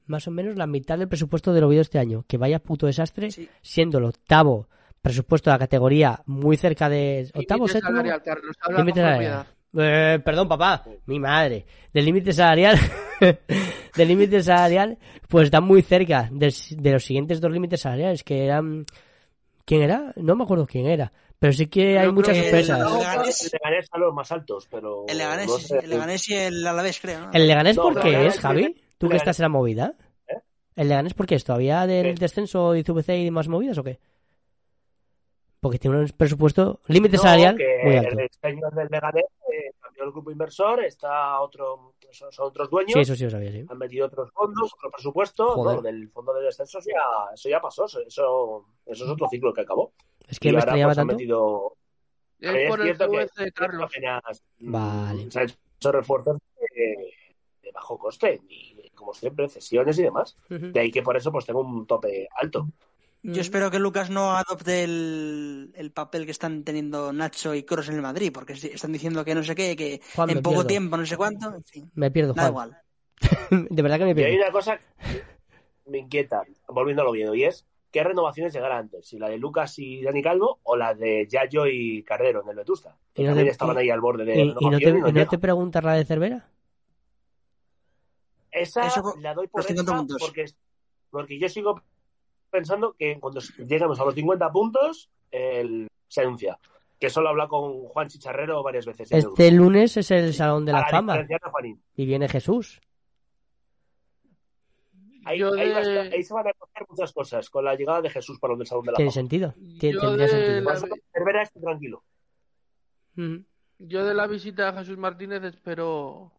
más 0.07 0.27
o 0.27 0.31
menos 0.31 0.57
la 0.57 0.67
mitad 0.67 0.99
del 0.99 1.09
presupuesto 1.09 1.53
del 1.53 1.65
Oviedo 1.65 1.83
este 1.83 1.99
año. 1.99 2.25
Que 2.27 2.37
vaya 2.39 2.59
puto 2.59 2.87
desastre, 2.87 3.31
Sí. 3.31 3.49
siendo 3.63 3.99
el 3.99 4.05
octavo 4.05 4.69
presupuesto 5.03 5.51
de 5.51 5.55
la 5.55 5.59
categoría 5.59 6.21
muy 6.27 6.57
cerca 6.57 6.89
de... 6.89 7.31
¿Octavo, 7.35 7.67
Límite 7.67 7.73
séptimo? 7.73 8.03
salarial, 8.03 8.23
Límite. 8.77 9.47
Eh, 9.73 10.19
perdón, 10.25 10.49
papá, 10.49 10.85
mi 11.07 11.21
madre. 11.21 11.65
Del 11.95 12.05
límite 12.05 12.33
salarial, 12.33 12.77
del 13.97 14.09
límite 14.09 14.43
salarial, 14.43 14.99
pues 15.29 15.45
está 15.45 15.61
muy 15.61 15.83
cerca 15.83 16.29
del- 16.33 16.53
de 16.77 16.93
los 16.93 17.05
siguientes 17.05 17.41
dos 17.41 17.53
límites 17.53 17.81
salariales, 17.81 18.25
que 18.25 18.45
eran... 18.45 18.85
¿Quién 19.65 19.83
era? 19.83 20.13
No 20.17 20.35
me 20.35 20.43
acuerdo 20.43 20.67
quién 20.67 20.87
era. 20.87 21.13
Pero 21.41 21.53
sí 21.55 21.67
que 21.69 21.99
hay 21.99 22.13
muchas 22.13 22.37
el- 22.37 22.43
sorpresas. 22.45 22.79
el 22.79 22.87
Leganés- 22.87 23.45
El 23.45 23.51
Leganés 23.63 23.89
a 23.91 23.99
los 23.99 24.15
más 24.15 24.31
altos, 24.31 24.69
pero. 24.71 25.07
El 25.09 25.19
Leganés, 25.19 25.47
no 25.49 25.59
sé. 25.59 25.79
el 25.79 25.91
Leganés 25.91 26.29
y 26.29 26.35
el 26.35 26.67
Alavés, 26.67 27.01
creo. 27.01 27.21
¿no? 27.21 27.31
¿El 27.33 27.47
Leganés 27.49 27.77
No, 27.77 27.83
por 27.83 28.01
qué 28.01 28.09
Leganés, 28.11 28.35
es, 28.35 28.41
Javi? 28.41 28.81
¿Tú 28.99 29.09
que 29.09 29.17
estás 29.17 29.39
en 29.41 29.45
la 29.45 29.49
movida? 29.49 29.95
¿Eh? 30.29 30.35
¿El 30.77 30.89
Leganés 30.89 31.15
por 31.15 31.25
qué 31.27 31.35
es? 31.37 31.45
¿Todavía 31.45 31.87
del 31.87 32.15
¿Qué? 32.15 32.21
descenso 32.21 32.77
y 32.77 32.85
CVC 32.85 33.17
y 33.17 33.25
demás 33.25 33.49
movidas 33.49 33.79
o 33.79 33.83
qué? 33.83 33.99
Porque 35.61 35.79
tiene 35.79 35.99
un 35.99 36.09
presupuesto, 36.09 36.81
límite 36.89 37.17
No, 37.17 37.23
salarial 37.23 37.59
muy 37.85 37.97
alto. 37.97 38.19
El 38.19 38.31
señor 38.41 38.75
del 38.75 38.89
Leganés 38.91 39.25
eh, 39.53 39.73
cambió 39.81 40.05
el 40.05 40.11
grupo 40.13 40.31
inversor, 40.31 40.83
está 40.85 41.39
otro, 41.41 41.95
son, 42.11 42.33
son 42.33 42.47
otros 42.47 42.71
dueños. 42.71 42.93
Sí, 42.95 43.01
eso 43.01 43.15
sí 43.15 43.25
lo 43.25 43.31
sabía, 43.31 43.53
sí. 43.53 43.65
han 43.69 43.77
metido 43.79 44.07
otros 44.07 44.31
fondos, 44.33 44.73
otro 44.75 44.91
presupuesto, 44.91 45.49
Joder. 45.49 45.77
no, 45.77 45.83
del 45.83 46.09
fondo 46.11 46.33
de 46.35 46.45
descenso 46.45 46.79
ya, 46.81 47.33
eso 47.35 47.49
ya 47.51 47.61
pasó, 47.61 47.85
eso, 47.85 48.01
eso, 48.07 48.67
eso 48.87 49.05
es 49.05 49.11
otro 49.11 49.27
ciclo 49.31 49.53
que 49.53 49.61
acabó. 49.61 49.93
Es 50.29 50.39
que 50.39 50.49
y 50.49 50.53
me 50.53 50.59
ahora 50.59 50.65
extrañaba 50.65 50.89
pues, 50.91 50.97
tanto. 50.97 51.15
metido, 51.15 51.77
Es 52.41 52.69
por 52.69 52.81
el 52.81 52.87
cierto 52.97 53.11
que 53.11 53.27
CVC, 53.27 53.53
Carlos. 53.53 53.85
apenas, 53.91 54.43
mm, 54.59 54.73
Vale. 54.73 55.31
se 55.31 55.41
han 55.41 55.49
hecho 55.79 55.93
refuerzos 55.93 56.39
de, 56.75 57.13
de 57.63 57.73
bajo 57.73 57.99
coste 57.99 58.41
y 58.49 58.91
como 58.95 59.13
siempre 59.15 59.49
cesiones 59.49 59.99
y 59.99 60.03
demás. 60.03 60.37
De 60.49 60.79
ahí 60.81 60.91
que 60.91 61.03
por 61.03 61.17
eso 61.17 61.33
pues 61.33 61.47
tengo 61.47 61.61
un 61.61 61.87
tope 61.87 62.29
alto. 62.37 62.69
Yo 63.23 63.43
espero 63.43 63.71
que 63.71 63.79
Lucas 63.79 64.09
no 64.09 64.35
adopte 64.37 64.83
el, 64.85 65.73
el 65.75 65.91
papel 65.93 66.25
que 66.25 66.31
están 66.31 66.65
teniendo 66.65 67.13
Nacho 67.13 67.55
y 67.55 67.65
Kroos 67.65 67.89
en 67.91 67.97
el 67.97 68.03
Madrid, 68.03 68.31
porque 68.33 68.55
están 68.55 68.93
diciendo 68.93 69.25
que 69.27 69.35
no 69.35 69.43
sé 69.43 69.55
qué, 69.55 69.77
que 69.77 70.01
Juan, 70.15 70.31
en 70.31 70.41
poco 70.41 70.55
pierdo. 70.57 70.67
tiempo, 70.69 70.97
no 70.97 71.05
sé 71.05 71.19
cuánto, 71.19 71.55
en 71.55 71.65
fin, 71.65 71.91
Me 71.95 72.11
pierdo, 72.11 72.33
da 72.33 72.51
Juan. 72.51 72.69
igual. 72.71 72.83
De 73.71 73.83
verdad 73.83 73.99
que 73.99 74.05
me 74.05 74.11
Y 74.19 74.25
hay 74.25 74.31
pierdo. 74.33 74.43
una 74.45 74.53
cosa 74.53 74.79
que 74.79 75.23
me 75.91 75.99
inquieta, 75.99 76.45
volviendo 76.69 77.03
a 77.03 77.05
lo 77.05 77.11
Oviedo, 77.11 77.35
y 77.35 77.45
es 77.45 77.67
qué 77.91 78.05
renovaciones 78.05 78.53
llegarán 78.53 78.79
antes, 78.79 79.07
si 79.07 79.19
la 79.19 79.29
de 79.29 79.39
Lucas 79.39 79.79
y 79.79 80.03
Dani 80.03 80.23
Calvo 80.23 80.61
o 80.63 80.77
la 80.77 80.95
de 80.95 81.27
Yayo 81.29 81.67
y 81.67 82.03
Carrero 82.05 82.43
en 82.43 82.51
el 82.51 82.57
Vetusta. 82.57 82.97
Que 83.15 83.23
Y 83.23 83.25
no 83.25 83.31
también 83.31 83.47
te- 83.49 83.53
estaban 83.53 83.77
y- 83.77 83.79
ahí 83.81 83.91
al 83.91 84.01
borde 84.01 84.25
de 84.25 84.37
¿Y, 84.37 84.55
y 84.61 84.71
no 84.71 84.79
te, 84.79 84.93
no 85.13 85.27
te 85.29 85.39
preguntas 85.39 85.83
la 85.85 85.95
de 85.95 86.05
Cervera? 86.05 86.49
Esa 88.51 88.87
Eso 88.87 89.15
la 89.21 89.35
doy 89.35 89.47
por 89.47 89.61
los 89.61 89.67
50 89.67 89.91
hecha 89.93 89.99
puntos. 89.99 90.17
porque, 90.21 90.45
porque 91.11 91.39
yo 91.39 91.49
sigo 91.49 91.81
pensando 92.51 92.95
que 92.99 93.19
cuando 93.21 93.41
lleguemos 93.59 94.01
a 94.01 94.05
los 94.05 94.15
50 94.15 94.51
puntos 94.51 95.11
el, 95.31 95.89
se 96.09 96.23
anuncia. 96.23 96.59
Que 96.99 97.07
eso 97.07 97.21
lo 97.23 97.29
he 97.29 97.31
hablado 97.31 97.49
con 97.49 97.85
Juan 97.85 98.09
Chicharrero 98.09 98.63
varias 98.63 98.85
veces. 98.87 99.11
en 99.13 99.19
el 99.19 99.25
Este 99.25 99.51
lunes 99.53 99.97
es 99.97 100.11
el 100.11 100.35
Salón 100.35 100.67
de 100.67 100.73
la 100.73 100.85
Fama 100.89 101.25
y 101.97 102.07
viene 102.07 102.29
Jesús. 102.29 102.81
Ahí, 105.31 105.39
Yo 105.39 105.53
ahí 105.55 105.71
va 105.71 105.79
a 105.79 105.81
estar- 105.83 106.13
ahí 106.13 106.23
se 106.25 106.35
van 106.35 106.49
a 106.49 106.53
coger 106.55 106.87
muchas 106.89 107.13
cosas 107.13 107.51
con 107.51 107.65
la 107.65 107.75
llegada 107.77 108.03
de 108.03 108.11
Jesús 108.11 108.39
para 108.41 108.55
el 108.55 108.67
Salón 108.67 108.85
de 108.85 108.91
la 108.93 108.97
Tiene 108.97 109.13
sentido. 109.13 109.55
Tien- 109.79 109.93
Yo 109.95 110.01
tendría 110.01 110.27
de 110.27 110.29
sentido. 110.33 110.65
Por 110.65 110.73
la- 110.73 110.79
eso, 110.79 110.87
Cervera, 111.13 111.51
tranquilo. 111.63 112.03
Ujú. 113.17 113.45
Yo 113.79 114.05
de 114.05 114.15
la 114.15 114.27
visita 114.27 114.69
a 114.71 114.73
Jesús 114.75 114.99
Martínez 114.99 115.43
espero 115.45 116.33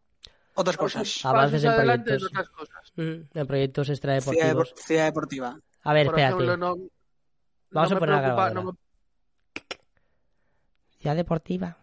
Otras 0.55 0.75
cosas. 0.75 1.25
Avances 1.25 1.63
en 1.63 1.73
proyectos. 1.73 2.23
otras 2.25 2.49
cosas. 2.49 2.91
Ujú. 2.97 3.25
En 3.33 3.47
proyectos 3.47 3.87
Ciudad, 3.87 3.95
extradeportivos. 4.17 4.73
Depor- 4.73 4.77
Ciudad 4.81 5.05
Deportiva. 5.05 5.59
A 5.83 5.93
ver, 5.93 6.05
Por 6.07 6.15
espérate. 6.19 6.43
ejemplo, 6.43 6.57
no, 6.57 6.75
Vamos 7.71 7.91
no 7.91 7.95
a 7.95 7.99
poner 7.99 8.15
la 8.15 8.21
grabadora. 8.21 8.53
no 8.61 8.71
me- 8.73 8.77
Ciudad 10.97 11.15
deportiva. 11.15 11.77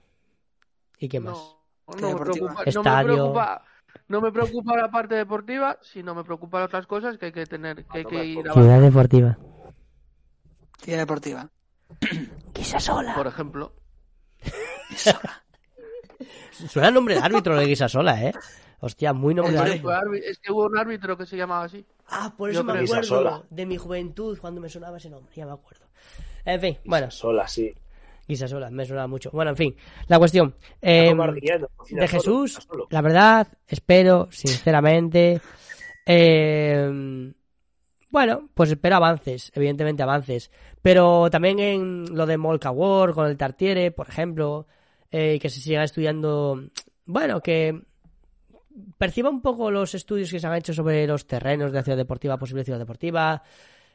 ¿Y 0.99 1.09
qué 1.09 1.21
más? 1.21 1.35
No, 1.35 1.59
no 1.87 1.93
Ciudad 1.97 2.13
me 2.13 2.21
preocupa, 2.21 2.53
no 2.53 2.59
me 2.59 2.65
Estadio. 2.71 3.15
preocupa, 3.15 3.65
no 4.09 4.21
me 4.21 4.33
preocupa 4.33 4.77
la 4.77 4.91
parte 4.91 5.15
deportiva, 5.15 5.79
sino 5.83 6.15
me 6.15 6.25
preocupan 6.25 6.63
otras 6.63 6.87
cosas 6.87 7.19
que 7.19 7.27
hay 7.27 7.33
que 7.33 7.47
tener, 7.47 7.85
que 7.87 7.99
hay 7.99 8.05
que 8.05 8.25
ir 8.25 8.39
avanzando. 8.39 8.63
Ciudad 8.63 8.81
deportiva. 8.81 9.39
Ciudad 10.81 10.99
Deportiva. 11.01 11.51
Quizá 12.53 12.79
sola. 12.79 13.15
Por 13.15 13.27
ejemplo, 13.27 13.73
Suena 16.69 16.91
nombre 16.91 17.15
de 17.15 17.21
árbitro 17.21 17.57
de 17.57 17.67
Guisa 17.67 17.89
sola, 17.89 18.23
¿eh? 18.23 18.33
Hostia, 18.81 19.13
muy 19.13 19.35
nombre 19.35 19.55
de 19.55 19.75
es 19.77 19.83
que, 19.83 19.91
árbitro. 19.93 20.31
es 20.31 20.39
que 20.39 20.53
hubo 20.53 20.67
un 20.67 20.79
árbitro 20.79 21.17
que 21.17 21.27
se 21.27 21.37
llamaba 21.37 21.65
así. 21.65 21.85
Ah, 22.09 22.33
por 22.37 22.51
Yo 22.51 22.61
eso 22.61 22.65
me 22.65 22.73
acuerdo 22.73 22.95
Guisasola. 23.01 23.43
de 23.51 23.67
mi 23.67 23.77
juventud 23.77 24.39
cuando 24.41 24.61
me 24.61 24.69
sonaba 24.69 24.97
ese 24.99 25.11
nombre, 25.11 25.33
ya 25.35 25.47
me 25.47 25.53
acuerdo. 25.53 25.85
En 26.45 26.61
fin, 26.61 26.79
bueno, 26.85 27.11
Sola, 27.11 27.47
sí. 27.49 27.73
Guisasola, 28.29 28.71
me 28.71 28.85
sonaba 28.85 29.07
mucho. 29.07 29.31
Bueno, 29.33 29.53
en 29.53 29.57
fin, 29.57 29.77
la 30.07 30.19
cuestión. 30.19 30.55
eh, 30.83 31.15
Arguillano, 31.19 31.69
cocina 31.75 32.03
de 32.03 32.09
Jesús, 32.09 32.59
la 32.91 33.01
verdad, 33.01 33.49
espero, 33.67 34.29
sinceramente. 34.31 35.41
eh, 36.07 37.33
bueno, 38.11 38.49
pues 38.55 38.71
espero 38.71 38.97
avances, 38.97 39.51
evidentemente 39.55 40.03
avances. 40.03 40.51
Pero 40.81 41.29
también 41.31 41.59
en 41.59 42.05
lo 42.15 42.27
de 42.27 42.39
Molca 42.39 42.71
War 42.71 43.13
con 43.13 43.27
el 43.27 43.37
Tartiere, 43.37 43.91
por 43.91 44.09
ejemplo, 44.09 44.67
eh, 45.11 45.39
que 45.41 45.49
se 45.51 45.61
siga 45.61 45.85
estudiando. 45.85 46.69
Bueno, 47.07 47.41
que 47.41 47.81
perciba 48.97 49.29
un 49.29 49.43
poco 49.43 49.71
los 49.71 49.95
estudios 49.95 50.31
que 50.31 50.41
se 50.41 50.47
han 50.47 50.55
hecho 50.55 50.73
sobre 50.73 51.07
los 51.07 51.27
terrenos 51.27 51.71
de 51.73 51.79
la 51.79 51.83
ciudad 51.83 51.99
deportiva, 51.99 52.39
posible 52.39 52.65
ciudad 52.65 52.79
deportiva. 52.79 53.43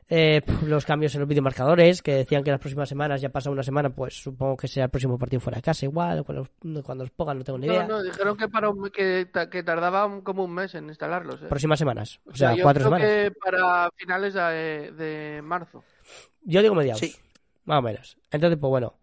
Eh, 0.10 0.41
los 0.66 0.86
cambios 0.86 1.14
en 1.16 1.22
los 1.22 1.28
videomarcadores, 1.30 2.01
que 2.01 2.14
decían 2.14 2.43
que 2.43 2.51
las 2.51 2.60
próximas 2.60 2.89
semanas, 2.89 3.22
ya 3.22 3.30
pasa 3.30 3.49
una 3.49 3.64
semana, 3.64 3.89
pues 3.89 4.16
supongo 4.22 4.58
que 4.58 4.68
será 4.68 4.86
el 4.86 4.89
próximo 4.91 5.18
partido 5.18 5.39
fuera 5.39 5.58
de 5.58 5.62
casa, 5.62 5.86
igual, 5.86 6.24
cuando 6.24 6.47
los, 6.64 6.84
cuando 6.84 7.04
los 7.04 7.12
pongan, 7.12 7.39
no 7.39 7.43
tengo 7.43 7.60
ni 7.60 7.68
idea. 7.68 7.84
No, 7.88 7.97
no, 7.97 8.04
dijeron 8.04 8.38
que 8.38 8.47
para 8.49 8.70
un- 8.70 8.89
que, 8.89 9.30
que 9.51 9.64
tardaba 9.64 10.06
un- 10.06 10.22
como 10.22 10.43
un 10.43 10.54
mes 10.54 10.76
en 10.76 10.88
instalarlos. 10.89 11.41
¿eh? 11.43 11.47
Próximas 11.49 11.80
semanas, 11.80 12.20
o 12.26 12.32
O 12.32 12.36
sea, 12.36 12.49
sea, 12.49 12.58
yo 12.58 12.64
cuatro 12.64 12.84
creo 12.89 12.97
semanas. 12.97 13.08
que 13.08 13.32
para 13.39 13.89
finales 13.95 14.34
de, 14.34 14.91
de 14.91 15.41
marzo. 15.41 15.84
Yo 16.43 16.62
digo 16.62 16.76
mediados. 16.76 16.99
Sí. 16.99 17.16
Más 17.66 17.80
o 17.80 17.82
menos. 17.82 18.18
Entonces, 18.32 18.60
pues 18.60 18.70
bueno. 18.70 18.93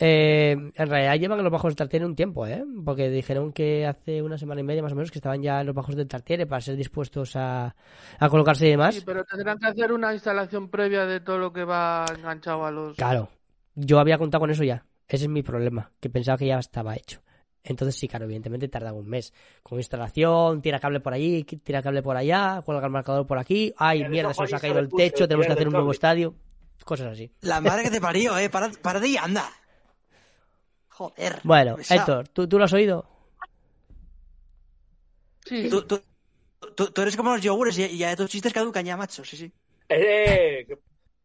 Eh, 0.00 0.52
en 0.52 0.88
realidad 0.88 1.16
llevan 1.16 1.38
en 1.38 1.44
los 1.44 1.52
bajos 1.52 1.70
del 1.70 1.76
Tartiere 1.76 2.06
un 2.06 2.14
tiempo, 2.14 2.46
¿eh? 2.46 2.64
Porque 2.84 3.10
dijeron 3.10 3.52
que 3.52 3.84
hace 3.86 4.22
una 4.22 4.38
semana 4.38 4.60
y 4.60 4.64
media 4.64 4.82
más 4.82 4.92
o 4.92 4.94
menos 4.94 5.10
que 5.10 5.18
estaban 5.18 5.42
ya 5.42 5.60
en 5.60 5.66
los 5.66 5.74
bajos 5.74 5.96
del 5.96 6.06
Tartiere 6.06 6.46
para 6.46 6.60
ser 6.60 6.76
dispuestos 6.76 7.34
a, 7.34 7.74
a 8.18 8.28
colocarse 8.28 8.68
y 8.68 8.70
demás. 8.70 8.94
Sí, 8.94 9.02
pero 9.04 9.24
tendrán 9.24 9.58
que 9.58 9.66
hacer 9.66 9.92
una 9.92 10.12
instalación 10.14 10.68
previa 10.68 11.04
de 11.04 11.20
todo 11.20 11.38
lo 11.38 11.52
que 11.52 11.64
va 11.64 12.04
enganchado 12.16 12.64
a 12.64 12.70
los. 12.70 12.96
Claro. 12.96 13.28
Yo 13.74 13.98
había 13.98 14.18
contado 14.18 14.40
con 14.40 14.50
eso 14.50 14.64
ya. 14.64 14.84
Ese 15.08 15.24
es 15.24 15.30
mi 15.30 15.42
problema, 15.42 15.90
que 16.00 16.10
pensaba 16.10 16.36
que 16.38 16.46
ya 16.46 16.58
estaba 16.58 16.94
hecho. 16.94 17.20
Entonces 17.64 17.96
sí, 17.96 18.08
claro, 18.08 18.24
evidentemente 18.24 18.68
tarda 18.68 18.92
un 18.92 19.08
mes. 19.08 19.32
Con 19.62 19.78
instalación, 19.78 20.62
tira 20.62 20.80
cable 20.80 21.00
por 21.00 21.12
allí, 21.12 21.44
tira 21.44 21.82
cable 21.82 22.02
por 22.02 22.16
allá, 22.16 22.62
cuelga 22.64 22.86
el 22.86 22.92
marcador 22.92 23.26
por 23.26 23.38
aquí. 23.38 23.74
Ay, 23.76 24.08
mierda, 24.08 24.32
se 24.32 24.42
nos 24.42 24.52
ha 24.52 24.60
caído 24.60 24.78
el 24.78 24.88
techo, 24.88 25.26
tenemos 25.26 25.46
que 25.46 25.52
hacer 25.52 25.66
un 25.66 25.74
nuevo 25.74 25.90
estadio. 25.90 26.34
Cosas 26.84 27.08
así. 27.08 27.30
La 27.40 27.60
madre 27.60 27.82
que 27.84 27.90
te 27.90 28.00
parió, 28.00 28.38
eh. 28.38 28.48
Para, 28.48 28.70
para 28.70 29.00
de 29.00 29.08
ahí, 29.08 29.16
anda. 29.16 29.44
Joder. 30.98 31.38
Bueno, 31.44 31.76
pesado. 31.76 32.00
Héctor, 32.00 32.28
¿tú, 32.30 32.48
¿tú 32.48 32.58
lo 32.58 32.64
has 32.64 32.72
oído? 32.72 33.06
Sí. 35.44 35.68
Tú, 35.70 35.82
tú, 35.82 36.02
tú, 36.74 37.02
eres 37.02 37.16
como 37.16 37.30
los 37.30 37.40
yogures 37.40 37.78
y 37.78 37.98
ya 37.98 38.16
tus 38.16 38.28
chistes 38.28 38.52
caducan 38.52 38.84
ya, 38.84 38.96
macho. 38.96 39.24
Sí, 39.24 39.36
sí. 39.36 39.52
¡Eh! 39.88 40.66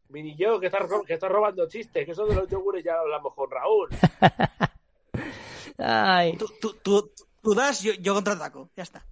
Mini 0.09 0.35
yo, 0.35 0.59
que 0.59 0.67
estás, 0.67 0.83
que 1.07 1.15
estás 1.15 1.31
robando 1.31 1.67
chistes, 1.67 2.05
que 2.05 2.11
eso 2.11 2.23
de 2.27 2.35
los 2.35 2.47
yogures 2.47 2.83
ya 2.83 2.99
hablamos 2.99 3.33
con 3.33 3.49
Raúl. 3.49 3.89
Ay. 5.79 6.37
Tú, 6.37 6.45
tú, 6.61 7.11
tú, 7.41 7.55
das, 7.55 7.81
yo, 7.81 7.93
yo 7.93 8.13
contraataco. 8.13 8.69
Ya 8.75 8.83
está. 8.83 9.03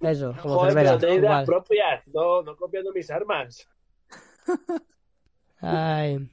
Eso, 0.00 0.34
como 0.42 0.56
Joder, 0.56 0.74
pero 0.74 0.98
te 0.98 1.14
ideas 1.14 1.46
propias, 1.46 2.04
no, 2.08 2.42
no 2.42 2.56
copiando 2.56 2.92
mis 2.92 3.08
armas. 3.08 3.68
Ay. 5.60 6.28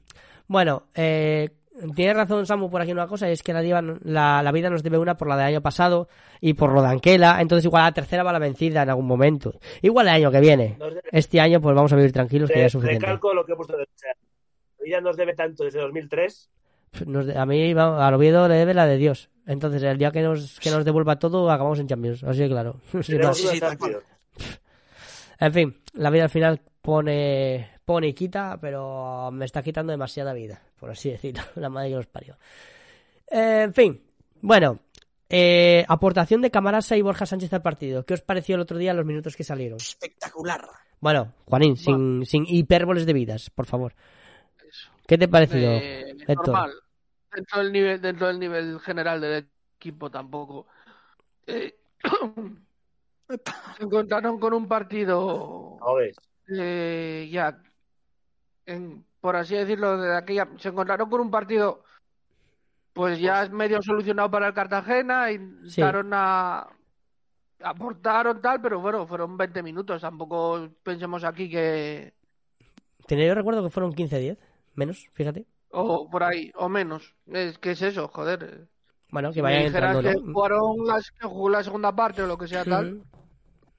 Bueno, 0.48 0.88
eh, 0.96 1.59
tiene 1.96 2.14
razón 2.14 2.46
Samu 2.46 2.70
por 2.70 2.82
aquí 2.82 2.92
una 2.92 3.08
cosa, 3.08 3.30
y 3.30 3.34
es 3.34 3.44
que 3.44 3.54
la, 3.54 3.62
la, 4.04 4.44
la, 4.44 4.52
vida 4.52 4.70
nos 4.70 4.84
debe 4.84 4.98
una 4.98 5.16
por 5.16 5.28
la 5.28 5.38
del 5.38 5.48
año 5.48 5.62
pasado 5.62 6.08
y 6.42 6.54
por 6.54 6.74
lo 6.74 6.82
de 6.82 6.90
Anquela, 6.90 7.42
entonces 7.42 7.66
igual 7.66 7.84
la 7.84 7.92
tercera 7.92 8.24
va 8.24 8.34
la 8.34 8.40
vencida 8.40 8.84
en 8.84 8.90
algún 8.90 9.08
momento. 9.08 9.60
Igual 9.82 10.08
el 10.08 10.14
año 10.14 10.32
que 10.32 10.40
viene. 10.40 10.78
Este 11.12 11.40
año 11.40 11.62
pues 11.62 11.76
vamos 11.76 11.92
a 11.94 11.96
vivir 11.96 12.12
tranquilos, 12.12 12.50
que 12.50 12.60
ya 12.60 12.66
es 12.66 12.72
suficiente. 12.72 13.06
Recalco 13.06 13.34
lo 13.34 13.46
que 13.46 13.54
he 13.54 13.56
puesto 13.56 13.78
de 13.78 13.88
La 14.00 14.84
vida 14.84 15.02
nos 15.02 15.18
debe 15.18 15.36
tanto 15.36 15.64
desde 15.64 15.80
2003. 15.80 16.50
a 17.36 17.46
mí, 17.46 17.72
al 17.72 18.14
Oviedo 18.14 18.48
le 18.48 18.56
debe 18.56 18.74
la 18.74 18.86
de 18.86 18.98
Dios. 18.98 19.30
Entonces, 19.46 19.82
el 19.84 19.98
día 19.98 20.12
que 20.12 20.22
nos, 20.22 20.60
que 20.60 20.70
nos 20.70 20.86
devuelva 20.86 21.18
todo, 21.18 21.50
acabamos 21.50 21.80
en 21.80 21.88
Champions. 21.88 22.24
Así 22.24 22.42
de 22.42 22.50
claro. 22.50 22.76
en 25.40 25.54
fin, 25.54 25.82
la 25.94 26.10
vida 26.10 26.24
al 26.24 26.30
final 26.30 26.62
pone, 26.82 27.70
pone 27.86 28.08
y 28.08 28.14
quita, 28.14 28.58
pero 28.60 29.30
me 29.32 29.46
está 29.46 29.62
quitando 29.62 29.92
demasiada 29.92 30.34
vida, 30.34 30.62
por 30.80 30.90
así 30.92 31.10
decirlo. 31.10 31.44
La 31.56 31.70
madre 31.70 31.90
que 31.90 31.96
los 31.96 32.08
parió. 32.08 32.38
en 33.28 33.74
fin, 33.74 34.02
bueno. 34.42 34.80
Eh, 35.32 35.86
aportación 35.88 36.42
de 36.42 36.50
Camarasa 36.50 36.98
y 36.98 37.04
Borja 37.04 37.28
Sánchez 37.28 37.54
al 37.54 37.62
partido. 37.62 38.04
¿Qué 38.04 38.16
os 38.16 38.22
pareció 38.22 38.56
el 38.56 38.62
otro 38.62 38.80
día 38.80 38.96
los 38.96 39.06
minutos 39.06 39.36
que 39.36 39.44
salieron? 39.44 39.78
Espectacular. 39.78 40.66
Bueno, 41.00 41.34
Juanín, 41.46 41.78
sin, 41.78 42.26
sin 42.26 42.46
hipérboles 42.48 43.06
de 43.06 43.14
vidas, 43.14 43.52
por 43.52 43.68
favor. 43.68 43.94
¿Qué 45.06 45.20
te 45.20 45.28
pareció, 45.28 45.70
eh, 45.70 46.16
Normal 46.28 46.74
dentro 47.32 47.60
del 47.60 47.72
nivel 47.72 48.02
dentro 48.02 48.28
del 48.28 48.40
nivel 48.40 48.80
general 48.80 49.22
del 49.22 49.48
equipo 49.78 50.10
tampoco 50.10 50.68
eh, 51.46 51.76
se 53.28 53.30
encontraron 53.84 54.40
con 54.40 54.54
un 54.54 54.68
partido 54.68 55.78
eh, 56.58 57.30
ya 57.32 57.62
en, 58.66 59.06
por 59.22 59.36
así 59.36 59.56
decirlo 59.56 59.98
de 59.98 60.16
aquella 60.16 60.48
se 60.58 60.70
encontraron 60.70 61.10
con 61.10 61.22
un 61.22 61.32
partido 61.32 61.84
pues 62.94 63.20
ya 63.20 63.44
es 63.44 63.52
medio 63.52 63.82
solucionado 63.82 64.30
para 64.32 64.48
el 64.48 64.54
Cartagena 64.54 65.32
y 65.32 65.36
intentaron 65.36 66.12
a 66.14 66.68
aportaron 67.62 68.42
tal 68.42 68.62
pero 68.62 68.80
bueno 68.80 69.06
fueron 69.06 69.38
20 69.38 69.64
minutos 69.64 70.02
tampoco 70.02 70.70
pensemos 70.84 71.24
aquí 71.24 71.50
que 71.50 72.14
tenía 73.06 73.28
yo 73.28 73.36
recuerdo 73.36 73.64
que 73.64 73.70
fueron 73.70 73.94
15-10 73.94 74.38
menos 74.76 75.08
fíjate 75.14 75.46
o 75.72 76.10
por 76.10 76.24
ahí, 76.24 76.52
o 76.56 76.70
menos. 76.70 77.16
Es 77.28 77.58
que 77.58 77.72
es 77.72 77.82
eso, 77.82 78.08
joder. 78.08 78.68
Bueno, 79.12 79.32
que 79.32 79.42
vayan 79.42 79.64
entrando, 79.64 80.02
que 80.02 80.14
jugaron 80.14 80.86
la, 80.86 81.02
que 81.20 81.28
jugó 81.28 81.50
la 81.50 81.64
segunda 81.64 81.96
parte 81.96 82.24
o 82.24 82.28
lo 82.28 82.38
que 82.38 82.48
sea 82.48 82.64
tal. 82.64 83.04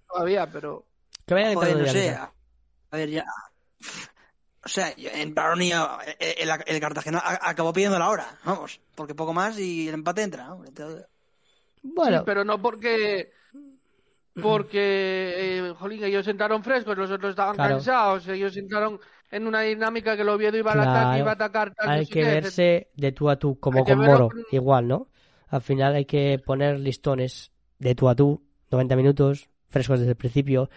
Todavía, 0.08 0.50
pero... 0.50 0.84
Que 1.26 1.34
vayan 1.34 1.52
entrando 1.52 1.78
no 1.80 1.86
sé. 1.86 2.18
A 2.90 2.96
ver, 2.96 3.10
ya... 3.10 3.24
O 4.62 4.68
sea, 4.68 4.92
entraron 4.96 5.62
y 5.62 5.72
el, 5.72 6.50
el, 6.66 6.80
Cartagena 6.80 7.22
acabó 7.24 7.72
pidiendo 7.72 7.98
la 7.98 8.10
hora, 8.10 8.38
vamos, 8.44 8.78
porque 8.94 9.14
poco 9.14 9.32
más 9.32 9.58
y 9.58 9.88
el 9.88 9.94
empate 9.94 10.22
entra. 10.22 10.54
Bueno, 11.82 12.18
sí, 12.18 12.22
pero 12.26 12.44
no 12.44 12.60
porque 12.60 13.32
porque 14.42 15.58
eh, 15.58 15.74
jolín, 15.78 16.04
ellos 16.04 16.26
entraron 16.28 16.62
frescos, 16.62 16.96
los 16.96 17.10
otros 17.10 17.30
estaban 17.30 17.56
cansados, 17.56 18.28
ellos 18.28 18.56
entraron 18.56 19.00
en 19.30 19.46
una 19.46 19.62
dinámica 19.62 20.14
que 20.16 20.22
el 20.22 20.28
Oviedo 20.28 20.56
iba, 20.56 20.72
a, 20.72 21.18
iba 21.18 21.30
a 21.30 21.34
atacar. 21.34 21.74
hay 21.78 22.06
que 22.06 22.22
verse 22.22 22.90
de 22.94 23.12
tú 23.12 23.30
a 23.30 23.36
tú, 23.36 23.58
como 23.58 23.84
con 23.84 23.98
Moro, 23.98 24.30
igual, 24.50 24.88
¿no? 24.88 25.08
Al 25.48 25.62
final 25.62 25.94
hay 25.94 26.04
que 26.04 26.40
poner 26.44 26.78
listones 26.78 27.52
de 27.78 27.94
tú 27.94 28.08
a 28.08 28.14
tú, 28.14 28.42
90 28.70 28.96
minutos, 28.96 29.48
frescos 29.68 30.00
desde 30.00 30.12
el 30.12 30.16
principio. 30.16 30.70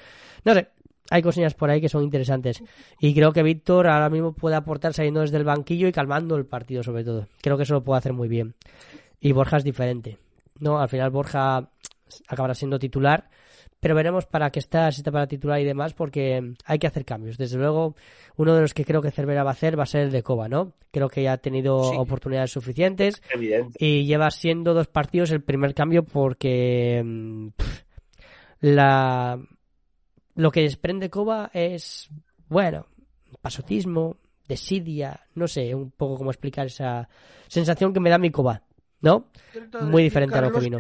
No 0.46 0.54
sé, 0.54 0.70
hay 1.10 1.22
cosillas 1.22 1.54
por 1.54 1.70
ahí 1.70 1.82
que 1.82 1.90
son 1.90 2.04
interesantes. 2.04 2.64
Y 3.00 3.14
creo 3.14 3.34
que 3.34 3.44
Víctor 3.44 3.88
ahora 3.88 4.10
mismo 4.10 4.34
puede 4.34 4.56
aportar 4.56 4.94
saliendo 4.94 5.22
desde 5.22 5.38
el 5.38 5.44
banquillo 5.44 5.88
y 5.88 5.92
calmando 5.92 6.36
el 6.36 6.46
partido, 6.46 6.84
sobre 6.84 7.04
todo. 7.04 7.28
Creo 7.42 7.58
que 7.58 7.64
eso 7.64 7.74
lo 7.74 7.84
puede 7.84 8.00
hacer 8.00 8.14
muy 8.14 8.28
bien. 8.28 8.56
Y 9.20 9.32
Borja 9.32 9.58
es 9.58 9.64
diferente. 9.64 10.18
No, 10.60 10.80
al 10.80 10.90
final 10.90 11.10
Borja 11.10 11.70
acabará 12.28 12.54
siendo 12.54 12.80
titular 12.80 13.30
pero 13.84 13.96
veremos 13.96 14.26
para 14.26 14.50
qué 14.50 14.60
está, 14.60 14.90
si 14.94 15.02
está 15.02 15.12
para 15.12 15.28
titular 15.28 15.60
y 15.60 15.66
demás, 15.66 15.94
porque 15.94 16.54
hay 16.64 16.80
que 16.80 16.88
hacer 16.88 17.04
cambios. 17.04 17.38
Desde 17.38 17.58
luego, 17.58 17.96
uno 18.38 18.56
de 18.56 18.62
los 18.62 18.74
que 18.74 18.86
creo 18.86 19.02
que 19.02 19.12
Cervera 19.12 19.44
va 19.44 19.50
a 19.50 19.54
hacer 19.54 19.78
va 19.78 19.84
a 19.84 19.88
ser 19.88 20.04
el 20.04 20.12
de 20.12 20.24
Coba, 20.24 20.48
¿no? 20.48 20.72
Creo 20.90 21.10
que 21.10 21.22
ya 21.22 21.34
ha 21.34 21.38
tenido 21.38 21.76
oportunidades 21.80 22.52
suficientes 22.52 23.22
y 23.78 24.06
lleva 24.06 24.32
siendo 24.32 24.74
dos 24.74 24.88
partidos 24.88 25.32
el 25.32 25.42
primer 25.42 25.74
cambio 25.74 26.04
porque 26.04 27.02
mm, 27.04 27.48
la 28.62 29.38
lo 30.36 30.52
que 30.52 30.62
desprende 30.62 31.10
Coba 31.10 31.50
es, 31.54 32.10
bueno, 32.48 32.88
pasotismo, 33.42 34.18
desidia, 34.48 35.22
no 35.36 35.48
sé, 35.48 35.74
un 35.76 35.92
poco 35.92 36.18
cómo 36.18 36.32
explicar 36.32 36.68
esa 36.68 37.10
sensación 37.48 37.94
que 37.94 38.00
me 38.00 38.10
da 38.10 38.18
mi 38.18 38.32
Coba, 38.32 38.64
¿no? 39.02 39.30
Muy 39.82 40.04
diferente 40.04 40.38
a 40.38 40.42
lo 40.42 40.52
que 40.52 40.60
vino. 40.60 40.80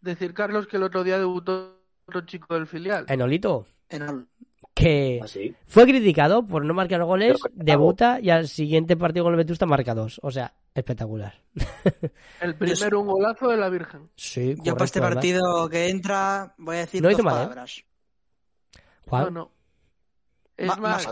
decir, 0.00 0.34
Carlos, 0.34 0.66
que 0.66 0.76
el 0.76 0.82
otro 0.82 1.04
día 1.04 1.18
debutó 1.18 1.82
otro 2.06 2.22
chico 2.22 2.54
del 2.54 2.66
filial. 2.66 3.06
Enolito. 3.08 3.66
Enol. 3.88 4.28
Que 4.74 5.20
¿Ah, 5.22 5.26
fue 5.66 5.84
criticado 5.84 6.46
por 6.46 6.64
no 6.64 6.72
marcar 6.72 7.04
goles, 7.04 7.38
debuta 7.52 8.18
y 8.20 8.30
al 8.30 8.48
siguiente 8.48 8.96
partido 8.96 9.24
con 9.24 9.34
el 9.34 9.36
Vetusta 9.36 9.66
marca 9.66 9.94
dos. 9.94 10.18
O 10.22 10.30
sea, 10.30 10.54
espectacular. 10.74 11.34
El 12.40 12.54
primero 12.54 13.00
un 13.00 13.08
golazo 13.08 13.48
de 13.48 13.58
la 13.58 13.68
Virgen. 13.68 14.08
Sí, 14.16 14.56
Yo 14.62 14.72
para 14.72 14.86
este 14.86 15.00
partido 15.00 15.68
que 15.68 15.90
entra 15.90 16.54
voy 16.56 16.76
a 16.76 16.78
decir 16.80 17.02
dos 17.02 17.12
¿eh? 17.12 17.84
¿Cuál? 19.06 19.24
No, 19.24 19.30
no. 19.30 19.52
Es 20.56 20.78
más, 20.78 21.08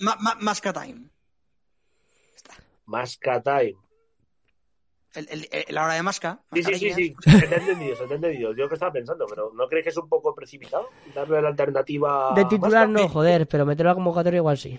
más, 0.00 0.36
Masca 0.40 0.72
Time. 0.72 1.08
Masca 2.84 3.42
Time 3.42 3.76
el, 5.16 5.48
el, 5.50 5.74
la 5.74 5.84
hora 5.84 5.94
de 5.94 6.02
masca. 6.02 6.40
Sí, 6.52 6.62
sí, 6.62 6.74
sí, 6.74 6.92
sí, 6.92 7.16
se 7.20 7.46
te 7.46 7.54
ha 7.54 7.58
entendido, 7.58 7.96
se 7.96 8.06
te 8.06 8.12
ha 8.12 8.16
entendido. 8.16 8.54
Yo 8.54 8.68
que 8.68 8.74
estaba 8.74 8.92
pensando, 8.92 9.26
pero 9.26 9.50
¿no 9.54 9.66
crees 9.68 9.84
que 9.84 9.90
es 9.90 9.96
un 9.96 10.08
poco 10.08 10.34
precipitado 10.34 10.88
darle 11.14 11.40
la 11.40 11.48
alternativa? 11.48 12.32
De 12.34 12.44
titular 12.44 12.88
no, 12.88 13.08
joder, 13.08 13.48
pero 13.48 13.64
meterlo 13.64 13.92
a 13.92 13.94
convocatoria 13.94 14.38
igual 14.38 14.58
sí. 14.58 14.78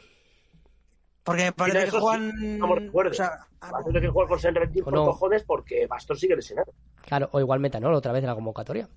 Porque 1.23 1.51
parece 1.51 1.91
que 1.91 1.99
Juan. 1.99 2.57
No 2.57 2.67
me 2.67 2.75
recuerdo. 2.75 3.11
O 3.11 3.13
sea, 3.13 3.47
parece 3.59 4.01
que 4.01 4.07
juega 4.07 4.29
con 4.29 4.39
Senrentín 4.39 4.83
por 4.83 4.93
cojones 4.93 5.43
porque 5.43 5.87
Pastor 5.87 6.17
sigue 6.17 6.35
lesionado. 6.35 6.71
Claro, 7.05 7.29
o 7.31 7.39
igual 7.39 7.59
Metanol 7.59 7.93
otra 7.93 8.11
vez 8.11 8.23
en 8.23 8.27
la 8.27 8.35
convocatoria. 8.35 8.87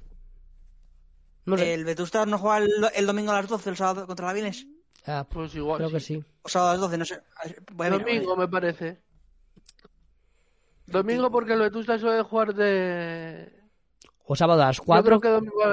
No 1.47 1.57
sé. 1.57 1.75
¿El 1.75 1.85
Vetusta 1.85 2.27
no 2.27 2.39
juega 2.39 2.67
el, 2.95 3.07
domingo 3.07 3.33
a 3.33 3.37
las 3.37 3.49
12 3.49 3.71
el 3.71 3.77
sábado 3.77 4.07
contra 4.07 4.27
la 4.27 4.33
Vines? 4.33 4.67
Ah, 5.07 5.27
pues 5.29 5.55
igual. 5.55 5.79
Creo 5.79 5.91
que 5.91 6.01
sí. 6.01 6.23
O 6.43 6.49
sábado 6.49 6.71
a 6.71 6.75
las 6.75 6.81
12, 6.83 6.99
no 6.99 7.05
sé. 7.05 7.23
Voy 7.73 7.87
a 7.87 7.91
domingo, 7.91 8.37
me 8.37 8.49
parece. 8.49 9.01
Domingo 10.87 11.31
porque 11.31 11.53
de 11.53 11.59
Vetusta 11.61 11.99
suele 11.99 12.23
jugar 12.23 12.55
de... 12.55 13.61
O 14.25 14.37
sábado 14.37 14.63
a 14.63 14.67
las 14.67 14.81
4 14.81 15.21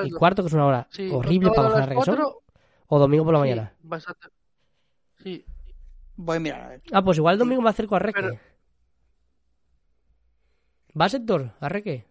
y 0.04 0.12
cuarto, 0.12 0.44
que 0.44 0.48
es 0.48 0.54
una 0.54 0.66
hora 0.66 0.88
horrible 1.12 1.52
para 1.52 1.70
bajar 1.70 1.96
la 1.96 2.26
O 2.88 3.00
domingo 3.00 3.24
por 3.24 3.34
la 3.34 3.40
mañana. 3.40 3.76
Bastante. 3.82 4.30
Sí. 5.22 5.46
Voy 6.16 6.38
a 6.38 6.40
mirar, 6.40 6.62
a 6.62 6.68
ver. 6.70 6.82
Ah, 6.92 7.04
pues 7.04 7.18
igual 7.18 7.34
el 7.34 7.40
domingo 7.40 7.62
me 7.62 7.70
acerco 7.70 7.96
a 7.96 8.00
Reque. 8.00 8.22
Pero... 8.22 8.40
¿Vas, 10.94 11.14
Héctor? 11.14 11.54
¿A 11.60 11.70
Reque? 11.70 12.08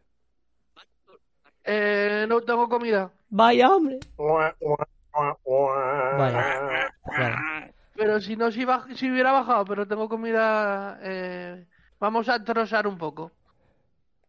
Eh, 1.66 2.26
no 2.28 2.40
tengo 2.42 2.68
comida. 2.68 3.10
Vaya, 3.28 3.74
hombre. 3.74 3.98
Vaya. 6.18 6.44
Pero 7.94 8.20
si 8.20 8.36
no, 8.36 8.50
si, 8.52 8.64
si 8.94 9.10
hubiera 9.10 9.32
bajado, 9.32 9.64
pero 9.64 9.86
tengo 9.86 10.08
comida... 10.08 10.98
Eh 11.02 11.66
Vamos 11.98 12.28
a 12.28 12.42
trozar 12.42 12.86
un 12.86 12.98
poco. 12.98 13.32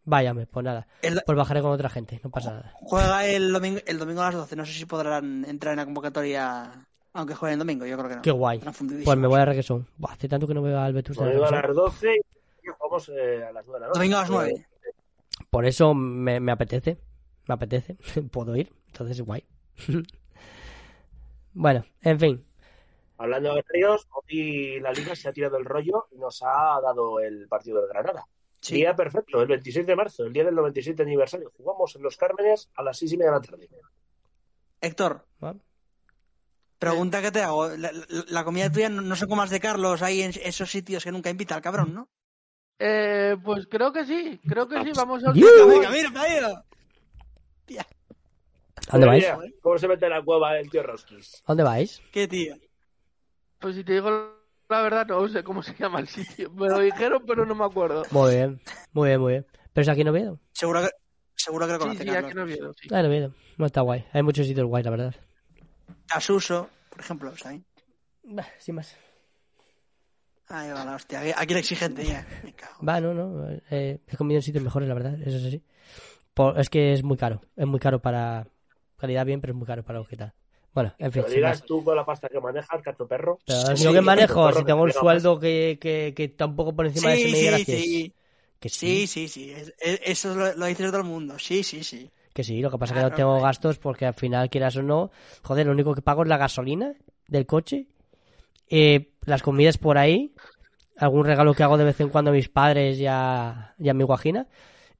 Váyame, 0.05 0.47
pues 0.47 0.63
nada. 0.63 0.87
Pues 1.01 1.37
bajaré 1.37 1.61
con 1.61 1.71
otra 1.71 1.89
gente, 1.89 2.19
no 2.23 2.29
pasa 2.29 2.51
nada. 2.51 2.71
Juega 2.75 3.25
el 3.25 3.51
domingo, 3.51 3.81
el 3.85 3.99
domingo 3.99 4.21
a 4.21 4.25
las 4.25 4.35
12. 4.35 4.55
No 4.55 4.65
sé 4.65 4.71
si 4.71 4.85
podrán 4.85 5.43
entrar 5.45 5.73
en 5.73 5.77
la 5.77 5.85
convocatoria 5.85 6.85
aunque 7.13 7.33
jueguen 7.33 7.53
el 7.53 7.59
domingo, 7.59 7.85
yo 7.85 7.97
creo 7.97 8.09
que 8.09 8.15
no. 8.17 8.21
Qué 8.21 8.31
guay. 8.31 8.59
Pues 9.03 9.17
me 9.17 9.27
voy 9.27 9.39
a 9.39 9.45
regresón. 9.45 9.87
hace 10.07 10.29
tanto 10.29 10.47
que 10.47 10.53
no 10.53 10.61
veo 10.61 10.79
al 10.79 10.93
Vetusta. 10.93 11.25
Domingo 11.25 11.45
a 11.45 11.51
las 11.51 11.75
12 11.75 12.15
y 12.15 12.67
jugamos 12.67 13.09
eh, 13.09 13.43
a 13.43 13.51
las 13.51 13.65
9 13.65 13.79
de 13.79 13.87
la 13.87 13.93
Domingo 13.93 14.17
a 14.17 14.21
las 14.21 14.29
9. 14.29 14.67
Por 15.49 15.65
eso 15.65 15.93
me, 15.95 16.39
me 16.39 16.51
apetece. 16.51 16.99
Me 17.47 17.55
apetece. 17.55 17.95
Puedo 18.31 18.55
ir. 18.55 18.71
Entonces, 18.87 19.21
guay. 19.21 19.43
bueno, 21.53 21.85
en 22.01 22.19
fin. 22.19 22.45
Hablando 23.17 23.55
de 23.55 23.63
ríos, 23.69 24.07
hoy 24.11 24.79
la 24.79 24.91
liga 24.91 25.15
se 25.15 25.27
ha 25.27 25.33
tirado 25.33 25.57
el 25.57 25.65
rollo 25.65 26.07
y 26.11 26.17
nos 26.17 26.43
ha 26.43 26.79
dado 26.81 27.19
el 27.19 27.47
partido 27.47 27.81
del 27.81 27.89
Granada. 27.89 28.27
Día 28.69 28.95
perfecto, 28.95 29.41
el 29.41 29.47
26 29.47 29.87
de 29.87 29.95
marzo, 29.95 30.25
el 30.25 30.33
día 30.33 30.43
del 30.43 30.55
97 30.55 31.01
aniversario. 31.01 31.49
Jugamos 31.55 31.95
en 31.95 32.01
Los 32.01 32.17
Cármenes 32.17 32.69
a 32.75 32.83
las 32.83 32.97
6 32.97 33.13
y 33.13 33.17
media 33.17 33.31
de 33.31 33.37
la 33.37 33.41
tarde. 33.41 33.69
Héctor, 34.81 35.25
pregunta 36.77 37.21
que 37.21 37.31
te 37.31 37.41
hago. 37.41 37.69
La, 37.69 38.43
comida 38.43 38.71
tuya 38.71 38.89
no, 38.89 39.15
sé 39.15 39.25
cómo 39.25 39.37
más 39.37 39.49
de 39.49 39.59
Carlos 39.59 40.01
ahí 40.01 40.21
en 40.21 40.31
esos 40.43 40.69
sitios 40.69 41.03
que 41.03 41.11
nunca 41.11 41.29
invita 41.29 41.55
al 41.55 41.61
cabrón, 41.61 41.93
¿no? 41.93 42.09
Eh, 42.79 43.35
pues 43.43 43.67
creo 43.67 43.91
que 43.91 44.05
sí, 44.05 44.39
creo 44.47 44.67
que 44.67 44.83
sí, 44.83 44.91
vamos 44.95 45.23
a... 45.23 45.31
Venga, 45.33 45.89
mira, 45.89 46.63
mira, 47.67 47.85
¿A 48.89 48.91
dónde 48.91 49.07
vais? 49.07 49.25
¿Cómo 49.61 49.77
se 49.77 49.87
mete 49.87 50.05
en 50.05 50.11
la 50.11 50.21
cueva 50.21 50.57
el 50.57 50.69
tío 50.69 50.83
Roskis? 50.83 51.41
¿A 51.45 51.47
dónde 51.47 51.63
vais? 51.63 52.01
¿Qué 52.11 52.27
tío? 52.27 52.55
Pues 53.59 53.75
si 53.75 53.83
te 53.83 53.93
digo 53.93 54.37
la 54.69 54.81
verdad, 54.81 55.07
no 55.07 55.27
sé 55.29 55.43
cómo 55.43 55.63
se 55.63 55.73
llama 55.75 55.99
el 55.99 56.07
sitio. 56.07 56.51
Me 56.51 56.67
lo 56.67 56.79
dijeron, 56.79 57.23
pero 57.25 57.45
no 57.45 57.55
me 57.55 57.65
acuerdo. 57.65 58.03
Muy 58.11 58.35
bien, 58.35 58.61
muy 58.91 59.09
bien, 59.09 59.21
muy 59.21 59.33
bien. 59.33 59.45
¿Pero 59.73 59.83
es 59.83 59.89
aquí 59.89 60.01
en 60.01 60.09
Oviedo? 60.09 60.39
Seguro 60.51 60.81
que, 60.81 60.89
seguro 61.35 61.67
que 61.67 61.73
lo 61.73 61.79
conoces. 61.79 62.01
Sí, 62.03 62.09
sí, 62.09 62.15
aquí 62.15 62.31
en 62.31 62.39
Oviedo, 62.39 62.73
sí. 62.73 62.87
Ah, 62.91 62.99
en 62.99 63.05
Oviedo. 63.05 63.33
No 63.57 63.65
está 63.65 63.81
guay. 63.81 64.05
Hay 64.11 64.23
muchos 64.23 64.45
sitios 64.45 64.67
guays, 64.67 64.85
la 64.85 64.91
verdad. 64.91 65.15
Asuso, 66.09 66.69
por 66.89 66.99
ejemplo, 66.99 67.31
¿está 67.31 67.49
ahí? 67.49 67.63
Bah, 68.23 68.47
sin 68.59 68.75
más. 68.75 68.95
Ahí 70.49 70.69
va 70.71 70.85
la 70.85 70.95
hostia. 70.95 71.21
Aquí 71.37 71.53
la 71.53 71.59
exigente 71.59 72.05
ya. 72.05 72.25
Me 72.43 72.53
cago. 72.53 72.85
Va, 72.85 72.99
no, 73.01 73.13
no. 73.13 73.49
Eh, 73.69 73.99
he 74.07 74.17
comido 74.17 74.39
en 74.39 74.43
sitios 74.43 74.63
mejores, 74.63 74.87
la 74.87 74.95
verdad. 74.95 75.17
Eso 75.21 75.37
es 75.37 75.45
así. 75.45 75.63
Por, 76.37 76.59
es 76.59 76.69
que 76.69 76.93
es 76.93 77.03
muy 77.03 77.17
caro. 77.17 77.41
Es 77.57 77.67
muy 77.67 77.79
caro 77.79 77.99
para... 77.99 78.47
Calidad 78.95 79.25
bien, 79.25 79.41
pero 79.41 79.53
es 79.53 79.57
muy 79.57 79.67
caro 79.67 79.83
para 79.83 79.99
lo 79.99 80.05
que 80.05 80.15
tal. 80.15 80.33
Bueno, 80.73 80.93
en 80.97 81.11
fin. 81.11 81.23
Digas 81.29 81.63
tú 81.63 81.83
con 81.83 81.95
la 81.95 82.05
pasta 82.05 82.29
que 82.29 82.39
manejas, 82.39 82.81
cacho 82.81 83.07
perro. 83.07 83.39
Pero 83.45 83.75
sí, 83.75 83.91
que 83.91 84.01
manejo, 84.01 84.51
si 84.53 84.63
tengo 84.63 84.83
un 84.83 84.91
sueldo 84.91 85.39
que, 85.39 85.77
que, 85.79 86.13
que 86.15 86.23
está 86.23 86.45
un 86.45 86.55
poco 86.55 86.75
por 86.75 86.85
encima 86.85 87.13
sí, 87.13 87.23
de 87.23 87.29
ese 87.29 87.37
sí, 87.37 87.45
gracias. 87.47 87.81
sí. 87.81 88.13
Que 88.59 88.69
sí, 88.69 89.07
sí, 89.07 89.27
sí. 89.27 89.53
Eso 89.79 90.33
lo, 90.33 90.53
lo 90.55 90.65
dice 90.65 90.85
todo 90.87 90.97
el 90.97 91.03
mundo. 91.03 91.37
Sí, 91.37 91.63
sí, 91.63 91.83
sí. 91.83 92.09
Que 92.33 92.43
sí, 92.43 92.59
lo 92.61 92.71
que 92.71 92.77
pasa 92.77 92.93
es 92.93 92.97
que 92.99 93.09
no 93.09 93.15
tengo 93.15 93.41
gastos 93.41 93.77
porque 93.77 94.05
al 94.05 94.13
final, 94.13 94.49
quieras 94.49 94.75
o 94.77 94.83
no, 94.83 95.11
joder, 95.43 95.65
lo 95.65 95.73
único 95.73 95.93
que 95.93 96.01
pago 96.01 96.23
es 96.23 96.27
la 96.27 96.37
gasolina 96.37 96.93
del 97.27 97.45
coche, 97.45 97.87
eh, 98.69 99.11
las 99.25 99.43
comidas 99.43 99.77
por 99.77 99.97
ahí, 99.97 100.33
algún 100.97 101.25
regalo 101.25 101.53
que 101.53 101.63
hago 101.63 101.77
de 101.77 101.85
vez 101.85 101.99
en 101.99 102.09
cuando 102.09 102.31
a 102.31 102.33
mis 102.33 102.49
padres 102.49 102.99
y 102.99 103.05
a, 103.07 103.75
y 103.77 103.89
a 103.89 103.93
mi 103.93 104.03
guajina. 104.03 104.47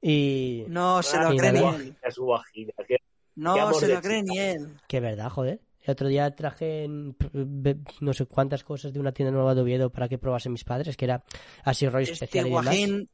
Y. 0.00 0.64
No 0.68 1.02
se 1.02 1.18
lo 1.20 1.36
cree 1.36 1.52
ni 1.52 1.58
él. 1.64 1.96
A 2.06 2.10
su 2.10 2.24
guajina. 2.24 2.72
¿Qué, 2.86 2.98
no 3.36 3.72
se 3.74 3.88
lo 3.88 4.00
cree 4.00 4.22
ni 4.22 4.38
él. 4.38 4.76
Que 4.86 5.00
verdad, 5.00 5.28
joder. 5.30 5.60
El 5.82 5.92
otro 5.92 6.08
día 6.08 6.34
traje 6.34 6.86
no 6.88 8.12
sé 8.12 8.26
cuántas 8.26 8.62
cosas 8.62 8.92
de 8.92 9.00
una 9.00 9.12
tienda 9.12 9.32
nueva 9.32 9.54
de 9.54 9.62
Oviedo 9.62 9.90
para 9.90 10.06
que 10.08 10.18
probasen 10.18 10.52
mis 10.52 10.64
padres, 10.64 10.96
que 10.96 11.06
era 11.06 11.24
así 11.64 11.88
rollo 11.88 12.02
Este 12.02 12.12
especial 12.26 12.46
y 12.46 12.50
demás. 12.50 12.64
guajín, 12.66 13.08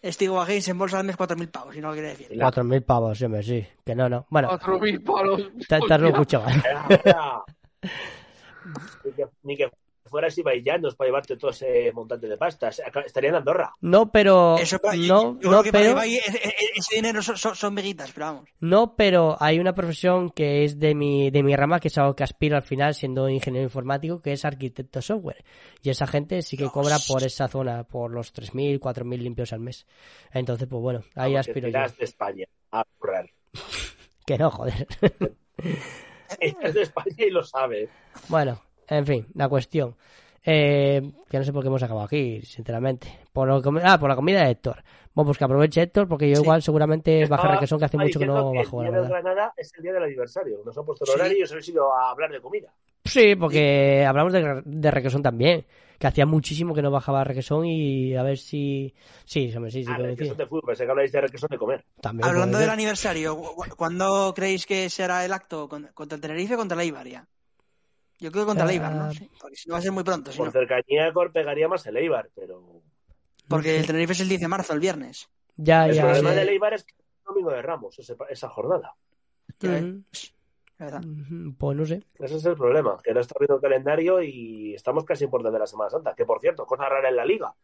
este 0.00 0.26
guajín 0.28 0.62
se 0.62 0.70
embolsa 0.70 0.98
al 1.00 1.04
mes 1.04 1.18
4.000 1.18 1.50
pavos, 1.50 1.74
si 1.74 1.80
no 1.82 1.88
lo 1.88 1.94
quiere 1.94 2.08
decir. 2.10 2.28
Cuatro 2.40 2.64
mil 2.64 2.82
pavos, 2.82 3.20
hombre, 3.22 3.42
sí. 3.42 3.66
Que 3.84 3.94
no, 3.94 4.08
no. 4.08 4.26
Bueno, 4.30 4.48
Cuatro 4.48 4.78
mil 4.80 5.02
palos. 5.02 5.42
te, 5.68 5.78
te 5.80 5.94
has 5.94 6.00
lo 6.00 6.08
Hostia. 6.08 6.08
escuchado. 6.08 6.46
Era- 6.48 6.86
era- 7.04 7.42
Ni 9.04 9.12
que, 9.12 9.26
ni 9.42 9.56
que 9.56 9.70
fueras 10.12 10.38
ibaillanos 10.38 10.94
para 10.94 11.08
llevarte 11.08 11.36
todo 11.36 11.50
ese 11.50 11.90
montante 11.92 12.28
de 12.28 12.36
pastas. 12.36 12.80
Estaría 13.04 13.30
en 13.30 13.36
Andorra. 13.36 13.72
No, 13.80 14.12
pero. 14.12 14.56
Eso, 14.58 14.78
pa- 14.78 14.94
yo- 14.94 15.02
No, 15.34 15.40
yo 15.40 15.50
no, 15.50 15.60
creo 15.60 15.62
que 15.64 15.72
para 15.72 15.84
pero. 15.86 15.92
Ibai, 15.94 16.14
ese, 16.18 16.38
ese- 16.38 16.54
ese 16.76 16.94
dinero 16.94 17.20
son, 17.22 17.36
son, 17.36 17.56
son 17.56 17.74
miguitas, 17.74 18.12
pero 18.12 18.26
vamos. 18.26 18.48
No, 18.60 18.94
pero 18.94 19.36
hay 19.40 19.58
una 19.58 19.72
profesión 19.74 20.30
que 20.30 20.62
es 20.62 20.78
de 20.78 20.94
mi, 20.94 21.30
de 21.32 21.42
mi 21.42 21.56
rama, 21.56 21.80
que 21.80 21.88
es 21.88 21.98
algo 21.98 22.14
que 22.14 22.22
aspiro 22.22 22.54
al 22.54 22.62
final 22.62 22.94
siendo 22.94 23.28
ingeniero 23.28 23.64
informático, 23.64 24.22
que 24.22 24.32
es 24.32 24.44
arquitecto 24.44 25.02
software. 25.02 25.42
Y 25.82 25.90
esa 25.90 26.06
gente 26.06 26.42
sí 26.42 26.56
que 26.56 26.64
Dios. 26.64 26.72
cobra 26.72 26.96
por 27.08 27.24
esa 27.24 27.48
zona, 27.48 27.82
por 27.84 28.12
los 28.12 28.32
3.000, 28.32 28.78
4.000 28.78 29.18
limpios 29.18 29.52
al 29.52 29.60
mes. 29.60 29.86
Entonces, 30.32 30.68
pues 30.68 30.80
bueno, 30.80 31.00
ahí 31.16 31.32
Vamos, 31.32 31.46
que 31.46 31.50
aspiro 31.50 31.68
yo. 31.68 31.78
de 31.98 32.04
España 32.04 32.46
a 32.70 32.84
currar. 32.98 33.28
Que 34.24 34.38
no, 34.38 34.50
joder. 34.52 34.86
Es 36.38 36.74
de 36.74 36.82
España 36.82 37.14
y 37.18 37.30
lo 37.30 37.42
sabe. 37.42 37.88
bueno, 38.28 38.62
en 38.96 39.06
fin, 39.06 39.26
la 39.34 39.48
cuestión. 39.48 39.96
Eh, 40.44 41.00
que 41.30 41.38
no 41.38 41.44
sé 41.44 41.52
por 41.52 41.62
qué 41.62 41.68
hemos 41.68 41.82
acabado 41.82 42.06
aquí, 42.06 42.42
sinceramente. 42.42 43.20
Por 43.32 43.46
lo 43.48 43.62
que- 43.62 43.80
ah, 43.84 43.98
por 43.98 44.08
la 44.08 44.16
comida 44.16 44.42
de 44.44 44.50
Héctor. 44.50 44.82
Bueno, 45.14 45.26
pues 45.26 45.38
que 45.38 45.44
aproveche 45.44 45.82
Héctor, 45.82 46.08
porque 46.08 46.28
yo 46.28 46.36
Sí. 46.36 46.42
igual 46.42 46.62
seguramente 46.62 47.26
baja 47.26 47.46
requesón 47.48 47.78
que 47.78 47.84
hace 47.84 47.98
mucho 47.98 48.18
que 48.18 48.26
no 48.26 48.52
bajo, 48.52 48.82
El 48.82 48.86
la 48.92 48.98
día 48.98 49.00
de. 49.02 49.08
Granada 49.08 49.52
es 49.56 49.70
el 49.76 49.82
día 49.82 49.92
del 49.92 50.02
aniversario. 50.04 50.58
Nos 50.64 50.76
ha 50.76 50.82
puesto 50.82 51.04
el 51.04 51.10
Sí. 51.10 51.14
horario 51.18 51.38
y 51.38 51.42
os 51.42 51.52
habéis 51.52 51.68
ido 51.68 51.92
a 51.94 52.10
hablar 52.10 52.30
de 52.32 52.40
comida. 52.40 52.72
Sí, 53.04 53.36
porque 53.36 54.04
hablamos 54.06 54.32
de, 54.32 54.62
de 54.64 54.90
requesón 54.90 55.22
también. 55.22 55.64
Que 55.98 56.08
hacía 56.08 56.26
muchísimo 56.26 56.74
que 56.74 56.82
no 56.82 56.90
bajaba 56.90 57.22
requesón 57.22 57.64
y 57.66 58.16
a 58.16 58.24
ver 58.24 58.36
si. 58.36 58.92
Sí, 59.24 59.52
hombre, 59.54 59.70
sí, 59.70 59.84
sí, 59.84 59.90
ah, 59.92 59.96
que 59.98 60.02
requesón 60.02 60.28
decía. 60.30 60.34
de 60.44 60.46
fútbol. 60.46 60.62
Pensé 60.66 60.84
que 60.84 60.90
habláis 60.90 61.12
de 61.12 61.20
requesón 61.20 61.48
de 61.52 61.58
comer. 61.58 61.84
También. 62.00 62.28
Hablando 62.28 62.58
del 62.58 62.70
aniversario, 62.70 63.36
¿cu- 63.36 63.54
cu- 63.54 63.76
¿cuándo 63.76 64.32
creéis 64.34 64.66
que 64.66 64.90
será 64.90 65.24
el 65.24 65.32
acto? 65.32 65.68
¿Con- 65.68 65.90
¿Contra 65.94 66.16
el 66.16 66.22
Tenerife 66.22 66.54
o 66.54 66.58
contra 66.58 66.76
la 66.76 66.84
Ibar 66.84 67.06
ya? 67.06 67.24
Yo 68.22 68.30
creo 68.30 68.44
que 68.44 68.48
contra 68.48 68.72
Ibar, 68.72 68.92
Ah. 68.92 68.96
¿no? 69.06 69.12
Sí, 69.12 69.28
porque 69.40 69.56
si 69.56 69.68
no 69.68 69.72
va 69.74 69.78
a 69.78 69.82
ser 69.82 69.92
muy 69.92 70.04
pronto. 70.04 70.30
si 70.30 70.38
Por 70.38 70.46
no. 70.46 70.52
cercanía 70.52 71.12
Cor 71.12 71.32
pegaría 71.32 71.66
más 71.68 71.84
el 71.86 71.96
Eibar, 71.96 72.30
pero 72.34 72.82
Porque 73.48 73.76
el 73.78 73.86
Tenerife 73.86 74.12
es 74.12 74.20
el 74.20 74.28
10 74.28 74.40
de 74.40 74.48
marzo, 74.48 74.72
el 74.72 74.80
viernes. 74.80 75.28
Ya, 75.56 75.86
el 75.86 75.94
ya. 75.94 76.02
problema 76.04 76.30
ya. 76.30 76.36
del 76.40 76.48
Eibar 76.50 76.72
es 76.74 76.84
que 76.84 76.92
es 76.92 76.98
el 77.18 77.24
domingo 77.24 77.50
de 77.50 77.60
Ramos, 77.62 77.98
ese- 77.98 78.16
esa 78.30 78.48
jornada. 78.48 78.94
La 79.60 80.86
verdad. 80.86 81.02
Pues 81.58 81.76
no 81.76 81.84
sé. 81.86 82.02
Ese 82.18 82.36
es 82.36 82.44
el 82.46 82.56
problema, 82.56 82.98
que 83.02 83.12
no 83.14 83.20
está 83.20 83.36
viendo 83.38 83.56
el 83.56 83.60
calendario 83.60 84.22
y 84.22 84.74
estamos 84.74 85.04
casi 85.04 85.26
puertas 85.26 85.52
de 85.52 85.58
la 85.58 85.66
Semana 85.66 85.90
Santa. 85.90 86.14
Que 86.14 86.24
por 86.24 86.40
cierto, 86.40 86.66
cosa 86.66 86.88
rara 86.88 87.08
en 87.08 87.16
la 87.16 87.24
liga. 87.24 87.54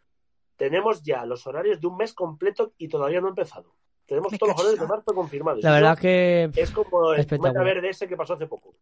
Tenemos 0.57 1.03
ya 1.03 1.25
los 1.25 1.47
horarios 1.47 1.81
de 1.81 1.87
un 1.87 1.97
mes 1.97 2.13
completo 2.15 2.73
y 2.79 2.89
todavía 2.89 3.21
no 3.21 3.27
ha 3.29 3.31
empezado. 3.31 3.75
Tenemos 4.07 4.33
Me 4.33 4.39
todos 4.39 4.53
los 4.53 4.61
horarios 4.61 4.81
de 4.81 4.87
marzo 4.87 5.15
confirmados. 5.15 5.63
La 5.63 5.71
Eso 5.71 5.75
verdad 5.83 5.99
que. 5.99 6.51
es 6.55 6.71
como 6.71 7.13
el 7.13 7.27
meta 7.41 7.63
verde 7.63 7.91
ese 7.91 8.09
que 8.09 8.17
pasó 8.17 8.35
hace 8.35 8.47
poco. 8.47 8.75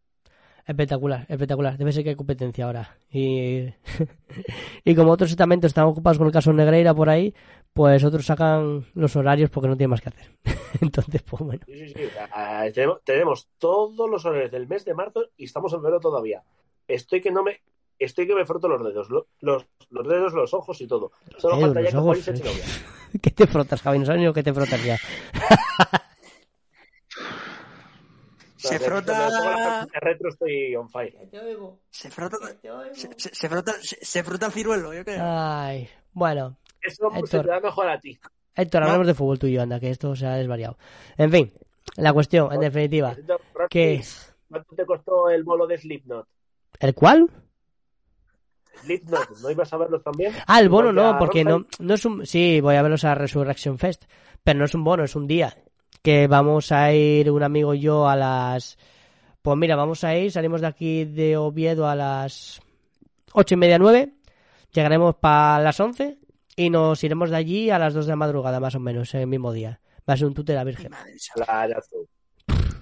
Espectacular, 0.67 1.25
espectacular. 1.29 1.79
Debe 1.79 1.93
ser 1.93 2.03
que 2.03 2.11
hay 2.11 2.17
competencia 2.17 2.65
ahora. 2.65 2.97
Y, 3.11 3.67
y 4.85 4.95
como 4.97 5.13
otros 5.13 5.31
estamentos 5.31 5.69
están 5.69 5.85
ocupados 5.85 6.19
con 6.19 6.27
el 6.27 6.33
caso 6.33 6.53
Negreira 6.53 6.93
por 6.93 7.09
ahí, 7.09 7.33
pues 7.73 8.03
otros 8.05 8.27
sacan 8.27 8.85
los 8.95 9.15
horarios 9.15 9.49
porque 9.51 9.69
no 9.69 9.77
tienen 9.77 9.91
más 9.91 10.01
que 10.01 10.09
hacer. 10.09 10.31
Entonces, 10.81 11.23
pues 11.23 11.43
bueno. 11.43 11.63
Sí, 11.67 11.89
sí, 11.89 11.95
sí. 11.95 12.05
O 12.05 12.11
sea, 12.11 12.73
tenemos, 12.73 13.01
tenemos 13.05 13.49
todos 13.59 14.11
los 14.11 14.25
horarios 14.25 14.51
del 14.51 14.67
mes 14.67 14.85
de 14.85 14.95
marzo 14.95 15.27
y 15.37 15.45
estamos 15.45 15.73
en 15.73 15.79
febrero 15.81 16.01
todavía. 16.01 16.43
Estoy 16.89 17.21
que 17.21 17.31
no 17.31 17.43
me. 17.45 17.61
Estoy 17.99 18.27
que 18.27 18.35
me 18.35 18.45
froto 18.45 18.69
los 18.69 18.85
dedos, 18.85 19.09
lo- 19.09 19.29
los, 19.41 19.65
los 19.89 20.07
dedos, 20.07 20.35
los 20.35 20.53
ojos 20.53 20.79
y 20.83 20.87
todo. 20.87 21.13
Solo 21.39 21.57
dedos, 21.57 21.93
falta 21.93 22.33
ya 22.33 22.43
que 22.43 22.49
eh. 22.51 22.63
¿Qué 23.23 23.31
te 23.31 23.47
frotas, 23.47 23.81
Javi? 23.81 24.01
No 24.01 24.05
sabes 24.05 24.21
ni 24.21 24.27
lo 24.27 24.35
que 24.35 24.43
te 24.43 24.53
frotas 24.53 24.85
ya. 24.85 24.99
Se 28.57 28.79
frota. 28.79 29.87
retro, 30.01 30.31
estoy 30.31 30.75
on 30.77 30.89
fire. 30.89 31.15
Se 31.91 32.11
frota. 32.11 32.37
Se, 32.93 33.09
se- 33.17 33.35
se 33.35 33.49
frota, 33.49 33.73
se, 33.83 34.05
se 34.05 34.25
frota 34.25 34.47
el 34.47 34.53
ciruelo, 34.53 34.95
yo 34.95 35.05
creo. 35.05 35.23
Ay, 35.23 35.89
bueno. 36.13 36.57
Eso 36.81 37.11
se 37.13 37.19
Héctor. 37.19 37.43
te 37.43 37.49
da 37.49 37.61
mejor 37.61 37.89
a 37.89 37.99
ti. 38.01 38.19
Héctor, 38.55 38.81
No. 38.81 38.87
hablamos 38.87 39.07
de 39.09 39.15
fútbol 39.15 39.39
tú 39.39 39.47
y 39.47 39.53
yo, 39.53 39.63
anda, 39.63 39.79
que 39.81 39.91
esto 39.91 40.15
se 40.17 40.27
ha 40.27 40.35
desvariado. 40.37 40.79
En 41.19 41.31
fin, 41.31 41.53
la 41.97 42.13
cuestión, 42.13 42.53
en 42.53 42.61
definitiva, 42.61 43.15
que... 43.69 44.03
¿Cuánto 44.49 44.75
te 44.77 44.87
costó 44.87 45.29
el 45.29 45.43
bolo 45.45 45.67
de 45.67 45.77
Slipknot? 45.79 46.27
¿El 46.81 46.95
cuál? 46.95 47.29
Slipknot, 48.83 49.39
¿no 49.43 49.51
ibas 49.51 49.73
a 49.73 49.77
verlos 49.79 50.03
también? 50.03 50.33
Ah, 50.47 50.61
el 50.61 50.69
bono 50.69 50.93
no, 50.93 51.19
porque 51.19 51.45
no, 51.45 51.67
no 51.79 51.95
es 51.95 52.05
un... 52.05 52.25
Sí, 52.27 52.61
voy 52.61 52.77
a 52.77 52.83
verlos 52.83 53.05
a 53.05 53.15
Resurrection 53.15 53.79
Fest, 53.79 54.05
pero 54.45 54.59
no 54.59 54.65
es 54.67 54.75
un 54.75 54.85
bono, 54.85 55.05
es 55.05 55.17
un 55.17 55.27
día. 55.27 55.55
Que 56.07 56.29
vamos 56.29 56.71
a 56.71 56.93
ir 56.93 57.33
un 57.33 57.43
amigo 57.43 57.75
y 57.75 57.81
yo 57.81 58.09
a 58.09 58.15
las... 58.15 58.79
Pues 59.43 59.59
mira, 59.59 59.75
vamos 59.75 60.05
a 60.05 60.17
ir, 60.17 60.31
salimos 60.31 60.61
de 60.61 60.69
aquí 60.69 61.05
de 61.05 61.37
Oviedo 61.37 61.89
a 61.89 61.97
las 61.97 62.61
ocho 63.33 63.55
y 63.55 63.57
media, 63.57 63.77
nueve, 63.77 64.13
llegaremos 64.73 65.17
para 65.17 65.59
las 65.65 65.81
once 65.81 66.21
y 66.55 66.71
nos 66.71 67.03
iremos 67.03 67.31
de 67.31 67.37
allí 67.39 67.71
a 67.71 67.81
las 67.81 67.93
dos 67.93 68.07
de 68.07 68.11
la 68.13 68.17
madrugada, 68.17 68.61
más 68.61 68.77
o 68.77 68.79
menos, 68.79 69.13
el 69.17 69.27
mismo 69.27 69.53
día. 69.53 69.81
Va 70.09 70.15
a 70.15 70.17
ser 70.17 70.29
un 70.29 70.35
tute 70.35 70.53
de 70.53 70.59
la 70.59 70.63
Virgen. 70.63 70.93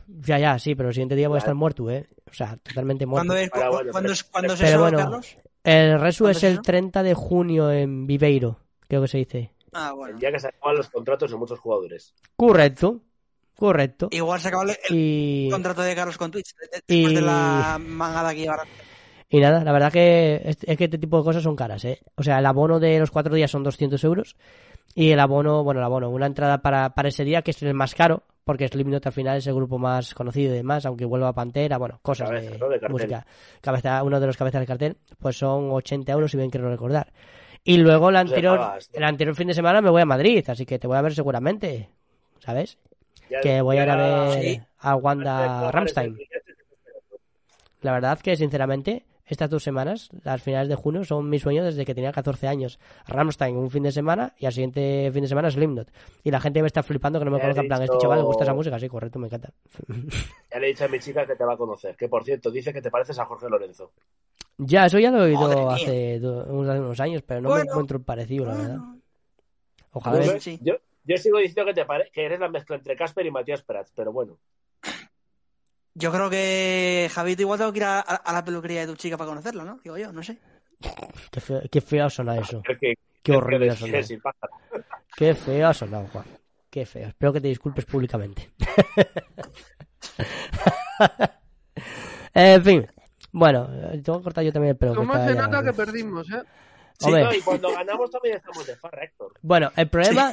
Ya, 0.06 0.38
ya, 0.38 0.58
sí, 0.58 0.74
pero 0.74 0.90
el 0.90 0.94
siguiente 0.94 1.16
día 1.16 1.28
voy 1.28 1.36
a 1.36 1.38
estar 1.38 1.54
muerto, 1.54 1.88
¿eh? 1.88 2.06
O 2.30 2.34
sea, 2.34 2.58
totalmente 2.58 3.06
muerto. 3.06 3.28
¿Cuándo 3.28 3.42
es, 3.42 3.48
cu- 3.50 3.58
bueno, 3.72 3.90
cuándo 3.90 4.12
es, 4.12 4.24
cuándo 4.24 4.52
es 4.52 4.58
pero 4.60 4.70
eso, 4.70 4.80
bueno. 4.80 4.98
Carlos? 4.98 5.38
El 5.64 5.98
resu 5.98 6.24
¿Cuándo 6.24 6.36
es 6.36 6.44
el 6.44 6.52
eso? 6.52 6.62
30 6.62 7.02
de 7.02 7.14
junio 7.14 7.72
en 7.72 8.06
Viveiro, 8.06 8.60
creo 8.86 9.00
que 9.00 9.08
se 9.08 9.16
dice. 9.16 9.50
Ah, 9.72 9.92
bueno. 9.94 10.12
El 10.12 10.20
día 10.20 10.30
que 10.30 10.40
se 10.40 10.48
acaban 10.48 10.76
los 10.76 10.90
contratos 10.90 11.30
de 11.30 11.38
muchos 11.38 11.58
jugadores. 11.58 12.14
Correcto, 12.36 13.00
correcto. 13.58 14.08
Igual 14.10 14.40
se 14.40 14.48
acaba 14.48 14.64
el, 14.64 14.76
Y, 14.90 15.48
contrato 15.50 15.82
de 15.82 15.94
Carlos 15.94 16.16
con 16.18 16.30
Twitch. 16.30 16.54
de- 16.56 16.68
de- 16.68 16.82
y- 16.94 17.02
Después 17.02 17.14
de 17.14 17.22
la 17.22 17.78
mangada 17.80 18.34
que 18.34 18.48
y 19.30 19.40
nada, 19.40 19.64
la 19.64 19.72
verdad 19.72 19.90
que 19.92 20.40
es, 20.44 20.58
es 20.62 20.76
que 20.76 20.84
este 20.84 20.98
tipo 20.98 21.18
de 21.18 21.24
cosas 21.24 21.42
son 21.42 21.56
caras, 21.56 21.84
¿eh? 21.84 21.98
O 22.14 22.22
sea, 22.22 22.38
el 22.38 22.46
abono 22.46 22.78
de 22.78 22.98
los 23.00 23.10
cuatro 23.10 23.34
días 23.34 23.50
son 23.50 23.64
200 23.64 24.04
euros 24.04 24.36
y 24.94 25.10
el 25.10 25.18
abono, 25.18 25.64
bueno, 25.64 25.80
el 25.80 25.84
abono, 25.86 26.10
una 26.10 26.26
entrada 26.26 26.58
para, 26.58 26.90
para 26.90 27.08
ese 27.08 27.24
día 27.24 27.42
que 27.42 27.50
es 27.50 27.60
el 27.62 27.74
más 27.74 27.94
caro, 27.96 28.22
porque 28.44 28.68
Slipknot 28.68 29.04
al 29.06 29.12
final 29.12 29.38
es 29.38 29.46
el 29.48 29.54
grupo 29.54 29.76
más 29.78 30.14
conocido 30.14 30.52
y 30.52 30.58
demás, 30.58 30.86
aunque 30.86 31.04
vuelva 31.04 31.28
a 31.28 31.32
Pantera, 31.32 31.78
bueno, 31.78 31.98
cosas 32.02 32.28
Cabeza, 32.28 32.50
de, 32.68 32.78
de 32.78 32.88
música. 32.88 33.26
Cabeza, 33.60 34.02
uno 34.04 34.20
de 34.20 34.26
los 34.26 34.36
cabezas 34.36 34.60
del 34.60 34.68
cartel, 34.68 34.96
pues 35.18 35.36
son 35.38 35.70
80 35.72 36.12
euros 36.12 36.30
si 36.30 36.36
bien 36.36 36.50
quiero 36.50 36.68
recordar. 36.70 37.10
Y 37.64 37.78
luego 37.78 38.10
el 38.10 38.16
anterior, 38.16 38.60
el 38.92 39.02
anterior 39.04 39.34
fin 39.34 39.48
de 39.48 39.54
semana 39.54 39.80
me 39.80 39.90
voy 39.90 40.02
a 40.02 40.06
Madrid, 40.06 40.44
así 40.48 40.64
que 40.66 40.78
te 40.78 40.86
voy 40.86 40.98
a 40.98 41.02
ver 41.02 41.14
seguramente, 41.14 41.88
¿sabes? 42.38 42.76
Que 43.42 43.60
voy 43.60 43.78
a 43.78 43.82
ir 43.84 43.90
a 43.90 43.96
ver 43.96 44.66
a 44.78 44.96
Wanda 44.96 45.70
Ramstein. 45.70 46.18
La 47.80 47.92
verdad 47.92 48.18
que, 48.18 48.36
sinceramente, 48.36 49.04
estas 49.26 49.48
dos 49.48 49.62
semanas, 49.62 50.10
las 50.22 50.42
finales 50.42 50.68
de 50.68 50.74
junio, 50.74 51.04
son 51.04 51.28
mi 51.28 51.38
sueño 51.38 51.64
desde 51.64 51.84
que 51.84 51.94
tenía 51.94 52.12
14 52.12 52.46
años. 52.46 52.78
Ramstein 53.06 53.56
un 53.56 53.70
fin 53.70 53.82
de 53.82 53.92
semana 53.92 54.34
y 54.38 54.46
al 54.46 54.52
siguiente 54.52 55.10
fin 55.12 55.22
de 55.22 55.28
semana 55.28 55.50
Slimnot. 55.50 55.90
Y 56.22 56.30
la 56.30 56.40
gente 56.40 56.60
me 56.60 56.66
está 56.66 56.82
flipando 56.82 57.18
que 57.18 57.24
no 57.24 57.30
me 57.30 57.40
conozca 57.40 57.62
en 57.62 57.68
plan, 57.68 57.82
este 57.82 57.96
chaval 57.98 58.18
le 58.18 58.24
gusta 58.24 58.44
esa 58.44 58.54
música, 58.54 58.78
sí, 58.78 58.88
correcto, 58.88 59.18
me 59.18 59.26
encanta. 59.26 59.50
Ya 60.50 60.60
le 60.60 60.66
he 60.66 60.68
dicho 60.68 60.84
a 60.84 60.88
mi 60.88 61.00
chica 61.00 61.26
que 61.26 61.34
te 61.34 61.44
va 61.44 61.54
a 61.54 61.56
conocer, 61.56 61.96
que 61.96 62.08
por 62.08 62.22
cierto, 62.22 62.48
dice 62.48 62.72
que 62.72 62.80
te 62.80 62.90
pareces 62.90 63.18
a 63.18 63.24
Jorge 63.24 63.48
Lorenzo. 63.48 63.90
Ya, 64.56 64.86
eso 64.86 65.00
ya 65.00 65.10
lo 65.10 65.18
he 65.18 65.34
oído 65.34 65.70
hace 65.70 66.20
unos 66.20 67.00
años, 67.00 67.22
pero 67.26 67.40
no 67.40 67.54
me 67.54 67.62
encuentro 67.62 68.00
parecido, 68.00 68.46
la 68.46 68.54
verdad. 68.54 68.78
Ojalá. 69.90 70.38
Yo, 70.60 70.74
yo, 71.04 71.16
sigo 71.16 71.38
diciendo 71.38 71.72
que, 71.72 71.74
te 71.74 72.10
que 72.12 72.24
eres 72.24 72.40
la 72.40 72.48
mezcla 72.48 72.76
entre 72.76 72.96
Casper 72.96 73.26
y 73.26 73.30
Matías 73.30 73.62
Prats, 73.62 73.92
pero 73.94 74.12
bueno. 74.12 74.38
Yo 75.94 76.10
creo 76.10 76.28
que 76.28 77.08
Javito 77.12 77.42
igual 77.42 77.58
tengo 77.58 77.72
que 77.72 77.78
ir 77.78 77.84
a, 77.84 78.32
la 78.32 78.44
peluquería 78.44 78.80
de 78.80 78.88
tu 78.88 78.96
chica 78.96 79.16
para 79.16 79.28
conocerlo, 79.28 79.64
¿no? 79.64 79.78
Digo 79.84 79.96
yo, 79.96 80.12
no 80.12 80.22
sé. 80.22 80.38
Qué 81.30 81.40
feo, 81.40 81.62
qué 81.70 81.80
feo 81.80 82.10
suena 82.10 82.36
eso. 82.36 82.62
qué 83.22 83.32
horrible 83.32 83.70
ha 83.70 83.76
sonado. 83.76 84.04
Qué 85.16 85.34
feo 85.34 85.68
ha 85.68 85.74
sonado, 85.74 86.08
Juan. 86.08 86.24
Qué 86.68 86.84
feo. 86.84 87.06
Espero 87.06 87.32
que 87.32 87.40
te 87.40 87.48
disculpes 87.48 87.84
públicamente. 87.84 88.50
en 92.34 92.64
fin. 92.64 92.86
Bueno, 93.30 93.68
tengo 94.04 94.18
que 94.18 94.24
cortar 94.24 94.44
yo 94.44 94.52
también 94.52 94.72
el 94.72 94.76
pelo. 94.76 94.96
¿Cómo 94.96 95.14
se 95.14 95.34
nota 95.34 95.62
que 95.62 95.72
perdimos, 95.72 96.28
eh? 96.30 96.42
Sí, 96.98 97.10
no, 97.10 97.34
y 97.34 97.40
cuando 97.40 97.72
ganamos 97.72 98.10
también 98.10 98.36
estamos 98.36 98.66
de 98.66 98.76
farra, 98.76 99.04
Héctor. 99.04 99.32
Bueno, 99.42 99.70
el 99.76 99.88
problema, 99.88 100.32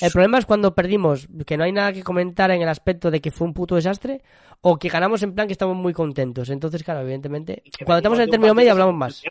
el 0.00 0.10
problema 0.10 0.38
es 0.38 0.46
cuando 0.46 0.74
perdimos, 0.74 1.28
que 1.46 1.56
no 1.56 1.64
hay 1.64 1.72
nada 1.72 1.92
que 1.92 2.02
comentar 2.02 2.50
en 2.50 2.62
el 2.62 2.68
aspecto 2.68 3.10
de 3.10 3.20
que 3.20 3.30
fue 3.30 3.46
un 3.46 3.54
puto 3.54 3.74
desastre, 3.74 4.22
o 4.62 4.78
que 4.78 4.88
ganamos 4.88 5.22
en 5.22 5.34
plan 5.34 5.46
que 5.46 5.52
estamos 5.52 5.76
muy 5.76 5.92
contentos. 5.92 6.48
Entonces, 6.48 6.82
claro, 6.82 7.00
evidentemente, 7.00 7.62
cuando 7.84 7.98
estamos 7.98 8.18
en 8.18 8.24
el 8.24 8.30
término 8.30 8.54
medio 8.54 8.72
hablamos 8.72 8.94
más. 8.94 9.22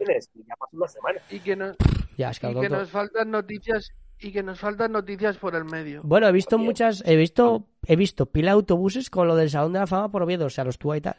Y 1.30 1.40
que, 1.40 1.56
nos, 1.56 1.76
y 2.18 2.60
que 2.62 2.70
nos 2.70 2.90
faltan 2.90 3.32
noticias 3.32 3.92
y 4.20 4.32
que 4.32 4.42
nos 4.42 4.60
faltan 4.60 4.92
noticias 4.92 5.38
por 5.38 5.56
el 5.56 5.66
medio. 5.66 6.02
Bueno, 6.04 6.28
he 6.28 6.32
visto 6.32 6.58
muchas, 6.58 7.04
he 7.06 7.16
visto, 7.16 7.68
he 7.86 7.96
visto 7.96 8.28
pila 8.28 8.52
autobuses 8.52 9.10
con 9.10 9.28
lo 9.28 9.36
del 9.36 9.50
Salón 9.50 9.74
de 9.74 9.80
la 9.80 9.88
Fama 9.88 10.10
por 10.10 10.24
Oviedo, 10.24 10.46
o 10.46 10.50
sea, 10.50 10.64
los 10.64 10.78
tuvo 10.78 10.96
y 10.96 11.02
tal, 11.02 11.18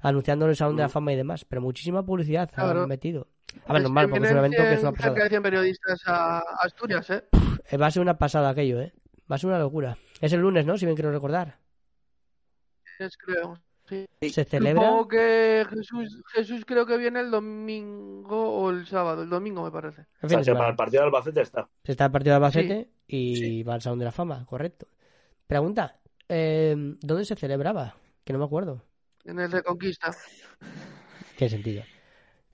anunciando 0.00 0.46
el 0.46 0.54
Salón 0.54 0.76
de 0.76 0.82
la 0.82 0.88
mm. 0.88 0.92
Fama 0.92 1.12
y 1.12 1.16
demás, 1.16 1.44
pero 1.44 1.62
muchísima 1.62 2.04
publicidad 2.04 2.50
han 2.56 2.86
metido. 2.86 3.26
A 3.66 3.72
ver, 3.72 3.82
normal, 3.82 4.08
porque 4.10 4.26
es 4.26 4.32
un 4.32 4.38
evento 4.38 4.62
que 4.62 4.74
es 4.74 4.80
una 4.80 4.92
pasada. 4.92 5.40
periodistas 5.42 6.02
a 6.06 6.38
Asturias, 6.60 7.08
¿eh? 7.10 7.24
Va 7.80 7.86
a 7.86 7.90
ser 7.90 8.02
una 8.02 8.18
pasada 8.18 8.50
aquello, 8.50 8.80
¿eh? 8.80 8.92
Va 9.30 9.36
a 9.36 9.38
ser 9.38 9.48
una 9.48 9.58
locura. 9.58 9.96
Es 10.20 10.32
el 10.32 10.40
lunes, 10.40 10.66
¿no? 10.66 10.76
Si 10.76 10.84
bien 10.84 10.96
quiero 10.96 11.10
recordar. 11.10 11.58
Es, 12.98 13.16
creo. 13.16 13.58
Sí. 13.88 14.06
¿Se 14.30 14.44
celebra? 14.44 14.82
Supongo 14.82 15.08
que 15.08 15.66
Jesús, 15.68 16.22
Jesús 16.32 16.64
creo 16.66 16.86
que 16.86 16.96
viene 16.96 17.20
el 17.20 17.30
domingo 17.30 18.50
o 18.50 18.70
el 18.70 18.86
sábado. 18.86 19.22
El 19.22 19.30
domingo, 19.30 19.62
me 19.62 19.70
parece. 19.70 20.06
o 20.22 20.28
sea, 20.28 20.54
para 20.54 20.70
el 20.70 20.76
partido 20.76 21.02
de 21.02 21.06
Albacete 21.06 21.42
está. 21.42 21.68
Está 21.82 22.06
el 22.06 22.10
partido 22.10 22.32
de 22.32 22.36
Albacete 22.36 22.90
y 23.06 23.62
va 23.62 23.74
al 23.74 23.82
Salón 23.82 23.98
de 23.98 24.06
la 24.06 24.12
Fama, 24.12 24.46
correcto. 24.46 24.86
Pregunta, 25.46 26.00
eh, 26.28 26.74
¿dónde 27.00 27.24
se 27.24 27.36
celebraba? 27.36 27.94
Que 28.24 28.32
no 28.32 28.38
me 28.38 28.46
acuerdo. 28.46 28.82
En 29.24 29.38
el 29.38 29.50
de 29.50 29.62
Conquista. 29.62 30.14
Tiene 31.36 31.50
sentido. 31.50 31.82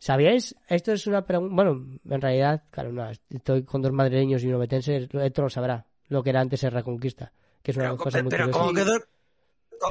¿Sabíais? 0.01 0.57
Esto 0.67 0.93
es 0.93 1.07
una 1.07 1.27
pregunta. 1.27 1.55
Bueno, 1.55 1.85
en 2.09 2.21
realidad, 2.21 2.65
claro, 2.71 2.91
no, 2.91 3.09
estoy 3.11 3.65
con 3.65 3.83
dos 3.83 3.93
madrileños 3.93 4.43
y 4.43 4.49
un 4.49 4.55
obetense, 4.55 5.07
esto 5.13 5.43
lo 5.43 5.51
sabrá, 5.51 5.85
lo 6.09 6.23
que 6.23 6.31
era 6.31 6.41
antes 6.41 6.65
el 6.65 6.73
Reconquista, 6.73 7.33
que 7.63 7.73
es 7.73 7.77
una 7.77 7.95
cosa 7.97 8.23
muy 8.23 8.31
pero 8.31 8.51
¿cómo 8.51 8.73
quedó, 8.73 8.99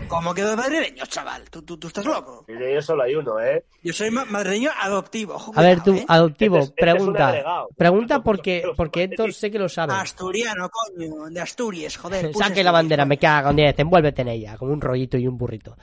¿Cómo 0.08 0.34
quedó 0.34 0.58
madrileño, 0.58 1.06
chaval? 1.06 1.50
¿Tú, 1.52 1.62
tú, 1.62 1.88
estás 1.88 2.06
loco? 2.06 2.46
Yo 2.48 2.82
solo 2.82 3.04
hay 3.04 3.16
uno, 3.16 3.40
¿eh? 3.40 3.66
Yo 3.84 3.94
soy 3.94 4.10
madrileño 4.10 4.72
adoptivo. 4.80 5.40
a 5.56 5.62
ver, 5.62 5.84
tú, 5.84 5.94
¿eh? 5.94 6.06
adoptivo, 6.08 6.60
pregunta. 6.76 7.68
pregunta 7.78 8.22
porque, 8.22 8.64
porque 8.76 9.04
Héctor 9.04 9.32
sé 9.32 9.52
que 9.52 9.60
lo 9.60 9.70
sabe. 9.70 9.94
Asturiano, 9.94 10.70
coño, 10.70 11.30
de 11.30 11.40
Asturias, 11.40 11.98
joder. 11.98 12.34
Saque 12.34 12.64
la 12.64 12.72
bandera, 12.72 13.06
me 13.06 13.20
cago 13.20 13.52
en 13.52 13.58
10, 13.58 13.80
envuélvete 13.80 14.24
en 14.24 14.28
ella, 14.30 14.58
como 14.58 14.74
un 14.74 14.82
rollito 14.82 15.18
y 15.18 15.28
un 15.28 15.38
burrito. 15.38 15.76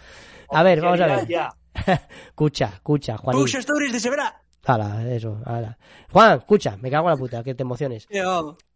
A 0.50 0.62
ver, 0.64 0.80
vamos 0.80 1.00
a 1.00 1.06
ver. 1.06 1.26
escucha, 2.26 2.70
escucha, 2.74 3.16
Juan. 3.16 3.36
Tus 3.36 3.54
stories 3.54 3.92
de 3.92 4.00
Severa. 4.00 4.42
Hala, 4.64 5.08
eso, 5.08 5.40
hala. 5.44 5.78
Juan, 6.10 6.38
escucha, 6.38 6.76
me 6.78 6.90
cago 6.90 7.08
en 7.08 7.14
la 7.14 7.16
puta, 7.16 7.42
que 7.44 7.54
te 7.54 7.62
emociones. 7.62 8.06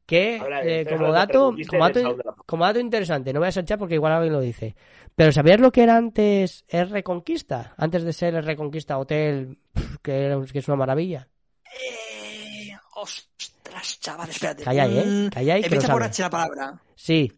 Que 0.06 0.36
eh, 0.64 0.86
como, 0.88 1.12
dato, 1.12 1.54
como, 1.68 1.88
dato, 1.88 2.16
como 2.46 2.64
dato 2.64 2.80
interesante, 2.80 3.32
no 3.32 3.38
voy 3.38 3.48
a 3.48 3.52
salchar 3.52 3.78
porque 3.78 3.94
igual 3.94 4.12
alguien 4.12 4.32
lo 4.32 4.40
dice. 4.40 4.74
Pero 5.14 5.32
¿sabías 5.32 5.60
lo 5.60 5.70
que 5.70 5.82
era 5.82 5.96
antes 5.96 6.64
el 6.68 6.90
Reconquista? 6.90 7.74
Antes 7.76 8.04
de 8.04 8.12
ser 8.12 8.34
el 8.34 8.44
Reconquista 8.44 8.98
Hotel, 8.98 9.58
que, 10.02 10.44
que 10.52 10.58
es 10.58 10.68
una 10.68 10.78
maravilla. 10.78 11.28
Eh, 11.64 12.72
ostras, 12.96 14.00
chaval, 14.00 14.30
espérate. 14.30 14.64
Calla 14.64 14.82
ahí, 14.84 14.98
¿eh? 14.98 15.30
Calla 15.32 15.54
ahí, 15.54 15.62
Empieza 15.62 15.92
por 15.92 16.02
H 16.02 16.22
la 16.22 16.30
palabra. 16.30 16.82
Sí. 16.96 17.32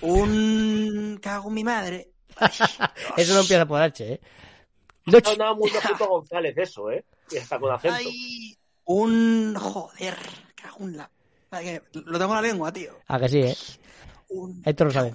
Un... 0.00 1.18
Cago 1.22 1.48
en 1.48 1.54
mi 1.54 1.64
madre. 1.64 2.12
Eso 3.16 3.34
no 3.34 3.40
empieza 3.40 3.66
por 3.66 3.80
H, 3.80 4.14
¿eh? 4.14 4.20
No, 5.06 5.36
no, 5.36 5.56
muy 5.56 5.70
puto 5.88 6.08
González 6.08 6.56
eso, 6.56 6.90
¿eh? 6.90 7.04
Y 7.30 7.36
está 7.36 7.58
con 7.58 7.72
acento. 7.72 7.96
Hay 7.96 8.56
un... 8.84 9.54
Joder, 9.58 10.16
cago 10.54 10.84
en 10.84 10.96
la... 10.96 11.10
Lo 11.92 12.18
tengo 12.18 12.32
en 12.32 12.36
la 12.36 12.42
lengua, 12.42 12.72
tío. 12.72 12.98
Ah, 13.08 13.18
que 13.18 13.28
sí, 13.28 13.40
¿eh? 13.40 13.56
Un... 14.28 14.62
Esto 14.64 14.84
lo 14.84 14.90
sabe. 14.90 15.12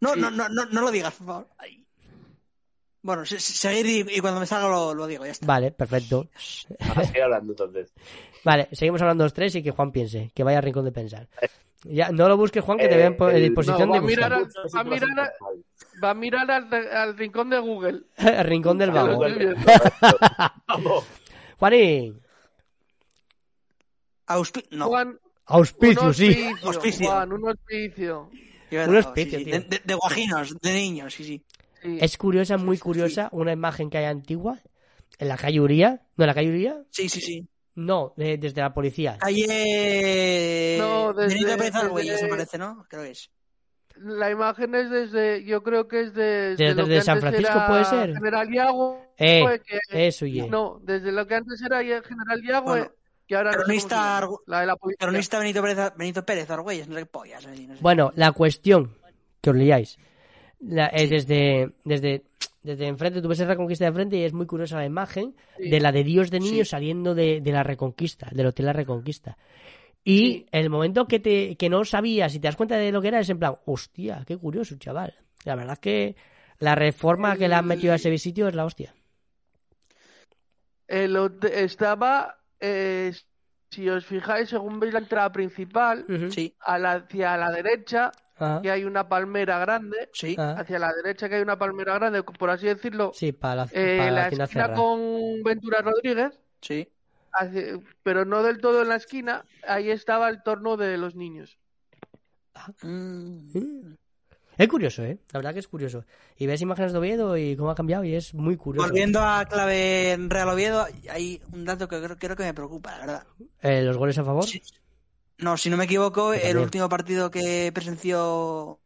No, 0.00 0.16
no, 0.16 0.30
no, 0.30 0.48
no, 0.48 0.64
no 0.64 0.80
lo 0.80 0.90
digas, 0.90 1.14
por 1.14 1.26
favor. 1.26 1.48
Bueno, 3.02 3.24
seguir 3.24 4.08
y, 4.10 4.20
cuando 4.20 4.40
me 4.40 4.46
salga 4.46 4.68
lo, 4.68 5.06
digo, 5.06 5.24
ya 5.24 5.32
está. 5.32 5.46
Vale, 5.46 5.70
perfecto. 5.72 6.28
Ahora 6.80 7.24
hablando 7.24 7.52
entonces. 7.52 7.92
Vale, 8.44 8.68
seguimos 8.72 9.00
hablando 9.00 9.24
los 9.24 9.32
tres 9.32 9.54
y 9.54 9.62
que 9.62 9.70
Juan 9.70 9.90
piense, 9.90 10.30
que 10.34 10.44
vaya 10.44 10.58
al 10.58 10.64
rincón 10.64 10.84
de 10.84 10.92
pensar. 10.92 11.28
Ya, 11.84 12.10
no 12.10 12.28
lo 12.28 12.36
busques, 12.36 12.62
Juan, 12.62 12.78
que 12.78 12.88
te 12.88 12.96
vea 12.96 13.06
en, 13.06 13.42
disposición 13.42 13.90
de 13.90 14.00
buscar. 14.00 14.32
va, 14.32 14.80
a 14.80 14.84
mirar 14.84 15.32
va 16.02 16.10
a 16.10 16.14
mirar 16.14 16.50
al, 16.50 17.16
rincón 17.16 17.50
de 17.50 17.58
Google. 17.58 18.02
el 18.18 18.44
rincón 18.44 18.78
del 18.78 18.90
vago. 18.90 19.24
Juanín. 21.58 22.20
Auspi 24.26 24.64
no. 24.70 24.86
Juan, 24.86 25.18
auspicio, 25.46 26.12
sí. 26.12 26.52
Auspicio. 26.62 27.08
Juan, 27.08 27.32
un 27.32 27.48
auspicio. 27.48 28.30
Un 28.70 28.96
auspicio, 28.96 29.38
tío. 29.42 29.60
De, 29.84 29.94
guajinos, 29.94 30.60
de 30.60 30.72
niños, 30.72 31.14
sí, 31.14 31.24
sí. 31.24 31.44
Es 31.82 32.16
curiosa, 32.16 32.56
muy 32.56 32.78
curiosa, 32.78 33.28
una 33.32 33.52
imagen 33.52 33.90
que 33.90 33.98
hay 33.98 34.04
antigua 34.04 34.60
en 35.18 35.28
la 35.28 35.36
calle 35.36 35.60
Uría. 35.60 36.02
¿No, 36.16 36.24
en 36.24 36.28
la 36.28 36.34
calle 36.34 36.50
Uría? 36.50 36.82
Sí, 36.90 37.08
sí, 37.08 37.20
sí. 37.20 37.48
No, 37.74 38.12
desde 38.16 38.60
la 38.60 38.74
policía. 38.74 39.16
Calle. 39.18 40.76
No, 40.78 41.12
desde. 41.12 41.34
Benito 41.34 41.56
Pérez 41.56 41.74
desde... 42.06 42.28
parece, 42.28 42.58
¿no? 42.58 42.84
Creo 42.88 43.02
que 43.04 43.10
es. 43.10 43.30
La 43.96 44.30
imagen 44.30 44.74
es 44.74 44.90
desde. 44.90 45.44
Yo 45.44 45.62
creo 45.62 45.86
que 45.86 46.00
es 46.02 46.14
desde. 46.14 46.74
Desde, 46.74 46.84
que 46.84 47.02
San 47.02 47.20
Francisco, 47.20 47.62
puede 47.68 47.84
ser. 47.84 48.14
General 48.14 48.48
Yago. 48.52 49.06
Eh, 49.16 49.60
eso, 49.90 50.26
y 50.26 50.42
No, 50.48 50.80
desde 50.82 51.12
lo 51.12 51.26
que 51.26 51.34
antes 51.34 51.60
era 51.62 51.78
General 51.78 52.42
Yago. 52.42 52.66
Bueno, 52.66 52.90
que 53.26 53.36
ahora 53.36 53.52
cronista, 53.52 54.28
la 54.46 54.60
de 54.60 54.66
la 54.66 54.76
policía. 54.76 55.06
Cronista 55.06 55.38
Benito 55.38 55.62
Pérez, 55.62 55.92
Benito 55.96 56.26
Pérez 56.26 56.50
Argüelles, 56.50 56.88
no 56.88 56.94
sé 56.94 57.00
qué 57.02 57.06
pollas. 57.06 57.46
Bueno, 57.80 58.12
la 58.16 58.32
cuestión 58.32 58.96
que 59.40 59.50
os 59.50 59.56
liáis. 59.56 59.98
La, 60.58 60.90
desde, 60.90 61.72
desde 61.84 62.24
desde 62.62 62.86
enfrente, 62.86 63.22
tú 63.22 63.28
ves 63.28 63.38
la 63.38 63.46
Reconquista 63.46 63.84
de 63.84 63.88
enfrente 63.88 64.16
y 64.16 64.24
es 64.24 64.32
muy 64.32 64.46
curiosa 64.46 64.76
la 64.76 64.84
imagen 64.84 65.34
de 65.58 65.80
la 65.80 65.92
de 65.92 66.04
Dios 66.04 66.30
de 66.30 66.40
niño 66.40 66.64
saliendo 66.64 67.14
de, 67.14 67.42
la 67.44 67.62
Reconquista, 67.62 68.28
del 68.32 68.46
Hotel 68.46 68.66
La 68.66 68.72
Reconquista. 68.72 69.38
Y 70.04 70.46
el 70.50 70.70
momento 70.70 71.06
que, 71.06 71.20
te, 71.20 71.56
que 71.56 71.68
no 71.68 71.84
sabías 71.84 72.34
y 72.34 72.40
te 72.40 72.48
das 72.48 72.56
cuenta 72.56 72.76
de 72.76 72.92
lo 72.92 73.02
que 73.02 73.08
era, 73.08 73.20
es 73.20 73.28
en 73.28 73.38
plan, 73.38 73.56
hostia, 73.66 74.24
qué 74.26 74.36
curioso, 74.36 74.76
chaval. 74.76 75.14
La 75.44 75.54
verdad 75.54 75.74
es 75.74 75.78
que 75.78 76.16
la 76.58 76.74
reforma 76.74 77.36
que 77.36 77.48
le 77.48 77.54
han 77.54 77.66
metido 77.66 77.92
a 77.92 77.96
ese 77.96 78.16
sitio 78.18 78.48
es 78.48 78.54
la 78.54 78.64
hostia. 78.64 78.94
El 80.86 81.16
estaba, 81.52 82.38
eh, 82.58 83.12
si 83.70 83.88
os 83.88 84.04
fijáis, 84.04 84.48
según 84.48 84.80
veis 84.80 84.92
la 84.92 84.98
entrada 85.00 85.30
principal, 85.32 86.04
a 86.60 86.78
la, 86.78 86.92
hacia 86.92 87.36
la 87.36 87.52
derecha 87.52 88.10
Ah. 88.40 88.60
que 88.62 88.70
hay 88.70 88.84
una 88.84 89.08
palmera 89.08 89.58
grande. 89.58 90.08
Sí. 90.12 90.34
Ah. 90.38 90.56
Hacia 90.58 90.78
la 90.78 90.92
derecha 90.92 91.28
que 91.28 91.36
hay 91.36 91.42
una 91.42 91.58
palmera 91.58 91.94
grande, 91.94 92.22
por 92.22 92.50
así 92.50 92.66
decirlo. 92.66 93.12
Sí, 93.14 93.32
para 93.32 93.66
la, 93.66 93.68
eh, 93.72 94.10
la, 94.10 94.28
esquina 94.28 94.72
con 94.72 95.42
Ventura 95.42 95.82
Rodríguez. 95.82 96.40
Sí. 96.60 96.88
pero 98.02 98.24
no 98.24 98.42
del 98.42 98.60
todo 98.60 98.82
en 98.82 98.88
la 98.88 98.96
esquina. 98.96 99.44
Ahí 99.66 99.90
estaba 99.90 100.28
el 100.28 100.42
torno 100.42 100.76
de 100.76 100.96
los 100.96 101.14
niños. 101.14 101.58
Ah. 102.54 102.72
Mm. 102.82 103.94
Es 104.60 104.68
curioso, 104.68 105.02
¿eh? 105.02 105.18
La 105.32 105.38
verdad 105.38 105.54
que 105.54 105.60
es 105.60 105.68
curioso. 105.68 106.04
Y 106.36 106.46
ves 106.46 106.60
imágenes 106.60 106.92
de 106.92 106.98
Oviedo 106.98 107.36
y 107.36 107.56
cómo 107.56 107.70
ha 107.70 107.74
cambiado 107.74 108.04
y 108.04 108.14
es 108.14 108.34
muy 108.34 108.58
curioso. 108.58 108.86
Volviendo 108.86 109.20
a 109.20 109.44
clave 109.46 110.12
en 110.12 110.28
Real 110.28 110.50
Oviedo, 110.50 110.86
hay 111.08 111.40
un 111.52 111.64
dato 111.64 111.88
que 111.88 111.98
creo, 112.18 112.36
que 112.36 112.42
me 112.44 112.52
preocupa, 112.52 112.90
la 112.92 112.98
verdad. 112.98 113.26
Eh, 113.62 113.82
¿Los 113.82 113.96
goles 113.96 114.18
a 114.18 114.24
favor? 114.24 114.44
No, 115.40 115.56
si 115.56 115.70
no 115.70 115.76
me 115.76 115.84
equivoco, 115.84 116.32
el 116.32 116.58
último 116.58 116.88
partido 116.88 117.30
que 117.30 117.70
presenció 117.74 118.78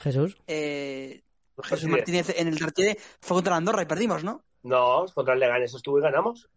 Jesús. 0.00 0.36
Eh, 0.46 1.22
Jesús 1.62 1.88
Martínez 1.88 2.34
en 2.36 2.48
el 2.48 2.58
Tartiere 2.58 2.98
fue 3.20 3.36
contra 3.36 3.52
la 3.52 3.56
Andorra 3.58 3.82
y 3.82 3.86
perdimos, 3.86 4.24
¿no? 4.24 4.42
No, 4.62 5.06
contra 5.14 5.34
el 5.34 5.40
Leganés 5.40 5.74
estuvo 5.74 5.98
y 5.98 6.02
ganamos. 6.02 6.48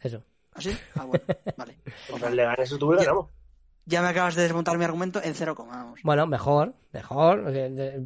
Eso. 0.00 0.22
¿Ah, 0.52 0.60
sí? 0.60 0.76
Ah, 0.94 1.04
bueno, 1.04 1.24
vale. 1.56 1.78
contra 2.10 2.28
el 2.28 2.36
Leganés 2.36 2.72
estuvo 2.72 2.94
y 2.94 2.98
ganamos. 2.98 3.30
Ya 3.84 4.02
me 4.02 4.08
acabas 4.08 4.34
de 4.36 4.42
desmontar 4.42 4.78
mi 4.78 4.84
argumento 4.84 5.20
en 5.22 5.34
cero 5.34 5.54
coma. 5.54 5.94
Bueno, 6.04 6.26
mejor, 6.26 6.74
mejor. 6.92 7.44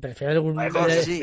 Prefiero 0.00 0.32
el 0.32 0.38
argumento. 0.38 0.88
Sí, 1.02 1.22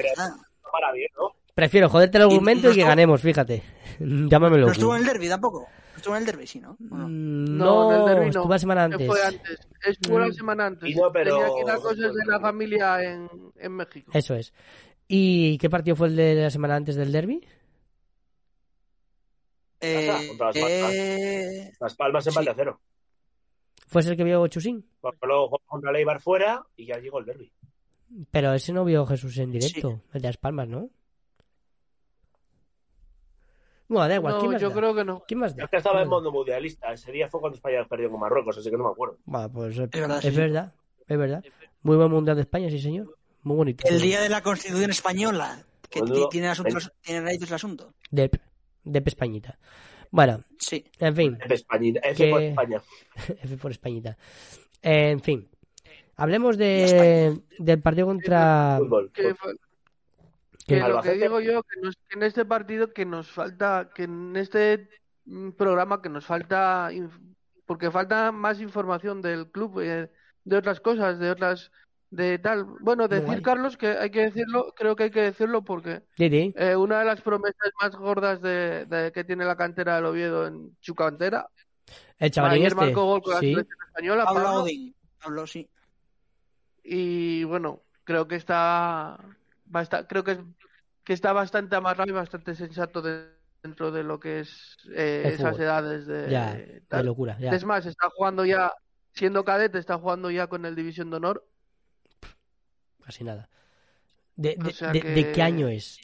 para 0.72 0.92
bien, 0.92 1.10
¿no? 1.18 1.36
Prefiero 1.54 1.90
joderte 1.90 2.18
el 2.18 2.24
argumento 2.24 2.72
y, 2.72 2.76
que 2.76 2.84
ganemos, 2.84 3.22
fíjate. 3.22 3.64
Llámamelo. 4.00 4.66
¿No 4.66 4.72
estuvo 4.72 4.96
en 4.96 5.02
el 5.02 5.08
derby 5.08 5.30
tampoco? 5.30 5.68
¿Estuvo 5.96 6.16
en 6.16 6.22
el 6.22 6.26
derby, 6.26 6.48
sí, 6.48 6.60
no? 6.60 6.76
no, 6.80 7.08
mm, 7.08 7.58
no, 7.58 7.94
en 7.94 8.00
el 8.02 8.06
derby 8.08 8.28
estuvo 8.30 8.50
la 8.50 8.60
semana 8.60 8.84
antes. 8.86 9.08
Fue 9.08 9.24
antes. 9.24 9.68
Estuvo 9.86 10.20
la 10.20 10.28
mm. 10.28 10.34
semana 10.34 10.66
antes. 10.66 10.96
No, 10.96 11.12
pero... 11.12 11.38
Tenía 11.38 11.54
que 11.54 11.62
ir 11.62 11.70
a 11.70 11.76
cosas 11.76 12.14
de 12.14 12.26
la 12.26 12.40
familia 12.40 13.04
en, 13.04 13.30
en 13.58 13.72
México. 13.72 14.12
Eso 14.14 14.34
es. 14.36 14.54
¿Y 15.08 15.58
qué 15.60 15.70
partido 15.70 15.96
fue 15.96 16.08
el 16.08 16.16
de 16.16 16.36
la 16.36 16.50
semana 16.50 16.76
antes 16.76 16.96
del 16.96 17.12
derby? 17.12 17.46
Eh, 19.80 20.28
contra 20.30 20.48
las 20.48 20.58
Palmas. 20.58 20.92
Eh... 20.94 21.74
Las 21.80 21.96
Palmas 21.96 22.28
en 22.28 22.34
sí. 22.34 22.50
a 22.50 22.54
cero. 22.56 22.82
¿Fue 23.88 24.02
ese 24.02 24.12
el 24.12 24.18
que 24.18 24.24
vio 24.24 24.48
Chusín? 24.48 24.90
Pues 25.02 25.14
luego 25.22 25.46
jugó 25.50 25.62
contra 25.66 25.92
Leibar 25.92 26.20
fuera 26.20 26.66
y 26.76 26.88
ya 26.88 26.98
llegó 26.98 27.20
el 27.20 27.26
derby. 27.26 27.52
Pero 28.32 28.54
ese 28.54 28.74
no 28.74 28.86
vio 28.86 29.06
Jesús 29.06 29.38
en 29.38 29.52
directo, 29.52 30.02
el 30.14 30.22
de 30.22 30.28
Las 30.30 30.38
Palmas, 30.38 30.68
¿no? 30.68 30.90
Bueno, 33.88 34.08
da 34.08 34.16
igual. 34.16 34.36
No, 34.36 34.58
yo 34.58 34.72
creo 34.72 34.96
que 34.96 35.04
no. 35.04 35.24
¿Quién 35.28 35.40
más 35.40 35.56
da? 35.56 35.64
Es 35.64 35.70
que 35.70 35.78
estaba 35.78 36.02
en 36.02 36.10
mundo 36.10 36.32
mundialista. 36.32 36.92
Ese 36.94 37.12
día 37.12 37.28
fue 37.28 37.40
cuando 37.40 37.56
España 37.56 37.86
perdió 37.88 38.10
con 38.10 38.20
Marruecos, 38.20 38.58
así 38.58 38.70
que 38.70 38.78
no 38.78 38.86
me 38.86 38.92
acuerdo. 38.92 39.18
Bueno, 39.26 39.52
pues 39.52 39.78
es, 39.78 39.90
verdad, 39.90 40.26
es, 40.26 40.36
verdad, 40.36 40.74
es 41.08 41.18
verdad. 41.18 41.44
Muy 41.82 41.98
buen 41.98 42.12
mundial 42.12 42.36
de 42.36 42.44
España, 42.44 42.70
sí, 42.70 42.80
señor. 42.80 43.18
Muy 43.44 43.58
bonito. 43.58 43.84
El 43.88 44.02
día 44.02 44.22
de 44.22 44.30
la 44.30 44.42
Constitución 44.42 44.90
Española, 44.90 45.66
que 45.90 46.02
tiene, 46.32 46.48
asuntos, 46.48 46.92
tiene 47.02 47.22
raíces 47.22 47.50
el 47.50 47.56
asunto. 47.56 47.94
Dep, 48.10 48.36
Dep 48.84 49.08
Españita. 49.08 49.60
Bueno, 50.12 50.44
sí. 50.60 50.86
en 51.00 51.16
fin. 51.16 51.38
F, 51.42 51.54
Españita, 51.56 52.00
F 52.04 52.30
por 52.30 52.42
España. 52.42 52.82
F 53.42 53.58
por 53.58 53.72
Españita. 53.72 54.18
En 54.82 55.20
fin. 55.20 55.50
Hablemos 56.16 56.58
de, 56.58 57.42
del 57.58 57.82
partido 57.82 58.08
contra... 58.08 58.78
Fútbol. 58.80 59.12
Que, 60.66 60.80
lo 60.80 61.02
que 61.02 61.14
digo 61.14 61.40
yo, 61.40 61.64
que, 61.64 61.82
que, 61.82 62.16
en 62.16 62.24
este 62.24 62.46
partido 62.46 62.94
que 62.94 63.06
nos 63.06 63.30
falta, 63.30 63.90
que 63.94 64.04
en 64.04 64.36
este 64.36 64.90
programa 65.58 66.02
que 66.02 66.10
nos 66.10 66.26
falta, 66.26 66.90
porque 67.66 67.92
falta 67.92 68.32
más 68.32 68.62
información 68.62 69.22
del 69.22 69.52
club, 69.52 69.80
eh, 69.82 70.12
de 70.44 70.58
otras 70.58 70.80
cosas, 70.80 71.20
de 71.20 71.32
otras 71.32 71.72
de 72.14 72.38
tal. 72.38 72.66
Bueno, 72.80 73.08
decir, 73.08 73.42
Carlos, 73.42 73.76
que 73.76 73.88
hay 73.88 74.12
que 74.12 74.22
decirlo, 74.22 74.74
creo 74.76 74.96
que 74.96 75.04
hay 75.04 75.12
que 75.12 75.22
decirlo 75.22 75.64
porque 75.64 76.04
eh, 76.18 76.76
una 76.76 77.00
de 77.00 77.06
las 77.06 77.22
promesas 77.22 77.72
más 77.82 77.96
gordas 77.96 78.40
de, 78.42 79.12
que 79.14 79.24
tiene 79.24 79.46
la 79.46 79.56
cantera 79.56 79.96
del 79.96 80.06
Oviedo 80.06 80.46
en 80.46 80.78
su 80.80 80.94
cantera. 80.94 81.48
El 82.20 82.30
chavalín 82.30 82.66
este. 82.66 82.76
marcó 82.76 83.06
gol 83.06 83.22
con 83.24 83.34
la 83.34 83.62
española. 83.62 84.26
Habló, 84.28 84.66
habló, 85.22 85.48
sí. 85.48 85.68
Y 86.84 87.44
bueno, 87.46 87.82
creo 88.04 88.28
que 88.28 88.36
está, 88.36 89.18
creo 90.08 90.24
que, 90.24 90.44
que 91.04 91.14
está 91.14 91.34
bastante 91.34 91.76
amarrado 91.76 92.10
y 92.10 92.14
bastante 92.14 92.56
sensato 92.56 93.02
dentro 93.62 93.92
de 93.92 94.04
lo 94.04 94.20
que 94.20 94.42
es 94.42 94.78
eh, 94.94 95.24
esas 95.34 95.58
edades 95.60 96.06
de, 96.06 96.30
ya, 96.30 96.54
de 96.54 97.04
locura. 97.04 97.38
Ya. 97.40 97.52
Es 97.52 97.66
más, 97.66 97.86
está 97.86 98.10
jugando 98.10 98.46
ya, 98.46 98.72
siendo 99.12 99.44
cadete, 99.44 99.80
está 99.80 99.98
jugando 99.98 100.30
ya 100.32 100.48
con 100.48 100.66
el 100.66 100.76
División 100.76 101.10
de 101.10 101.18
Honor 101.18 101.46
casi 103.04 103.24
nada. 103.24 103.50
¿De, 104.36 104.56
de, 104.56 105.32
qué 105.32 105.42
año 105.42 105.68
es? 105.68 106.00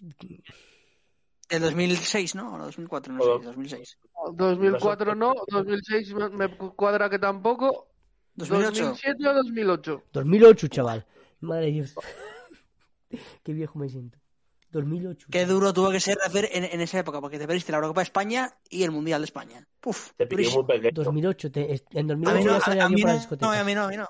El 1.50 1.62
2006, 1.62 2.36
¿no? 2.36 2.54
O 2.54 2.58
2004, 2.60 3.14
no 3.14 3.24
sé, 3.24 3.46
2006. 3.46 3.98
2004 4.34 5.16
no, 5.16 5.34
2006 5.48 6.14
me 6.34 6.56
cuadra 6.76 7.10
que 7.10 7.18
tampoco. 7.18 7.88
2008. 8.36 8.84
2007 8.84 9.28
o 9.28 9.34
2008. 9.34 10.04
2008, 10.14 10.68
chaval. 10.68 11.06
Madre 11.40 11.66
de 11.66 11.72
Dios. 11.72 11.96
qué 13.44 13.54
viejo 13.54 13.80
me 13.80 13.90
siento. 13.90 14.20
2008. 14.72 15.28
Qué 15.32 15.46
duro 15.46 15.74
tuvo 15.74 15.90
que 15.90 16.00
ser 16.00 16.20
hacer 16.24 16.50
en, 16.52 16.64
en 16.64 16.82
esa 16.82 17.00
época, 17.00 17.20
porque 17.22 17.40
te 17.40 17.48
perdiste 17.48 17.72
la 17.72 17.78
Eurocopa 17.80 18.02
de 18.02 18.04
España 18.04 18.54
y 18.70 18.84
el 18.84 18.92
Mundial 18.92 19.22
de 19.22 19.26
España. 19.26 19.68
Puf, 19.80 20.12
te 20.16 20.28
pidió 20.28 20.52
muy 20.52 20.66
pequeño. 20.66 21.04
2008, 21.04 21.52
te, 21.52 21.84
en 21.92 22.08
2008 22.08 22.46
no, 22.46 22.54
ya 22.54 22.60
salía 22.60 22.88
yo 22.88 22.96
para 23.02 23.14
la 23.14 23.20
discoteca. 23.20 23.46
No, 23.48 23.52
a 23.52 23.64
mí 23.64 23.74
no, 23.74 23.84
a 23.84 23.88
mí 23.88 23.98
no. 23.98 24.08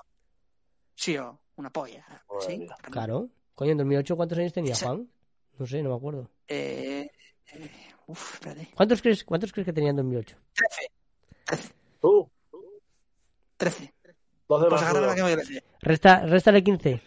Sí, 0.94 1.16
o 1.16 1.40
una 1.56 1.70
polla. 1.70 2.04
¿sí? 2.46 2.66
Claro. 2.90 3.30
Coño, 3.54 3.72
en 3.72 3.78
2008, 3.78 4.16
¿cuántos 4.16 4.38
años 4.38 4.52
tenía 4.52 4.74
Juan? 4.76 5.08
No 5.58 5.66
sé, 5.66 5.82
no 5.82 5.90
me 5.90 5.96
acuerdo. 5.96 6.30
Eh, 6.46 7.10
eh, 7.52 7.70
uf, 8.06 8.34
espérate. 8.34 8.70
¿Cuántos 8.74 9.00
crees, 9.00 9.24
¿Cuántos 9.24 9.52
crees 9.52 9.66
que 9.66 9.72
tenía 9.72 9.90
en 9.90 9.96
2008? 9.96 10.36
13. 10.54 10.92
13. 11.44 11.74
Uh. 12.02 12.26
13. 13.56 13.94
12 14.48 14.68
pues 14.68 14.82
agarra 14.82 15.00
la 15.06 15.14
que 15.14 15.22
me 15.22 15.36
parece. 15.36 15.64
Resta, 15.80 16.26
réstale 16.26 16.62
15. 16.62 17.02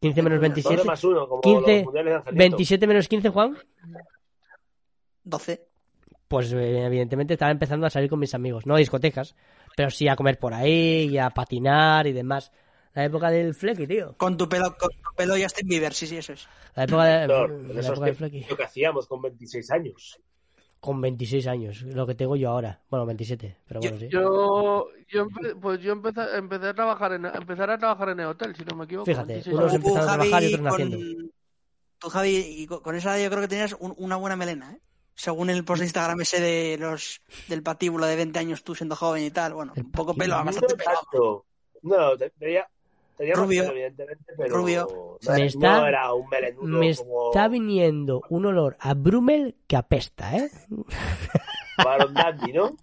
15 0.00 0.22
menos 0.22 0.40
27. 0.40 0.76
12 0.76 0.86
más 0.86 1.04
1, 1.04 1.28
como 1.28 1.40
15, 1.40 1.86
27 2.32 2.86
menos 2.86 3.08
15, 3.08 3.28
Juan. 3.28 3.58
12 5.24 5.70
pues 6.30 6.52
eh, 6.52 6.84
evidentemente 6.84 7.34
estaba 7.34 7.50
empezando 7.50 7.88
a 7.88 7.90
salir 7.90 8.08
con 8.08 8.20
mis 8.20 8.34
amigos, 8.34 8.64
no 8.64 8.76
a 8.76 8.78
discotecas, 8.78 9.34
pero 9.76 9.90
sí 9.90 10.06
a 10.06 10.14
comer 10.14 10.38
por 10.38 10.54
ahí 10.54 11.08
y 11.10 11.18
a 11.18 11.30
patinar 11.30 12.06
y 12.06 12.12
demás. 12.12 12.52
La 12.94 13.04
época 13.04 13.32
del 13.32 13.52
flequi, 13.52 13.88
tío. 13.88 14.14
Con 14.16 14.36
tu 14.36 14.48
pelo, 14.48 14.76
con 14.78 14.90
tu 14.90 15.10
pelo 15.16 15.34
Justin 15.36 15.66
Bieber, 15.66 15.92
sí, 15.92 16.06
sí, 16.06 16.18
eso 16.18 16.34
es. 16.34 16.48
La 16.76 16.84
época, 16.84 17.04
de, 17.04 17.26
no, 17.26 17.48
la 17.48 17.80
época 17.80 18.06
del 18.06 18.14
flequi. 18.14 18.46
Lo 18.48 18.56
que 18.56 18.62
hacíamos 18.62 19.08
con 19.08 19.20
26 19.22 19.70
años. 19.72 20.20
Con 20.80 21.00
26 21.00 21.46
años, 21.46 21.82
lo 21.82 22.06
que 22.06 22.14
tengo 22.14 22.36
yo 22.36 22.50
ahora. 22.50 22.80
Bueno, 22.88 23.04
27, 23.04 23.58
pero 23.68 23.80
bueno, 23.80 23.96
yo, 23.96 24.00
sí. 24.00 24.08
Yo, 24.10 24.86
yo, 25.08 25.26
pues 25.60 25.80
yo 25.80 25.92
empecé, 25.92 26.22
empecé, 26.36 26.68
a 26.68 26.74
trabajar 26.74 27.12
en, 27.12 27.26
empezar 27.26 27.70
a 27.70 27.78
trabajar 27.78 28.08
en 28.08 28.20
el 28.20 28.26
hotel, 28.26 28.56
si 28.56 28.64
no 28.64 28.76
me 28.76 28.84
equivoco. 28.86 29.04
Fíjate, 29.04 29.42
unos 29.52 29.74
empezaron 29.74 30.08
a 30.08 30.12
trabajar 30.14 30.42
y 30.42 30.46
otros 30.46 30.60
naciendo. 30.62 30.98
Tú, 31.98 32.08
Javi, 32.08 32.36
y 32.36 32.66
con 32.66 32.94
esa 32.96 33.20
yo 33.20 33.28
creo 33.28 33.42
que 33.42 33.48
tenías 33.48 33.76
un, 33.78 33.94
una 33.98 34.16
buena 34.16 34.36
melena, 34.36 34.72
¿eh? 34.72 34.80
según 35.20 35.50
el 35.50 35.64
post 35.64 35.80
de 35.80 35.84
Instagram 35.84 36.20
ese 36.22 36.40
de 36.40 36.78
los 36.78 37.20
del 37.46 37.62
patíbulo 37.62 38.06
de 38.06 38.16
20 38.16 38.38
años 38.38 38.64
tú 38.64 38.74
siendo 38.74 38.96
joven 38.96 39.22
y 39.22 39.30
tal, 39.30 39.52
bueno, 39.52 39.74
un 39.76 39.90
poco 39.90 40.14
pelo, 40.14 40.42
bastante 40.42 40.76
pelo. 40.76 41.44
No, 41.82 42.16
tenía, 42.16 42.66
tenía 43.20 43.34
rubio, 43.34 43.64
evidentemente, 43.64 44.32
pero 44.34 44.56
rubio. 44.56 45.18
No, 45.26 45.34
me 45.34 45.44
está, 45.44 45.80
no 45.80 45.86
era 45.86 46.14
un 46.14 46.28
melenudo 46.28 46.78
Me 46.78 46.96
como... 46.96 47.30
está 47.30 47.48
viniendo 47.48 48.22
un 48.30 48.46
olor 48.46 48.78
a 48.80 48.94
Brummel 48.94 49.56
que 49.66 49.76
apesta, 49.76 50.36
¿eh? 50.36 50.50
Baron 51.84 52.14
Dandy, 52.14 52.52
¿no? 52.52 52.76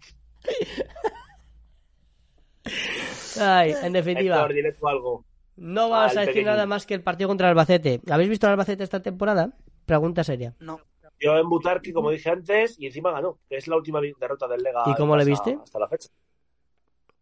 Ay, 3.39 3.73
en 3.81 3.93
definitiva. 3.93 4.47
Héctor, 4.47 4.89
algo. 4.89 5.25
No 5.55 5.89
vamos 5.89 6.15
a 6.15 6.19
decir 6.19 6.35
pequeño. 6.35 6.51
nada 6.51 6.67
más 6.67 6.85
que 6.85 6.93
el 6.93 7.01
partido 7.01 7.29
contra 7.29 7.47
el 7.47 7.51
Albacete. 7.51 8.01
¿Habéis 8.09 8.29
visto 8.29 8.45
el 8.45 8.51
Albacete 8.51 8.83
esta 8.83 9.01
temporada? 9.01 9.57
Pregunta 9.85 10.23
seria. 10.23 10.55
No. 10.59 10.79
Yo 11.19 11.35
en 11.35 11.49
Butarque, 11.49 11.91
como 11.93 12.11
dije 12.11 12.29
antes, 12.29 12.79
y 12.79 12.85
encima 12.85 13.11
ganó, 13.11 13.39
que 13.49 13.57
es 13.57 13.67
la 13.67 13.75
última 13.75 13.99
derrota 14.19 14.47
del 14.47 14.61
Lega. 14.61 14.83
¿Y 14.85 14.93
cómo 14.93 15.17
le 15.17 15.25
viste? 15.25 15.57
Hasta 15.63 15.79
la 15.79 15.87
fecha. 15.87 16.09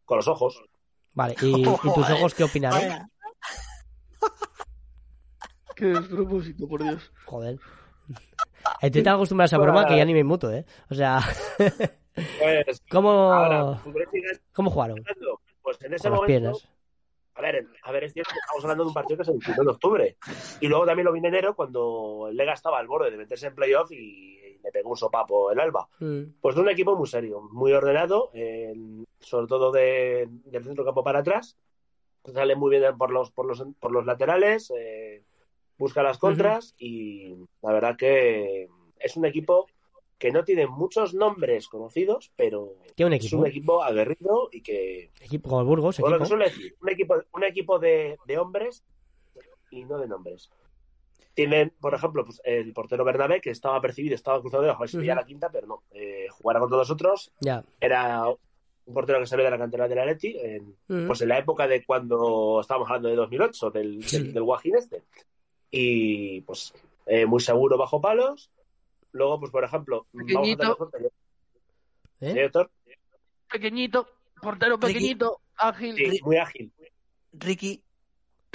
Con 0.03 0.17
los 0.17 0.27
ojos. 0.27 0.61
Vale, 1.15 1.35
¿y, 1.41 1.61
¿y 1.61 1.63
tus 1.63 2.09
ojos 2.09 2.33
qué 2.35 2.43
opinaron? 2.43 2.81
Qué 5.75 5.87
despropósito, 5.87 6.69
por 6.69 6.81
Dios. 6.81 7.11
Joder. 7.25 7.59
Estoy 8.81 9.03
tan 9.03 9.15
acostumbrado 9.15 9.43
a 9.43 9.47
esa 9.47 9.57
broma 9.57 9.85
que 9.85 9.97
ya 9.97 10.05
ni 10.05 10.13
me 10.13 10.23
muto, 10.23 10.51
¿eh? 10.51 10.65
O 10.89 10.95
sea... 10.95 11.19
Pues, 12.15 12.81
¿Cómo... 12.89 13.09
ahora, 13.33 13.81
¿Cómo 14.53 14.69
jugaron? 14.69 15.03
Pues 15.61 15.77
en 15.81 15.95
ese 15.95 16.03
Con 16.03 16.15
momento... 16.15 16.27
piernas. 16.27 16.69
A 17.33 17.41
ver, 17.41 17.67
a 17.83 17.91
ver, 17.91 18.05
es 18.05 18.13
cierto 18.13 18.31
que 18.31 18.39
estamos 18.39 18.63
hablando 18.63 18.83
de 18.85 18.87
un 18.87 18.93
partido 18.93 19.17
que 19.17 19.25
se 19.25 19.33
disputó 19.33 19.61
en 19.63 19.67
octubre. 19.67 20.17
Y 20.61 20.69
luego 20.69 20.85
también 20.85 21.05
lo 21.07 21.11
vi 21.11 21.19
en 21.19 21.25
enero 21.25 21.57
cuando 21.57 22.27
el 22.29 22.37
Lega 22.37 22.53
estaba 22.53 22.79
al 22.79 22.87
borde 22.87 23.11
de 23.11 23.17
meterse 23.17 23.47
en 23.47 23.55
playoff 23.55 23.91
y, 23.91 24.34
le 24.65 24.71
pegó 24.71 24.89
un 24.89 24.97
sopapo 24.97 25.51
el 25.51 25.59
Alba. 25.59 25.87
Mm. 25.99 26.23
Pues 26.41 26.55
de 26.55 26.61
un 26.61 26.69
equipo 26.69 26.95
muy 26.95 27.07
serio, 27.07 27.41
muy 27.51 27.71
ordenado, 27.71 28.31
eh, 28.33 28.73
sobre 29.19 29.47
todo 29.47 29.71
de, 29.71 30.27
del 30.45 30.63
centro 30.63 30.83
campo 30.83 31.03
para 31.03 31.19
atrás. 31.19 31.57
Sale 32.25 32.55
muy 32.55 32.71
bien 32.71 32.97
por 32.97 33.11
los, 33.11 33.29
por 33.29 33.45
los, 33.45 33.63
por 33.79 33.91
los 33.91 34.05
laterales, 34.05 34.73
eh, 34.75 35.23
busca 35.77 36.01
las 36.01 36.17
contras 36.17 36.73
y 36.79 37.35
la 37.61 37.71
verdad 37.71 37.95
que 37.95 38.67
es 38.97 39.15
un 39.15 39.25
equipo 39.25 39.67
que 40.17 40.31
no 40.31 40.43
tiene 40.43 40.65
muchos 40.65 41.13
nombres 41.13 41.67
conocidos, 41.67 42.31
pero 42.35 42.73
un 42.97 43.13
es 43.13 43.33
un 43.33 43.45
equipo 43.45 43.83
aguerrido 43.83 44.49
y 44.51 44.61
que... 44.61 45.11
Equipo 45.21 45.49
como 45.49 45.65
Burgos, 45.65 45.99
equipo. 45.99 46.17
que 46.17 46.25
suele 46.25 46.45
decir, 46.45 46.75
un 46.81 46.89
equipo, 46.89 47.15
un 47.33 47.43
equipo 47.43 47.77
de, 47.77 48.17
de 48.25 48.37
hombres 48.39 48.83
y 49.69 49.85
no 49.85 49.99
de 49.99 50.07
nombres. 50.07 50.49
Tienen, 51.35 51.73
por 51.81 51.93
ejemplo, 51.93 52.23
pues, 52.25 52.41
el 52.45 52.73
portero 52.73 53.03
Bernabé, 53.03 53.41
que 53.41 53.51
estaba 53.51 53.79
percibido, 53.81 54.15
estaba 54.15 54.39
cruzado 54.39 54.63
de 54.63 54.69
ojo, 54.69 54.87
si 54.87 54.97
la 55.03 55.25
quinta, 55.25 55.49
pero 55.51 55.67
no. 55.67 55.83
Eh, 55.91 56.27
jugara 56.31 56.61
con 56.61 56.69
todos 56.69 56.87
nosotros. 56.87 57.31
Era 57.79 58.25
un 58.27 58.93
portero 58.93 59.19
que 59.19 59.27
salió 59.27 59.43
de 59.43 59.51
la 59.51 59.57
cantera 59.57 59.87
de 59.87 59.95
la 59.95 60.05
Leti, 60.05 60.37
en, 60.39 60.75
pues 60.87 61.21
en 61.21 61.29
la 61.29 61.37
época 61.39 61.67
de 61.67 61.83
cuando 61.83 62.59
estábamos 62.61 62.87
hablando 62.87 63.09
de 63.09 63.15
2008, 63.15 63.71
del, 63.71 63.99
del, 63.99 64.43
Guajín 64.43 64.75
este. 64.77 65.03
Y 65.71 66.41
pues 66.41 66.73
eh, 67.05 67.25
muy 67.25 67.41
seguro 67.41 67.77
bajo 67.77 67.99
palos. 67.99 68.49
Luego, 69.11 69.39
pues 69.39 69.51
por 69.51 69.63
ejemplo, 69.63 70.07
pequeñito, 70.15 70.89
¿Eh? 72.21 72.49
pequeñito, 73.51 74.07
portero 74.41 74.79
pequeñito, 74.79 75.41
ágil. 75.57 75.95
Sí, 75.95 76.19
muy 76.23 76.37
ágil. 76.37 76.71
Ricky. 77.33 77.83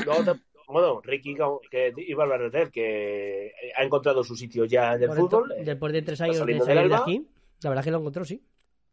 Luego 0.05 0.35
bueno, 0.73 1.01
Ricky, 1.03 1.37
que 1.71 1.93
iba 1.97 2.23
a 2.23 2.27
hablar 2.27 2.51
de 2.51 2.63
él, 2.63 2.71
que 2.71 3.53
ha 3.77 3.83
encontrado 3.83 4.23
su 4.25 4.37
sitio 4.37 4.65
ya 4.65 4.95
en 4.95 5.03
el 5.03 5.13
fútbol. 5.13 5.55
Después 5.65 5.93
de 5.93 6.03
tres 6.03 6.21
años 6.21 6.45
de 6.45 6.61
salir 6.61 6.89
de 6.89 6.95
aquí, 6.95 7.27
la 7.63 7.71
verdad 7.71 7.83
es 7.83 7.85
que 7.85 7.91
lo 7.91 7.99
encontró, 7.99 8.25
sí. 8.25 8.43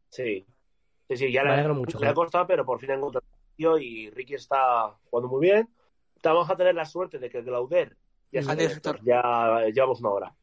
Sí, 0.09 0.45
sí, 1.09 1.17
sí 1.17 1.31
ya 1.31 1.43
le, 1.43 1.67
mucho, 1.73 1.99
le 1.99 2.07
ha 2.07 2.13
costado, 2.13 2.47
pero 2.47 2.65
por 2.65 2.79
fin 2.79 2.91
ha 2.91 2.95
encontrado 2.95 3.25
su 3.25 3.49
sitio 3.51 3.77
y 3.77 4.09
Ricky 4.09 4.35
está 4.35 4.95
jugando 5.09 5.29
muy 5.29 5.41
bien. 5.41 5.69
Vamos 6.23 6.49
a 6.49 6.55
tener 6.55 6.75
la 6.75 6.85
suerte 6.85 7.19
de 7.19 7.29
que 7.29 7.41
Glauder 7.41 7.95
ya, 8.31 8.41
ya 9.03 9.65
llevamos 9.73 9.99
una 9.99 10.09
hora. 10.09 10.35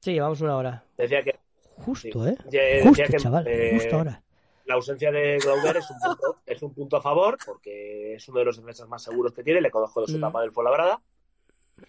Sí, 0.00 0.12
llevamos 0.12 0.40
una 0.40 0.56
hora. 0.56 0.84
Decía 0.96 1.22
que... 1.22 1.38
Justo, 1.76 2.26
¿eh? 2.26 2.36
Justo, 2.82 3.18
chaval, 3.18 3.46
eh, 3.48 3.70
justo 3.74 3.96
ahora 3.96 4.22
la 4.70 4.76
ausencia 4.76 5.10
de 5.10 5.38
Glauber 5.38 5.78
es 5.78 5.90
un, 5.90 5.98
punto, 5.98 6.36
es 6.46 6.62
un 6.62 6.72
punto 6.72 6.96
a 6.96 7.02
favor 7.02 7.36
porque 7.44 8.14
es 8.14 8.28
uno 8.28 8.38
de 8.38 8.44
los 8.44 8.56
defensas 8.56 8.88
más 8.88 9.02
seguros 9.02 9.32
que 9.32 9.42
tiene. 9.42 9.60
Le 9.60 9.70
conozco 9.70 10.00
de 10.00 10.06
su 10.06 10.14
mm. 10.14 10.18
etapa 10.18 10.40
del 10.42 10.52
Fuenlabrada. 10.52 11.02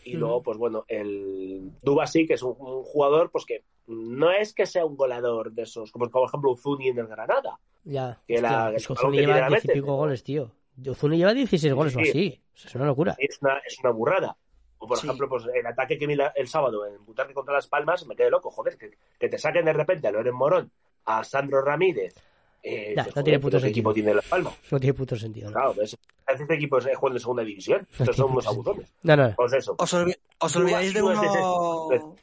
Y 0.03 0.13
luego, 0.13 0.39
mm. 0.39 0.43
pues 0.43 0.57
bueno, 0.57 0.85
el 0.87 1.73
Dubasi, 1.83 2.25
que 2.25 2.33
es 2.33 2.41
un, 2.41 2.55
jugador, 2.55 3.29
pues 3.29 3.45
que 3.45 3.63
no 3.87 4.31
es 4.31 4.53
que 4.53 4.65
sea 4.65 4.83
un 4.83 4.95
goleador 4.95 5.51
de 5.51 5.63
esos, 5.63 5.91
como 5.91 6.09
por 6.09 6.27
ejemplo 6.27 6.51
Uzuni 6.51 6.89
en 6.89 6.97
el 6.97 7.07
Granada. 7.07 7.59
Ya. 7.83 8.19
Que 8.27 8.41
la, 8.41 8.73
es 8.73 8.87
que 8.87 8.93
Uzuni 8.93 9.19
lleva 9.19 9.47
10 9.47 9.65
y 9.65 9.67
pico 9.67 9.95
goles, 9.95 10.23
tío. 10.23 10.51
Uzuni 10.83 11.17
lleva 11.17 11.35
16 11.35 11.73
goles 11.73 11.95
o 11.95 11.99
así. 11.99 12.41
Es 12.55 12.73
una 12.73 12.85
locura. 12.85 13.15
Es 13.19 13.39
una, 13.41 13.57
es 13.59 13.77
una 13.79 13.91
burrada. 13.91 14.35
O 14.79 14.87
por 14.87 14.97
ejemplo, 14.97 15.29
pues 15.29 15.45
el 15.53 15.67
ataque 15.67 15.99
que 15.99 16.07
vi 16.07 16.17
el 16.35 16.47
sábado 16.47 16.87
en 16.87 17.05
Butarque 17.05 17.35
contra 17.35 17.53
Las 17.53 17.67
Palmas, 17.67 18.07
me 18.07 18.15
quedé 18.15 18.31
loco, 18.31 18.49
joder, 18.49 18.75
que, 18.75 18.97
que 19.19 19.29
te 19.29 19.37
saquen 19.37 19.65
de 19.65 19.73
repente 19.73 20.07
a 20.07 20.11
Loren 20.11 20.33
Morón, 20.33 20.71
a 21.05 21.23
Sandro 21.23 21.61
Ramírez, 21.61 22.15
eh, 22.63 22.95
no 23.15 23.23
tiene 23.23 23.39
puto 23.39 23.59
sentido. 23.59 23.71
equipo 23.71 23.93
tiene 23.93 24.13
la 24.13 24.21
palma. 24.21 24.51
No 24.69 24.79
tiene 24.79 24.93
puto 24.93 25.15
sentido. 25.15 25.49
¿no? 25.49 25.53
Claro, 25.53 25.73
pues, 25.73 25.97
este 26.27 26.53
equipo 26.53 26.77
es 26.77 26.85
juego 26.95 27.13
de 27.13 27.19
segunda 27.19 27.43
división. 27.43 27.87
Estos 27.97 28.15
son 28.15 28.31
unos 28.31 28.47
abusones. 28.47 28.87
No, 29.03 29.15
no. 29.15 29.33
Pues 29.35 29.53
eso. 29.53 29.75
Os, 29.77 30.55
olvidáis 30.55 30.93
de 30.93 31.01
uno 31.01 32.15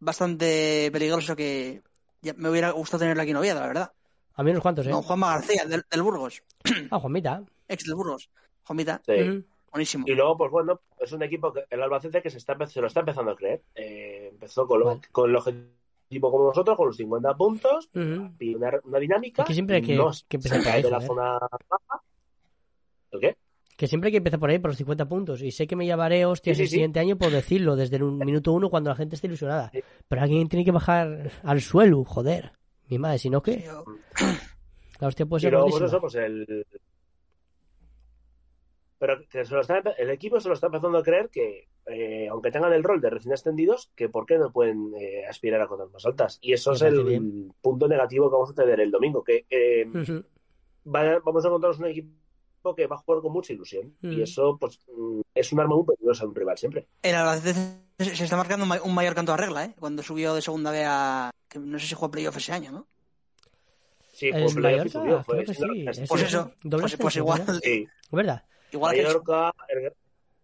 bastante 0.00 0.90
peligroso 0.92 1.34
que 1.34 1.82
me 2.36 2.48
hubiera 2.48 2.70
gustado 2.70 3.00
tenerlo 3.00 3.22
aquí 3.22 3.32
en 3.32 3.36
Oviedo, 3.36 3.60
la 3.60 3.66
verdad. 3.66 3.92
A 4.34 4.42
mí 4.42 4.50
unos 4.50 4.62
cuantos, 4.62 4.86
¿eh? 4.86 4.90
Don 4.90 5.02
Juanma 5.02 5.34
García, 5.34 5.64
del, 5.66 6.02
Burgos. 6.02 6.42
Ah, 6.90 6.98
Juanmita. 7.00 7.42
Ex 7.66 7.84
del 7.84 7.96
Burgos. 7.96 8.30
Juanmita. 8.64 9.02
Sí. 9.04 9.44
Buenísimo. 9.72 10.04
Y 10.06 10.14
luego, 10.14 10.36
pues 10.38 10.50
bueno, 10.50 10.80
es 10.98 11.12
un 11.12 11.22
equipo, 11.22 11.52
que 11.52 11.64
el 11.68 11.82
Albacete, 11.82 12.22
que 12.22 12.30
se, 12.30 12.38
está, 12.38 12.56
se 12.66 12.80
lo 12.80 12.86
está 12.86 13.00
empezando 13.00 13.32
a 13.32 13.36
creer. 13.36 13.62
Eh, 13.74 14.28
empezó 14.30 14.66
con, 14.66 14.80
lo, 14.80 15.00
con 15.12 15.28
el 15.28 15.36
objetivo 15.36 15.77
tipo 16.08 16.30
como 16.30 16.46
nosotros, 16.46 16.76
con 16.76 16.86
los 16.86 16.96
50 16.96 17.34
puntos, 17.36 17.90
y 18.38 18.54
una, 18.54 18.98
dinámica. 18.98 19.44
que 19.44 19.54
siempre 19.54 19.76
hay 19.76 19.82
que, 19.82 19.94
empezar 20.30 20.62
por 20.62 20.72
ahí. 20.72 20.82
De 20.82 20.90
la 20.90 21.00
zona 21.00 21.38
¿El 23.10 23.20
qué? 23.20 23.36
Que 23.76 23.86
siempre 23.86 24.08
hay 24.08 24.12
que 24.12 24.18
empezar 24.18 24.40
por 24.40 24.50
ahí, 24.50 24.58
por 24.58 24.70
los 24.70 24.78
50 24.78 25.08
puntos. 25.08 25.42
Y 25.42 25.52
sé 25.52 25.66
que 25.66 25.76
me 25.76 25.86
llevaré 25.86 26.26
hostias 26.26 26.58
el 26.58 26.68
siguiente 26.68 26.98
año 26.98 27.16
por 27.16 27.30
decirlo, 27.30 27.76
desde 27.76 27.96
el 27.96 28.02
minuto 28.26 28.52
uno 28.52 28.70
cuando 28.70 28.90
la 28.90 28.96
gente 28.96 29.14
está 29.14 29.28
ilusionada. 29.28 29.70
Pero 30.08 30.22
alguien 30.22 30.48
tiene 30.48 30.64
que 30.64 30.72
bajar 30.72 31.30
al 31.44 31.60
suelo, 31.60 32.04
joder. 32.04 32.52
Mi 32.88 32.98
madre, 32.98 33.18
si 33.18 33.30
no, 33.30 33.42
¿qué? 33.42 33.68
La 34.98 35.06
hostia 35.06 35.26
puede 35.26 35.42
ser. 35.42 35.50
Pero 35.50 35.66
pues 35.66 35.82
eso, 35.82 36.00
pues 36.00 36.14
el, 36.16 36.66
pero 38.98 39.28
que 39.28 39.44
se 39.44 39.54
lo 39.54 39.60
está, 39.60 39.78
el 39.78 40.10
equipo 40.10 40.40
se 40.40 40.48
lo 40.48 40.54
está 40.54 40.66
empezando 40.66 40.98
a 40.98 41.02
creer 41.02 41.30
que, 41.30 41.68
eh, 41.86 42.28
aunque 42.28 42.50
tengan 42.50 42.72
el 42.72 42.82
rol 42.82 43.00
de 43.00 43.10
recién 43.10 43.32
ascendidos, 43.32 43.90
que 43.94 44.08
por 44.08 44.26
qué 44.26 44.38
no 44.38 44.50
pueden 44.50 44.92
eh, 44.98 45.24
aspirar 45.26 45.60
a 45.60 45.68
cosas 45.68 45.90
más 45.92 46.04
altas. 46.04 46.38
Y 46.40 46.52
eso 46.52 46.72
es 46.72 46.82
el 46.82 47.52
punto 47.60 47.86
negativo 47.86 48.28
que 48.28 48.34
vamos 48.34 48.50
a 48.50 48.54
tener 48.54 48.80
el 48.80 48.90
domingo, 48.90 49.22
que 49.22 49.46
eh, 49.48 49.86
vamos 50.84 51.44
a 51.44 51.48
encontrarnos 51.48 51.78
un 51.78 51.86
equipo 51.86 52.74
que 52.76 52.86
va 52.86 52.96
a 52.96 52.98
jugar 52.98 53.22
con 53.22 53.32
mucha 53.32 53.52
ilusión. 53.52 53.94
Y 54.02 54.20
eso 54.20 54.56
pues 54.58 54.80
mm, 54.92 55.20
es 55.34 55.52
un 55.52 55.60
arma 55.60 55.76
muy 55.76 55.86
peligrosa 55.86 56.24
a 56.24 56.28
un 56.28 56.34
rival 56.34 56.58
siempre. 56.58 56.86
El 57.02 57.14
se 57.98 58.24
está 58.24 58.36
marcando 58.36 58.66
un 58.84 58.94
mayor 58.94 59.14
canto 59.14 59.32
a 59.32 59.36
regla, 59.36 59.64
¿eh? 59.64 59.74
Cuando 59.78 60.02
subió 60.02 60.34
de 60.34 60.42
segunda 60.42 60.70
B 60.70 60.84
a... 60.84 61.30
Que 61.48 61.58
no 61.58 61.78
sé 61.78 61.86
si 61.86 61.94
jugó 61.94 62.10
playoff 62.10 62.36
ese 62.36 62.52
año, 62.52 62.70
¿no? 62.70 62.86
Sí, 64.12 64.30
fue 64.30 64.46
playoff 64.54 64.86
y 64.86 64.88
subió. 64.90 65.24
Fue, 65.24 65.44
pues 65.44 66.22
eso, 66.22 66.52
pues, 66.68 66.96
pues 66.96 67.16
igual. 67.16 67.44
Sí. 67.62 67.88
¿Verdad? 68.10 68.44
Igual 68.72 68.96
Mallorca, 68.96 69.52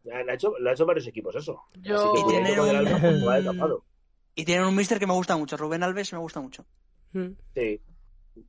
que... 0.03 0.13
ha 0.13 0.35
hecho, 0.35 0.55
lo 0.59 0.71
ha 0.71 0.73
hecho 0.73 0.87
varios 0.87 1.07
equipos 1.07 1.37
eso. 1.37 1.63
Yo... 1.81 2.13
y, 2.17 2.31
tienen 2.31 2.59
un... 2.59 3.79
y 4.35 4.45
tienen 4.45 4.67
un 4.67 4.75
mister 4.75 4.99
que 4.99 5.07
me 5.07 5.13
gusta 5.15 5.37
mucho, 5.37 5.57
Rubén 5.57 5.83
Alves 5.83 6.13
me 6.13 6.19
gusta 6.19 6.41
mucho. 6.41 6.65
Hmm. 7.13 7.33
Sí. 7.55 7.81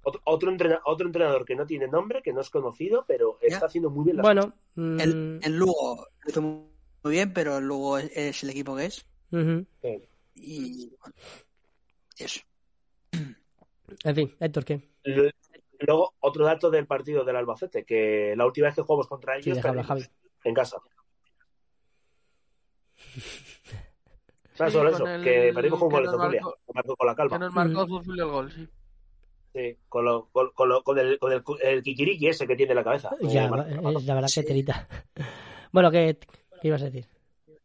Otro, 0.01 0.21
otro, 0.25 0.51
entrenador, 0.51 1.45
que 1.45 1.55
no 1.55 1.65
tiene 1.67 1.87
nombre, 1.87 2.23
que 2.23 2.33
no 2.33 2.41
es 2.41 2.49
conocido, 2.49 3.05
pero 3.07 3.37
está 3.39 3.67
haciendo 3.67 3.91
muy 3.91 4.05
bien 4.05 4.17
las 4.17 4.23
bueno, 4.23 4.51
mm. 4.73 4.99
El, 4.99 5.39
el, 5.43 5.55
Lugo 5.55 6.07
lo 6.23 6.29
hizo 6.29 6.41
muy 6.41 6.65
bien, 7.03 7.31
pero 7.33 7.59
el 7.59 7.67
Lugo 7.67 7.99
es, 7.99 8.43
el 8.43 8.49
equipo 8.49 8.75
que 8.75 8.85
es. 8.85 9.05
Y 10.33 10.89
bueno, 10.99 11.15
eso. 12.17 12.41
En 14.03 14.15
fin, 14.15 14.35
Héctor, 14.39 14.65
¿qué? 14.65 14.89
Luego, 15.79 16.13
otro 16.19 16.45
dato 16.45 16.69
del 16.69 16.87
partido 16.87 17.23
del 17.23 17.35
Albacete, 17.35 17.83
que 17.85 18.33
la 18.35 18.45
última 18.45 18.67
vez 18.67 18.75
que 18.75 18.81
jugamos 18.81 19.07
contra 19.07 19.37
ellos 19.37 19.59
en 20.43 20.53
casa. 20.53 20.77
¿Sabes 24.55 24.73
sobre 24.73 24.91
eso? 24.91 25.03
que 25.03 25.51
perdimos 25.53 25.79
con 25.79 25.87
un 25.87 25.93
gol 25.93 26.03
de 26.03 26.11
Zulia. 26.11 26.41
Con 26.41 27.07
la 27.07 27.15
calma. 27.15 27.37
Que 27.37 27.39
nos 27.39 27.53
marcó 27.53 28.03
Zulia 28.03 28.23
el 28.23 28.29
gol, 28.29 28.51
sí. 28.51 28.67
Sí, 29.53 29.77
con, 29.87 30.03
lo, 30.03 30.29
con, 30.31 30.51
lo, 30.67 30.83
con, 30.83 30.99
el, 30.99 31.17
con 31.17 31.31
el, 31.31 31.41
el, 31.61 31.81
kikiriki 31.81 32.27
ese 32.27 32.45
que 32.45 32.57
tiene 32.57 32.73
en 32.73 32.77
la 32.77 32.83
cabeza. 32.83 33.11
Ya, 33.21 33.45
es 33.45 34.05
la 34.05 34.15
verdad 34.15 34.29
que 34.33 34.43
terita. 34.43 34.87
Bueno, 35.71 35.91
¿qué, 35.91 36.17
¿qué 36.61 36.69
ibas 36.69 36.81
a 36.83 36.85
decir? 36.85 37.05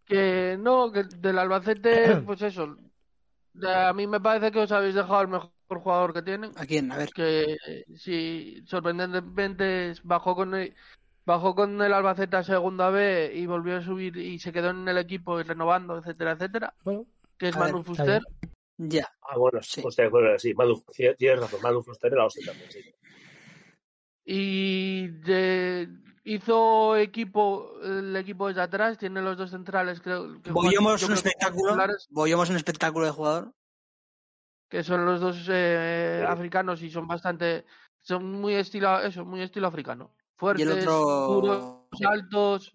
Que 0.04 0.56
no, 0.58 0.90
que 0.90 1.04
del 1.04 1.38
Albacete, 1.38 2.16
pues 2.26 2.42
eso. 2.42 2.76
A 3.64 3.92
mí 3.92 4.06
me 4.08 4.20
parece 4.20 4.50
que 4.50 4.60
os 4.60 4.72
habéis 4.72 4.96
dejado 4.96 5.22
el 5.22 5.28
mejor 5.28 5.52
jugador 5.78 6.12
que 6.12 6.22
tienen. 6.22 6.52
¿A 6.56 6.66
quién? 6.66 6.90
A 6.90 6.96
ver. 6.96 7.10
Que 7.10 7.56
si 7.96 8.62
sorprendentemente 8.66 9.94
bajó 10.02 10.34
con 10.34 10.54
el, 10.54 10.74
bajó 11.24 11.54
con 11.54 11.80
el 11.80 11.92
Albacete 11.92 12.36
a 12.36 12.42
segunda 12.42 12.90
B 12.90 13.32
y 13.34 13.46
volvió 13.46 13.76
a 13.76 13.82
subir 13.82 14.16
y 14.16 14.38
se 14.38 14.52
quedó 14.52 14.70
en 14.70 14.86
el 14.88 14.98
equipo 14.98 15.42
renovando, 15.42 15.98
etcétera, 15.98 16.32
etcétera. 16.32 16.74
Bueno, 16.84 17.06
que 17.38 17.48
es 17.48 17.56
Manu 17.56 17.82
Fuster. 17.82 18.22
Ya. 18.78 19.08
Ah, 19.22 19.36
bueno, 19.36 19.60
sí. 19.62 19.80
Fuster, 19.82 20.10
sí, 20.38 20.54
Manu, 20.54 20.82
tienes 21.16 21.40
razón, 21.40 21.60
Manu 21.62 21.82
Fuster 21.82 22.12
era 22.12 22.26
hostia 22.26 22.46
también, 22.46 22.70
sí. 22.70 22.80
Y 24.24 25.08
de, 25.08 25.88
hizo 26.24 26.96
equipo, 26.96 27.80
el 27.82 28.14
equipo 28.16 28.48
desde 28.48 28.62
atrás, 28.62 28.98
tiene 28.98 29.22
los 29.22 29.36
dos 29.36 29.50
centrales, 29.50 30.00
creo 30.00 30.40
que. 30.42 30.50
Boyemos 30.50 31.02
un 31.02 31.12
espectáculo. 31.12 31.74
Un 31.74 32.56
espectáculo 32.56 33.06
de 33.06 33.12
jugador 33.12 33.54
que 34.70 34.84
son 34.84 35.04
los 35.04 35.20
dos 35.20 35.46
eh, 35.50 36.24
africanos 36.26 36.80
y 36.82 36.90
son 36.90 37.06
bastante, 37.08 37.66
son 38.00 38.40
muy 38.40 38.54
estilo, 38.54 39.00
eso, 39.00 39.24
muy 39.24 39.42
estilo 39.42 39.66
africano. 39.66 40.14
Fuertes, 40.36 40.86
puros, 40.86 41.82
altos, 42.08 42.72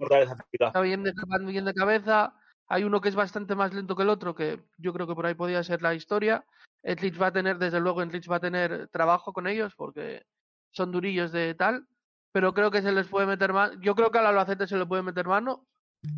está 0.52 0.82
bien 0.82 1.02
de, 1.04 1.14
bien 1.48 1.66
de 1.66 1.74
cabeza. 1.74 2.36
Hay 2.68 2.84
uno 2.84 3.00
que 3.02 3.10
es 3.10 3.16
bastante 3.16 3.56
más 3.56 3.74
lento 3.74 3.96
que 3.96 4.04
el 4.04 4.10
otro, 4.10 4.36
que 4.36 4.62
yo 4.78 4.94
creo 4.94 5.08
que 5.08 5.16
por 5.16 5.26
ahí 5.26 5.34
podía 5.34 5.64
ser 5.64 5.82
la 5.82 5.96
historia. 5.96 6.46
Etlitz 6.84 7.20
va 7.20 7.28
a 7.28 7.34
tener, 7.34 7.58
desde 7.58 7.80
luego, 7.80 8.04
Etlitz 8.04 8.30
va 8.30 8.36
a 8.36 8.42
tener 8.42 8.90
trabajo 8.90 9.34
con 9.34 9.48
ellos 9.48 9.74
porque 9.76 10.26
son 10.72 10.92
durillos 10.92 11.32
de 11.32 11.56
tal, 11.56 11.88
pero 12.32 12.54
creo 12.54 12.70
que 12.70 12.82
se 12.82 12.92
les 12.92 13.08
puede 13.08 13.26
meter 13.26 13.54
mano. 13.54 13.80
Yo 13.82 13.96
creo 13.96 14.12
que 14.12 14.20
al 14.20 14.28
Albacete 14.28 14.68
se 14.68 14.78
le 14.78 14.86
puede 14.86 15.02
meter 15.02 15.26
mano. 15.26 15.66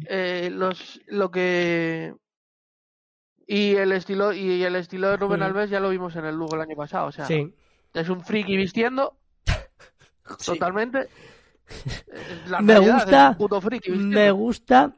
Eh, 0.10 0.50
los, 0.52 1.00
lo 1.08 1.32
que 1.32 2.14
y 3.48 3.76
el 3.76 3.94
estilo 3.94 4.34
y 4.34 4.62
el 4.62 4.76
estilo 4.76 5.10
de 5.10 5.18
Rubén 5.18 5.42
Alves 5.42 5.70
ya 5.70 5.80
lo 5.80 5.90
vimos 5.90 6.16
en 6.18 6.26
el 6.26 6.36
Lugo 6.36 6.56
el 6.56 6.62
año 6.62 6.76
pasado, 6.76 7.08
o 7.08 7.12
sea, 7.12 7.28
es 7.94 8.10
un 8.10 8.24
friki 8.24 8.58
vistiendo 8.58 9.18
totalmente. 10.46 11.08
me 12.62 12.80
gusta 12.80 13.38
me 13.90 14.32
gusta 14.32 14.96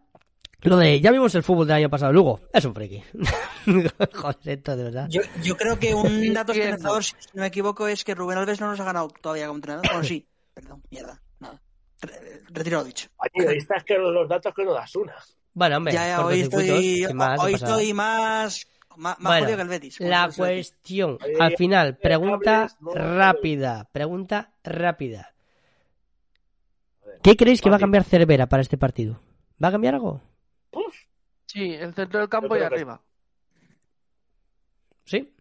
Lo 0.61 0.77
de 0.77 0.99
ya 0.99 1.11
vimos 1.11 1.33
el 1.35 1.43
fútbol 1.43 1.67
del 1.67 1.77
año 1.77 1.89
pasado, 1.89 2.11
Lugo, 2.11 2.41
es 2.51 2.65
un 2.65 2.73
friki. 2.73 3.03
Joder, 4.13 4.37
esto 4.43 4.75
de 4.75 4.83
verdad. 4.83 5.07
Yo, 5.09 5.21
yo 5.43 5.55
creo 5.55 5.77
que 5.77 5.93
un 5.93 6.33
dato 6.33 6.51
esperanzador, 6.51 7.03
si 7.03 7.13
no 7.33 7.41
me 7.41 7.47
equivoco, 7.47 7.87
es 7.87 8.03
que 8.03 8.15
Rubén 8.15 8.39
Alves 8.39 8.59
no 8.59 8.67
nos 8.67 8.79
ha 8.79 8.83
ganado 8.83 9.09
todavía 9.21 9.45
como 9.45 9.57
entrenador. 9.57 9.85
Bueno, 9.87 10.03
sí, 10.03 10.27
perdón, 10.55 10.81
mierda, 10.89 11.21
nada. 11.39 11.61
Retiro 12.49 12.79
lo 12.79 12.83
dicho. 12.83 13.09
Oye, 13.17 13.57
es 13.57 13.83
que 13.85 13.97
los 13.97 14.27
datos 14.27 14.53
que 14.55 14.65
no 14.65 14.73
das 14.73 14.95
una. 14.95 15.15
Bueno, 15.59 15.75
hombre, 15.75 15.93
ya, 15.93 16.25
hoy 16.25 16.39
estoy, 16.39 17.13
más, 17.13 17.37
hoy 17.41 17.55
estoy 17.55 17.93
más, 17.93 18.65
más, 18.95 19.19
más 19.19 19.41
bueno, 19.41 19.57
que 19.57 19.61
el 19.61 19.67
Betis. 19.67 19.99
La 19.99 20.29
cuestión, 20.33 21.17
al 21.37 21.57
final, 21.57 21.97
pregunta 21.97 22.69
rápida, 22.93 23.83
pregunta 23.91 24.53
rápida. 24.63 25.33
¿Qué 27.21 27.35
creéis 27.35 27.59
que 27.59 27.69
va 27.69 27.75
a 27.75 27.79
cambiar 27.79 28.05
Cervera 28.05 28.47
para 28.47 28.61
este 28.61 28.77
partido? 28.77 29.19
¿Va 29.61 29.67
a 29.67 29.71
cambiar 29.71 29.95
algo? 29.95 30.21
Sí, 31.45 31.73
el 31.73 31.93
centro 31.93 32.21
del 32.21 32.29
campo 32.29 32.55
y 32.55 32.61
arriba. 32.61 33.01
¿Sí? 35.03 35.35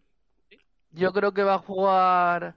Yo 0.91 1.13
creo 1.13 1.33
que 1.33 1.43
va 1.43 1.53
a 1.53 1.59
jugar. 1.59 2.55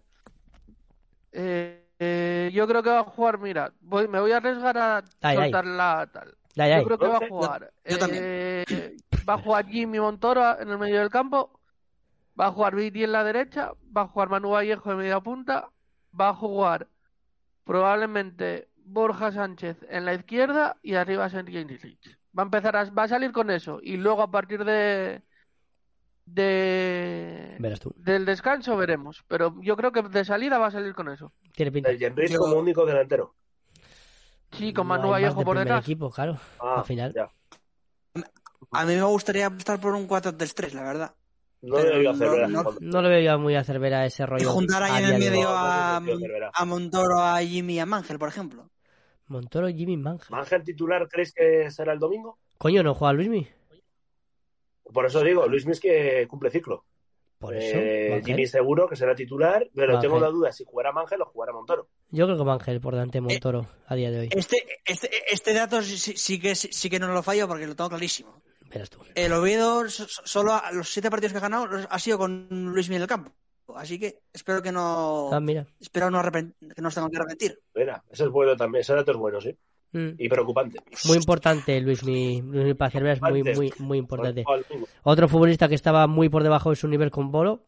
Eh, 1.31 1.87
eh, 2.01 2.51
yo 2.53 2.67
creo 2.67 2.83
que 2.83 2.91
va 2.91 3.01
a 3.03 3.05
jugar, 3.05 3.39
mira, 3.39 3.73
voy, 3.83 4.09
me 4.09 4.19
voy 4.19 4.33
a 4.33 4.39
arriesgar 4.39 4.77
a 4.77 5.05
soltar 5.21 5.65
la 5.65 6.11
tal. 6.13 6.35
Yo 6.55 6.85
creo 6.85 6.99
que 6.99 7.07
va 7.07 7.17
a 7.17 7.29
jugar. 7.29 7.73
Eh, 7.85 8.97
va 9.29 9.35
a 9.35 9.39
jugar 9.39 9.67
Jimmy 9.67 10.01
Montoro 10.01 10.59
en 10.61 10.69
el 10.69 10.79
medio 10.79 11.01
del 11.01 11.11
campo. 11.11 11.59
Va 12.39 12.47
a 12.47 12.53
jugar 12.53 12.75
Viti 12.75 13.05
en 13.05 13.13
la 13.13 13.25
derecha. 13.25 13.73
Va 13.97 14.03
a 14.03 14.09
jugar 14.09 14.29
Manu 14.31 14.51
Vallejo 14.51 14.91
de 14.91 14.97
media 14.97 15.21
punta. 15.21 15.71
Va 16.19 16.31
a 16.31 16.35
jugar 16.35 16.89
probablemente 17.65 18.69
Borja 18.85 19.33
Sánchez 19.33 19.79
en 19.89 20.05
la 20.05 20.15
izquierda 20.15 20.77
y 20.83 20.95
arriba 20.95 21.29
Sergio 21.29 21.65
Rich 21.67 22.19
va 22.37 22.43
a 22.43 22.47
empezar 22.47 22.77
a, 22.77 22.85
va 22.91 23.05
a 23.05 23.09
salir 23.09 23.33
con 23.33 23.51
eso 23.51 23.79
y 23.83 23.97
luego 23.97 24.23
a 24.23 24.31
partir 24.31 24.65
de 24.65 25.23
de 26.25 27.57
del 27.97 28.25
descanso 28.25 28.77
veremos 28.77 29.25
pero 29.27 29.57
yo 29.61 29.77
creo 29.77 29.93
que 29.93 30.03
de 30.03 30.25
salida 30.25 30.59
va 30.59 30.69
a 30.69 30.71
salir 30.71 30.95
con 30.95 31.09
eso 31.09 31.33
tiene 31.55 31.73
pinta 31.73 31.91
el 31.91 32.37
como 32.39 32.57
único 32.57 32.87
delantero 32.87 33.35
sí 34.53 34.73
con 34.73 34.87
Manu 34.87 35.11
Vallejo 35.11 35.43
por 35.45 35.59
detrás 35.59 35.81
equipo 35.81 36.11
claro 36.11 36.39
ah, 36.61 36.77
al 36.79 36.85
final 36.85 37.15
a 38.71 38.85
mí 38.85 38.95
me 38.95 39.03
gustaría 39.03 39.47
apostar 39.47 39.81
por 39.81 39.95
un 39.95 40.09
4-3-3 40.09 40.73
la 40.73 40.83
verdad 40.83 41.15
no 41.63 41.79
le 41.79 41.99
veo 41.99 42.11
a 42.11 42.49
no, 42.49 42.65
no, 42.81 43.03
le 43.03 43.09
veo 43.09 43.39
muy 43.39 43.55
a 43.55 43.63
Cervera 43.63 44.05
ese 44.05 44.27
rollo. 44.27 44.43
Y 44.43 44.47
juntar 44.47 44.83
ahí 44.83 45.05
en 45.05 45.11
el 45.11 45.19
medio 45.21 45.49
a, 45.49 45.99
a 45.99 46.65
Montoro, 46.65 47.21
a 47.21 47.39
Jimmy 47.41 47.75
y 47.75 47.79
a 47.79 47.87
Mangel, 47.87 48.19
por 48.19 48.29
ejemplo. 48.29 48.69
Montoro, 49.29 49.69
Jimmy 49.69 49.97
Mangel. 49.97 50.27
¿Mangel 50.31 50.65
titular 50.65 51.09
crees 51.09 51.33
que 51.33 51.71
será 51.71 51.93
el 51.93 52.01
domingo? 52.01 52.39
Coño, 52.59 52.83
¿no 52.83 52.95
juega 52.95 53.13
Luismi? 53.13 53.49
Por 54.93 55.07
eso 55.07 55.23
digo, 55.23 55.47
Luismi 55.47 55.73
es 55.73 55.81
que 55.81 56.27
cumple 56.29 56.51
ciclo. 56.51 56.85
Por 57.43 57.57
eso. 57.57 57.77
Eh, 57.77 58.23
Jimmy 58.25 58.47
seguro 58.47 58.89
que 58.89 58.95
será 58.95 59.17
titular, 59.17 59.69
pero 59.75 59.99
tengo 59.99 60.21
la 60.21 60.29
duda 60.29 60.53
si 60.53 60.63
jugará 60.65 60.93
Mangel 60.93 61.23
o 61.23 61.25
jugará 61.27 61.53
Montoro. 61.53 61.89
Yo 62.11 62.25
creo 62.27 62.39
que 62.39 62.45
Mangel 62.45 62.81
por 62.81 62.95
delante 62.95 63.19
de 63.19 63.23
Montoro 63.23 63.67
a 63.85 63.97
día 63.97 64.13
de 64.13 64.21
hoy. 64.21 64.29
Este, 64.31 64.65
este, 64.85 65.11
este 65.29 65.53
dato 65.53 65.83
sí, 65.83 66.39
que, 66.39 66.55
sí 66.55 66.89
que 66.89 67.01
no 67.01 67.09
lo 67.09 67.21
fallo 67.21 67.49
porque 67.49 67.67
lo 67.67 67.75
tengo 67.75 67.91
clarísimo. 67.91 68.41
Verás 68.71 68.91
tú. 68.91 69.01
El 69.17 69.33
Oviedo, 69.33 69.89
solo 69.89 70.63
los 70.73 70.89
siete 70.89 71.11
partidos 71.11 71.33
que 71.33 71.39
ha 71.39 71.43
ganado 71.43 71.67
ha 71.91 71.99
sido 71.99 72.17
con 72.17 72.47
Luismi 72.49 72.95
en 72.95 73.03
el 73.03 73.09
campo. 73.09 73.33
Así 73.75 73.99
que 73.99 74.21
espero 74.33 74.63
que 74.63 74.71
no. 74.71 75.31
Ah, 75.33 75.41
mira. 75.41 75.67
Espero 75.81 76.13
no 76.13 76.23
que 76.23 76.81
nos 76.81 76.95
tengan 76.95 77.11
que 77.11 77.17
arrepentir. 77.17 77.61
Mira, 77.75 78.05
eso 78.09 78.25
es 78.25 78.31
bueno 78.31 78.57
también. 78.57 78.83
Ese 78.83 78.95
dato 78.95 79.11
es 79.11 79.17
bueno, 79.17 79.41
sí. 79.41 79.57
Mm. 79.93 80.11
Y 80.19 80.29
preocupante. 80.29 80.81
Muy 81.07 81.17
importante, 81.17 81.81
Luis, 81.81 82.05
mi, 82.05 82.41
Luis 82.41 82.75
es 82.81 83.23
muy, 83.23 83.43
muy, 83.43 83.73
muy 83.79 83.99
importante. 83.99 84.45
Otro 85.03 85.29
futbolista 85.29 85.69
que 85.69 85.75
estaba 85.75 86.07
muy 86.07 86.29
por 86.29 86.43
debajo 86.43 86.71
de 86.71 86.77
su 86.77 86.89
nivel 86.89 87.11
con 87.11 87.31
Bolo, 87.31 87.65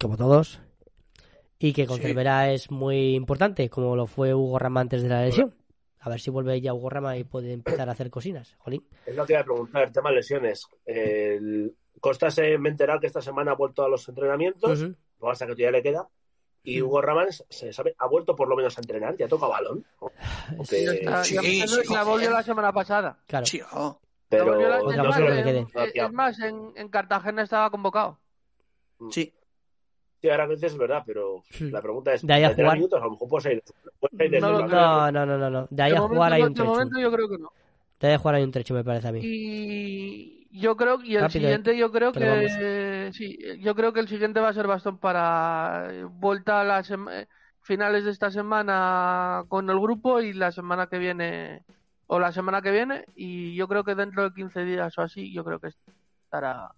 como 0.00 0.16
todos, 0.16 0.60
y 1.58 1.72
que 1.72 1.86
con 1.86 1.98
Cervera 1.98 2.50
es 2.52 2.70
muy 2.70 3.14
importante, 3.14 3.68
como 3.68 3.96
lo 3.96 4.06
fue 4.06 4.34
Hugo 4.34 4.58
Rama 4.58 4.80
antes 4.80 5.02
de 5.02 5.08
la 5.08 5.24
lesión. 5.24 5.54
A 6.00 6.08
ver 6.08 6.20
si 6.20 6.30
vuelve 6.30 6.60
ya 6.60 6.72
Hugo 6.72 6.90
Rama 6.90 7.16
y 7.16 7.24
puede 7.24 7.52
empezar 7.52 7.88
a 7.88 7.92
hacer 7.92 8.08
cocinas. 8.08 8.54
Jolín. 8.58 8.86
Es 9.04 9.16
lo 9.16 9.26
que 9.26 9.32
iba 9.32 9.40
a 9.40 9.44
preguntar, 9.44 9.82
el 9.82 9.92
tema 9.92 10.10
de 10.10 10.16
lesiones. 10.16 10.66
El... 10.86 11.74
Costa 12.00 12.30
se 12.30 12.56
me 12.58 12.68
enterado 12.68 13.00
que 13.00 13.08
esta 13.08 13.20
semana 13.20 13.52
ha 13.52 13.56
vuelto 13.56 13.84
a 13.84 13.88
los 13.88 14.08
entrenamientos 14.08 14.86
hasta 15.20 15.46
que 15.46 15.52
todavía 15.52 15.72
le 15.72 15.82
queda. 15.82 16.08
Y 16.68 16.82
Hugo 16.82 17.00
Ramán 17.00 17.28
se 17.32 17.72
sabe, 17.72 17.94
ha 17.98 18.06
vuelto 18.06 18.36
por 18.36 18.48
lo 18.48 18.56
menos 18.56 18.76
a 18.76 18.80
entrenar, 18.80 19.16
ya 19.16 19.26
toca 19.26 19.46
balón. 19.46 19.84
Sí, 20.64 20.84
la 21.90 22.04
volvió 22.04 22.30
la 22.30 22.42
semana 22.42 22.72
pasada. 22.72 23.18
Claro. 23.26 23.46
Sí, 23.46 23.60
oh. 23.72 23.98
Pero 24.28 24.90
es, 24.90 26.12
más, 26.12 26.38
en, 26.40 26.72
en, 26.76 26.88
Cartagena 26.88 27.42
estaba 27.42 27.70
convocado. 27.70 28.18
Mm. 28.98 29.10
Sí. 29.10 29.32
Sí, 30.20 30.28
ahora 30.28 30.44
a 30.44 30.46
veces 30.48 30.72
es 30.72 30.78
verdad, 30.78 31.02
pero 31.06 31.42
la 31.60 31.80
pregunta 31.80 32.12
es: 32.12 32.26
¿de 32.26 32.34
ahí 32.34 32.44
a 32.44 32.54
jugar? 32.54 32.76
minutos? 32.76 33.00
A 33.00 33.04
lo 33.04 33.12
mejor 33.12 33.28
puede 33.28 33.54
ir. 33.54 33.62
No, 34.40 34.66
no, 34.66 35.10
no, 35.10 35.26
no, 35.26 35.50
no, 35.50 35.66
De 35.70 35.82
ahí 35.82 35.92
a 35.92 36.00
jugar 36.00 36.32
hay 36.32 36.42
un 36.42 36.52
trecho. 36.52 36.70
De 36.70 36.76
momento 36.76 37.00
yo 37.00 37.12
creo 37.12 37.28
que 37.28 37.38
no. 37.38 37.52
De 38.00 38.08
ahí 38.08 38.14
a 38.14 38.18
jugar 38.18 38.34
hay 38.34 38.42
un 38.42 38.52
trecho, 38.52 38.74
me 38.74 38.84
parece 38.84 39.08
a 39.08 39.12
mí. 39.12 39.20
Y 39.22 40.37
yo 40.58 40.76
creo 40.76 41.00
y 41.02 41.16
el 41.16 41.30
siguiente 41.30 41.76
yo 41.76 41.90
creo 41.90 42.12
que 42.12 43.10
sí, 43.12 43.38
yo 43.60 43.74
creo 43.74 43.92
que 43.92 44.00
el 44.00 44.08
siguiente 44.08 44.40
va 44.40 44.48
a 44.48 44.54
ser 44.54 44.66
bastón 44.66 44.98
para 44.98 45.88
vuelta 46.10 46.60
a 46.60 46.64
las 46.64 46.92
finales 47.60 48.04
de 48.04 48.10
esta 48.10 48.30
semana 48.30 49.44
con 49.48 49.68
el 49.70 49.78
grupo 49.78 50.20
y 50.20 50.32
la 50.32 50.52
semana 50.52 50.86
que 50.86 50.98
viene 50.98 51.62
o 52.06 52.18
la 52.18 52.32
semana 52.32 52.62
que 52.62 52.70
viene 52.70 53.04
y 53.14 53.54
yo 53.54 53.68
creo 53.68 53.84
que 53.84 53.94
dentro 53.94 54.24
de 54.24 54.34
15 54.34 54.64
días 54.64 54.96
o 54.98 55.02
así 55.02 55.32
yo 55.32 55.44
creo 55.44 55.60
que 55.60 55.68
estará 56.24 56.70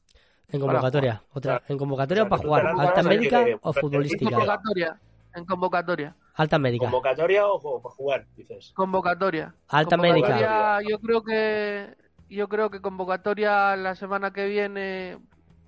en 0.52 0.60
convocatoria, 0.60 1.22
otra, 1.32 1.62
en 1.68 1.78
convocatoria 1.78 2.28
para 2.28 2.42
jugar, 2.42 2.66
alta 2.66 3.02
médica 3.04 3.44
o 3.62 3.72
futbolística. 3.72 4.24
En 4.24 4.30
convocatoria, 4.30 5.00
en 5.34 5.44
convocatoria. 5.44 6.16
Alta 6.34 6.58
médica. 6.58 6.84
¿Convocatoria 6.86 7.46
o 7.46 7.80
para 7.80 7.94
jugar, 7.94 8.26
dices? 8.36 8.72
Convocatoria. 8.74 9.54
Alta 9.68 9.96
médica. 9.96 10.80
Yo 10.82 10.98
creo 10.98 11.22
que 11.22 11.94
yo 12.36 12.48
creo 12.48 12.70
que 12.70 12.80
convocatoria 12.80 13.76
la 13.76 13.94
semana 13.94 14.32
que 14.32 14.46
viene 14.46 15.18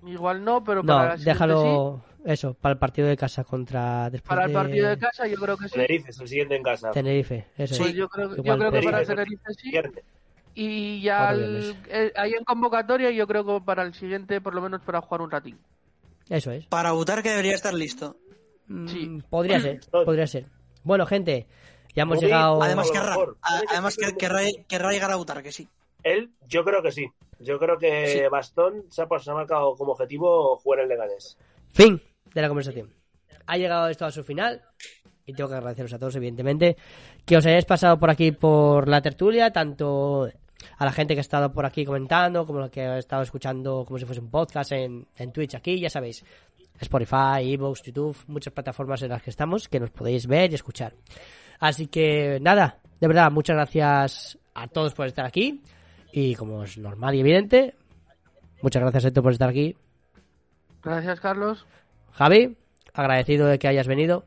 igual 0.05 0.43
no, 0.43 0.63
pero 0.63 0.83
para 0.83 1.17
no, 1.17 1.23
déjalo 1.23 2.03
eso, 2.25 2.53
para 2.53 2.73
el 2.73 2.79
partido 2.79 3.07
de 3.07 3.17
casa 3.17 3.43
contra 3.43 4.09
después 4.09 4.29
Para 4.29 4.45
el 4.45 4.53
partido 4.53 4.89
de 4.89 4.97
casa 4.97 5.27
yo 5.27 5.35
creo 5.35 5.57
que 5.57 5.67
sí. 5.67 5.73
Tenerife 5.73 6.09
es 6.09 6.19
el 6.19 6.27
siguiente 6.27 6.55
en 6.55 6.63
casa. 6.63 6.91
Tenerife, 6.91 7.47
eso 7.57 7.75
sí, 7.75 7.93
yo 7.93 8.07
creo, 8.07 8.35
yo 8.35 8.43
creo 8.43 8.71
que 8.71 8.81
para 8.81 9.05
Tenerife 9.05 9.53
sí. 9.57 9.71
Y 10.55 11.01
ya 11.01 11.33
eh, 11.33 12.13
ahí 12.15 12.33
en 12.33 12.43
convocatoria 12.43 13.11
yo 13.11 13.27
creo 13.27 13.45
que 13.45 13.65
para 13.65 13.83
el 13.83 13.93
siguiente 13.93 14.39
por 14.39 14.55
lo 14.55 14.61
menos 14.61 14.81
para 14.81 15.01
jugar 15.01 15.21
un 15.21 15.31
ratín. 15.31 15.57
Eso 16.29 16.51
es. 16.51 16.65
Para 16.67 16.93
votar 16.93 17.21
que 17.21 17.29
debería 17.29 17.55
estar 17.55 17.73
listo. 17.73 18.15
Mm, 18.67 18.87
sí. 18.87 19.21
Podría 19.29 19.59
ser, 19.59 19.81
podría 19.91 20.27
ser. 20.27 20.45
Bueno, 20.83 21.05
gente, 21.05 21.47
ya 21.93 22.03
hemos 22.03 22.21
llegado... 22.21 22.61
Además, 22.61 22.89
querrá, 22.91 23.15
además 23.41 23.97
querrá 24.17 24.91
llegar 24.91 25.11
a 25.11 25.15
votar, 25.15 25.43
que 25.43 25.51
sí. 25.51 25.67
Él, 26.03 26.31
yo 26.47 26.63
creo 26.63 26.81
que 26.81 26.91
sí. 26.91 27.07
Yo 27.39 27.59
creo 27.59 27.77
que 27.77 28.27
Bastón 28.29 28.85
se 28.89 29.01
ha, 29.01 29.19
se 29.19 29.31
ha, 29.31 29.33
marcado 29.33 29.75
como 29.75 29.93
objetivo 29.93 30.57
jugar 30.57 30.81
en 30.81 30.89
Leganés. 30.89 31.37
Fin 31.69 32.01
de 32.33 32.41
la 32.41 32.47
conversación. 32.47 32.93
Ha 33.45 33.57
llegado 33.57 33.89
esto 33.89 34.05
a 34.05 34.11
su 34.11 34.23
final. 34.23 34.61
Y 35.25 35.33
tengo 35.33 35.49
que 35.49 35.55
agradeceros 35.55 35.93
a 35.93 35.99
todos, 35.99 36.15
evidentemente, 36.17 36.75
que 37.25 37.37
os 37.37 37.45
hayáis 37.45 37.65
pasado 37.65 37.97
por 37.97 38.09
aquí 38.09 38.33
por 38.33 38.89
la 38.89 39.01
tertulia, 39.01 39.51
tanto 39.51 40.29
a 40.77 40.85
la 40.85 40.91
gente 40.91 41.13
que 41.13 41.19
ha 41.19 41.21
estado 41.21 41.51
por 41.51 41.65
aquí 41.65 41.85
comentando, 41.85 42.45
como 42.45 42.59
la 42.59 42.69
que 42.69 42.81
ha 42.81 42.97
estado 42.97 43.23
escuchando 43.23 43.85
como 43.85 43.99
si 43.99 44.05
fuese 44.05 44.19
un 44.19 44.29
podcast 44.29 44.73
en, 44.73 45.07
en 45.17 45.31
Twitch 45.31 45.55
aquí, 45.55 45.79
ya 45.79 45.89
sabéis. 45.89 46.23
Spotify, 46.79 47.53
Evox, 47.53 47.83
YouTube, 47.83 48.17
muchas 48.27 48.53
plataformas 48.53 49.01
en 49.03 49.09
las 49.09 49.21
que 49.21 49.29
estamos, 49.29 49.69
que 49.69 49.79
nos 49.79 49.91
podéis 49.91 50.27
ver 50.27 50.51
y 50.51 50.55
escuchar. 50.55 50.93
Así 51.59 51.87
que 51.87 52.39
nada, 52.41 52.79
de 52.99 53.07
verdad, 53.07 53.31
muchas 53.31 53.55
gracias 53.55 54.37
a 54.53 54.67
todos 54.67 54.93
por 54.93 55.07
estar 55.07 55.25
aquí. 55.25 55.61
Y 56.15 56.35
como 56.35 56.63
es 56.63 56.77
normal 56.77 57.15
y 57.15 57.21
evidente, 57.21 57.73
muchas 58.61 58.83
gracias 58.83 59.05
Héctor 59.05 59.23
por 59.23 59.31
estar 59.31 59.49
aquí. 59.49 59.75
Gracias 60.83 61.19
Carlos. 61.19 61.65
Javi, 62.11 62.55
agradecido 62.93 63.47
de 63.47 63.57
que 63.57 63.67
hayas 63.67 63.87
venido. 63.87 64.23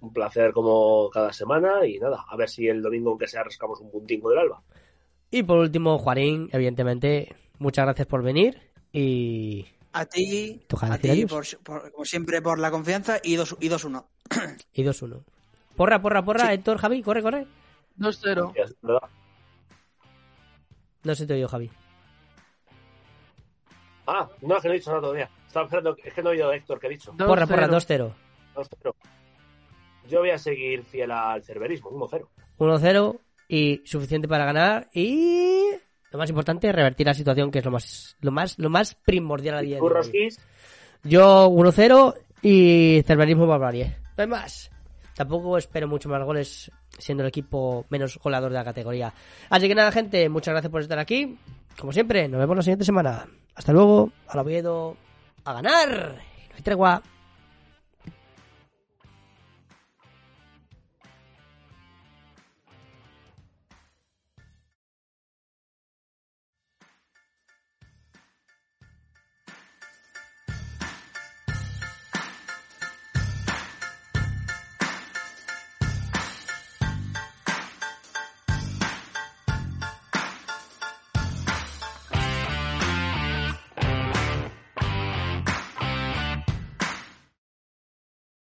Un 0.00 0.14
placer 0.14 0.52
como 0.54 1.10
cada 1.10 1.30
semana 1.30 1.86
y 1.86 1.98
nada, 1.98 2.24
a 2.26 2.36
ver 2.36 2.48
si 2.48 2.66
el 2.66 2.80
domingo 2.80 3.10
aunque 3.10 3.28
sea 3.28 3.44
rascamos 3.44 3.80
un 3.82 3.90
puntingo 3.90 4.30
del 4.30 4.38
alba. 4.38 4.62
Y 5.30 5.42
por 5.42 5.58
último, 5.58 5.98
Juanín, 5.98 6.48
evidentemente, 6.52 7.36
muchas 7.58 7.84
gracias 7.84 8.06
por 8.06 8.22
venir 8.22 8.62
y... 8.92 9.66
A 9.92 10.06
ti, 10.06 10.60
a 10.80 10.98
ti 10.98 11.26
por, 11.26 11.44
como 11.92 12.04
siempre, 12.04 12.40
por 12.40 12.58
la 12.58 12.70
confianza 12.70 13.18
y 13.22 13.36
2-1. 13.36 13.58
Y 13.60 13.68
2-1. 13.68 14.04
y 14.72 14.82
2-1. 14.82 15.22
Porra, 15.76 16.00
porra, 16.00 16.24
porra, 16.24 16.52
Héctor, 16.52 16.78
Javi, 16.78 17.02
corre, 17.02 17.22
corre. 17.22 17.46
2-0. 17.98 18.52
No 21.04 21.14
se 21.14 21.26
te 21.26 21.34
oído, 21.34 21.48
Javi. 21.48 21.70
Ah, 24.06 24.28
no, 24.42 24.56
es 24.56 24.62
que 24.62 24.68
no 24.68 24.74
he 24.74 24.78
dicho 24.78 24.90
nada 24.90 25.02
todavía. 25.02 25.30
Estaba 25.46 25.66
esperando, 25.66 25.96
es 26.02 26.12
que 26.12 26.22
no 26.22 26.30
he 26.30 26.32
oído 26.32 26.50
a 26.50 26.56
Héctor 26.56 26.80
que 26.80 26.86
he 26.86 26.90
dicho. 26.90 27.12
Porra, 27.16 27.46
porra, 27.46 27.68
2-0. 27.68 28.12
2-0. 28.54 28.94
Yo 30.08 30.20
voy 30.20 30.30
a 30.30 30.38
seguir 30.38 30.82
fiel 30.84 31.10
al 31.10 31.42
cerverismo, 31.42 31.90
1-0. 31.90 32.26
1-0 32.58 33.20
y 33.48 33.82
suficiente 33.84 34.28
para 34.28 34.44
ganar. 34.44 34.88
Y 34.92 35.70
Lo 36.10 36.18
más 36.18 36.28
importante 36.28 36.68
es 36.68 36.74
revertir 36.74 37.06
la 37.06 37.14
situación, 37.14 37.50
que 37.50 37.58
es 37.58 37.64
lo 37.64 37.70
más, 37.70 38.16
lo 38.20 38.30
más, 38.30 38.58
lo 38.58 38.70
más 38.70 38.94
primordial 38.94 39.56
a 39.56 39.62
día 39.62 39.76
de 39.76 39.82
hoy. 39.82 40.28
Yo 41.02 41.48
1-0 41.48 42.14
y 42.40 43.02
Cerverismo 43.04 43.46
Barbarie. 43.46 43.96
No 44.16 44.22
hay 44.22 44.28
más. 44.28 44.70
Tampoco 45.14 45.56
espero 45.56 45.88
mucho 45.88 46.08
más 46.08 46.22
goles 46.24 46.70
siendo 46.98 47.22
el 47.22 47.28
equipo 47.28 47.86
menos 47.88 48.18
goleador 48.22 48.50
de 48.50 48.58
la 48.58 48.64
categoría. 48.64 49.14
Así 49.50 49.68
que 49.68 49.74
nada, 49.74 49.92
gente, 49.92 50.28
muchas 50.28 50.52
gracias 50.52 50.70
por 50.70 50.80
estar 50.80 50.98
aquí. 50.98 51.38
Como 51.78 51.92
siempre, 51.92 52.28
nos 52.28 52.40
vemos 52.40 52.56
la 52.56 52.62
siguiente 52.62 52.84
semana. 52.84 53.26
Hasta 53.54 53.72
luego, 53.72 54.10
al 54.28 54.38
Oviedo, 54.40 54.96
a 55.44 55.52
ganar. 55.52 56.16
No 56.50 56.56
hay 56.56 56.62
tregua. 56.62 57.02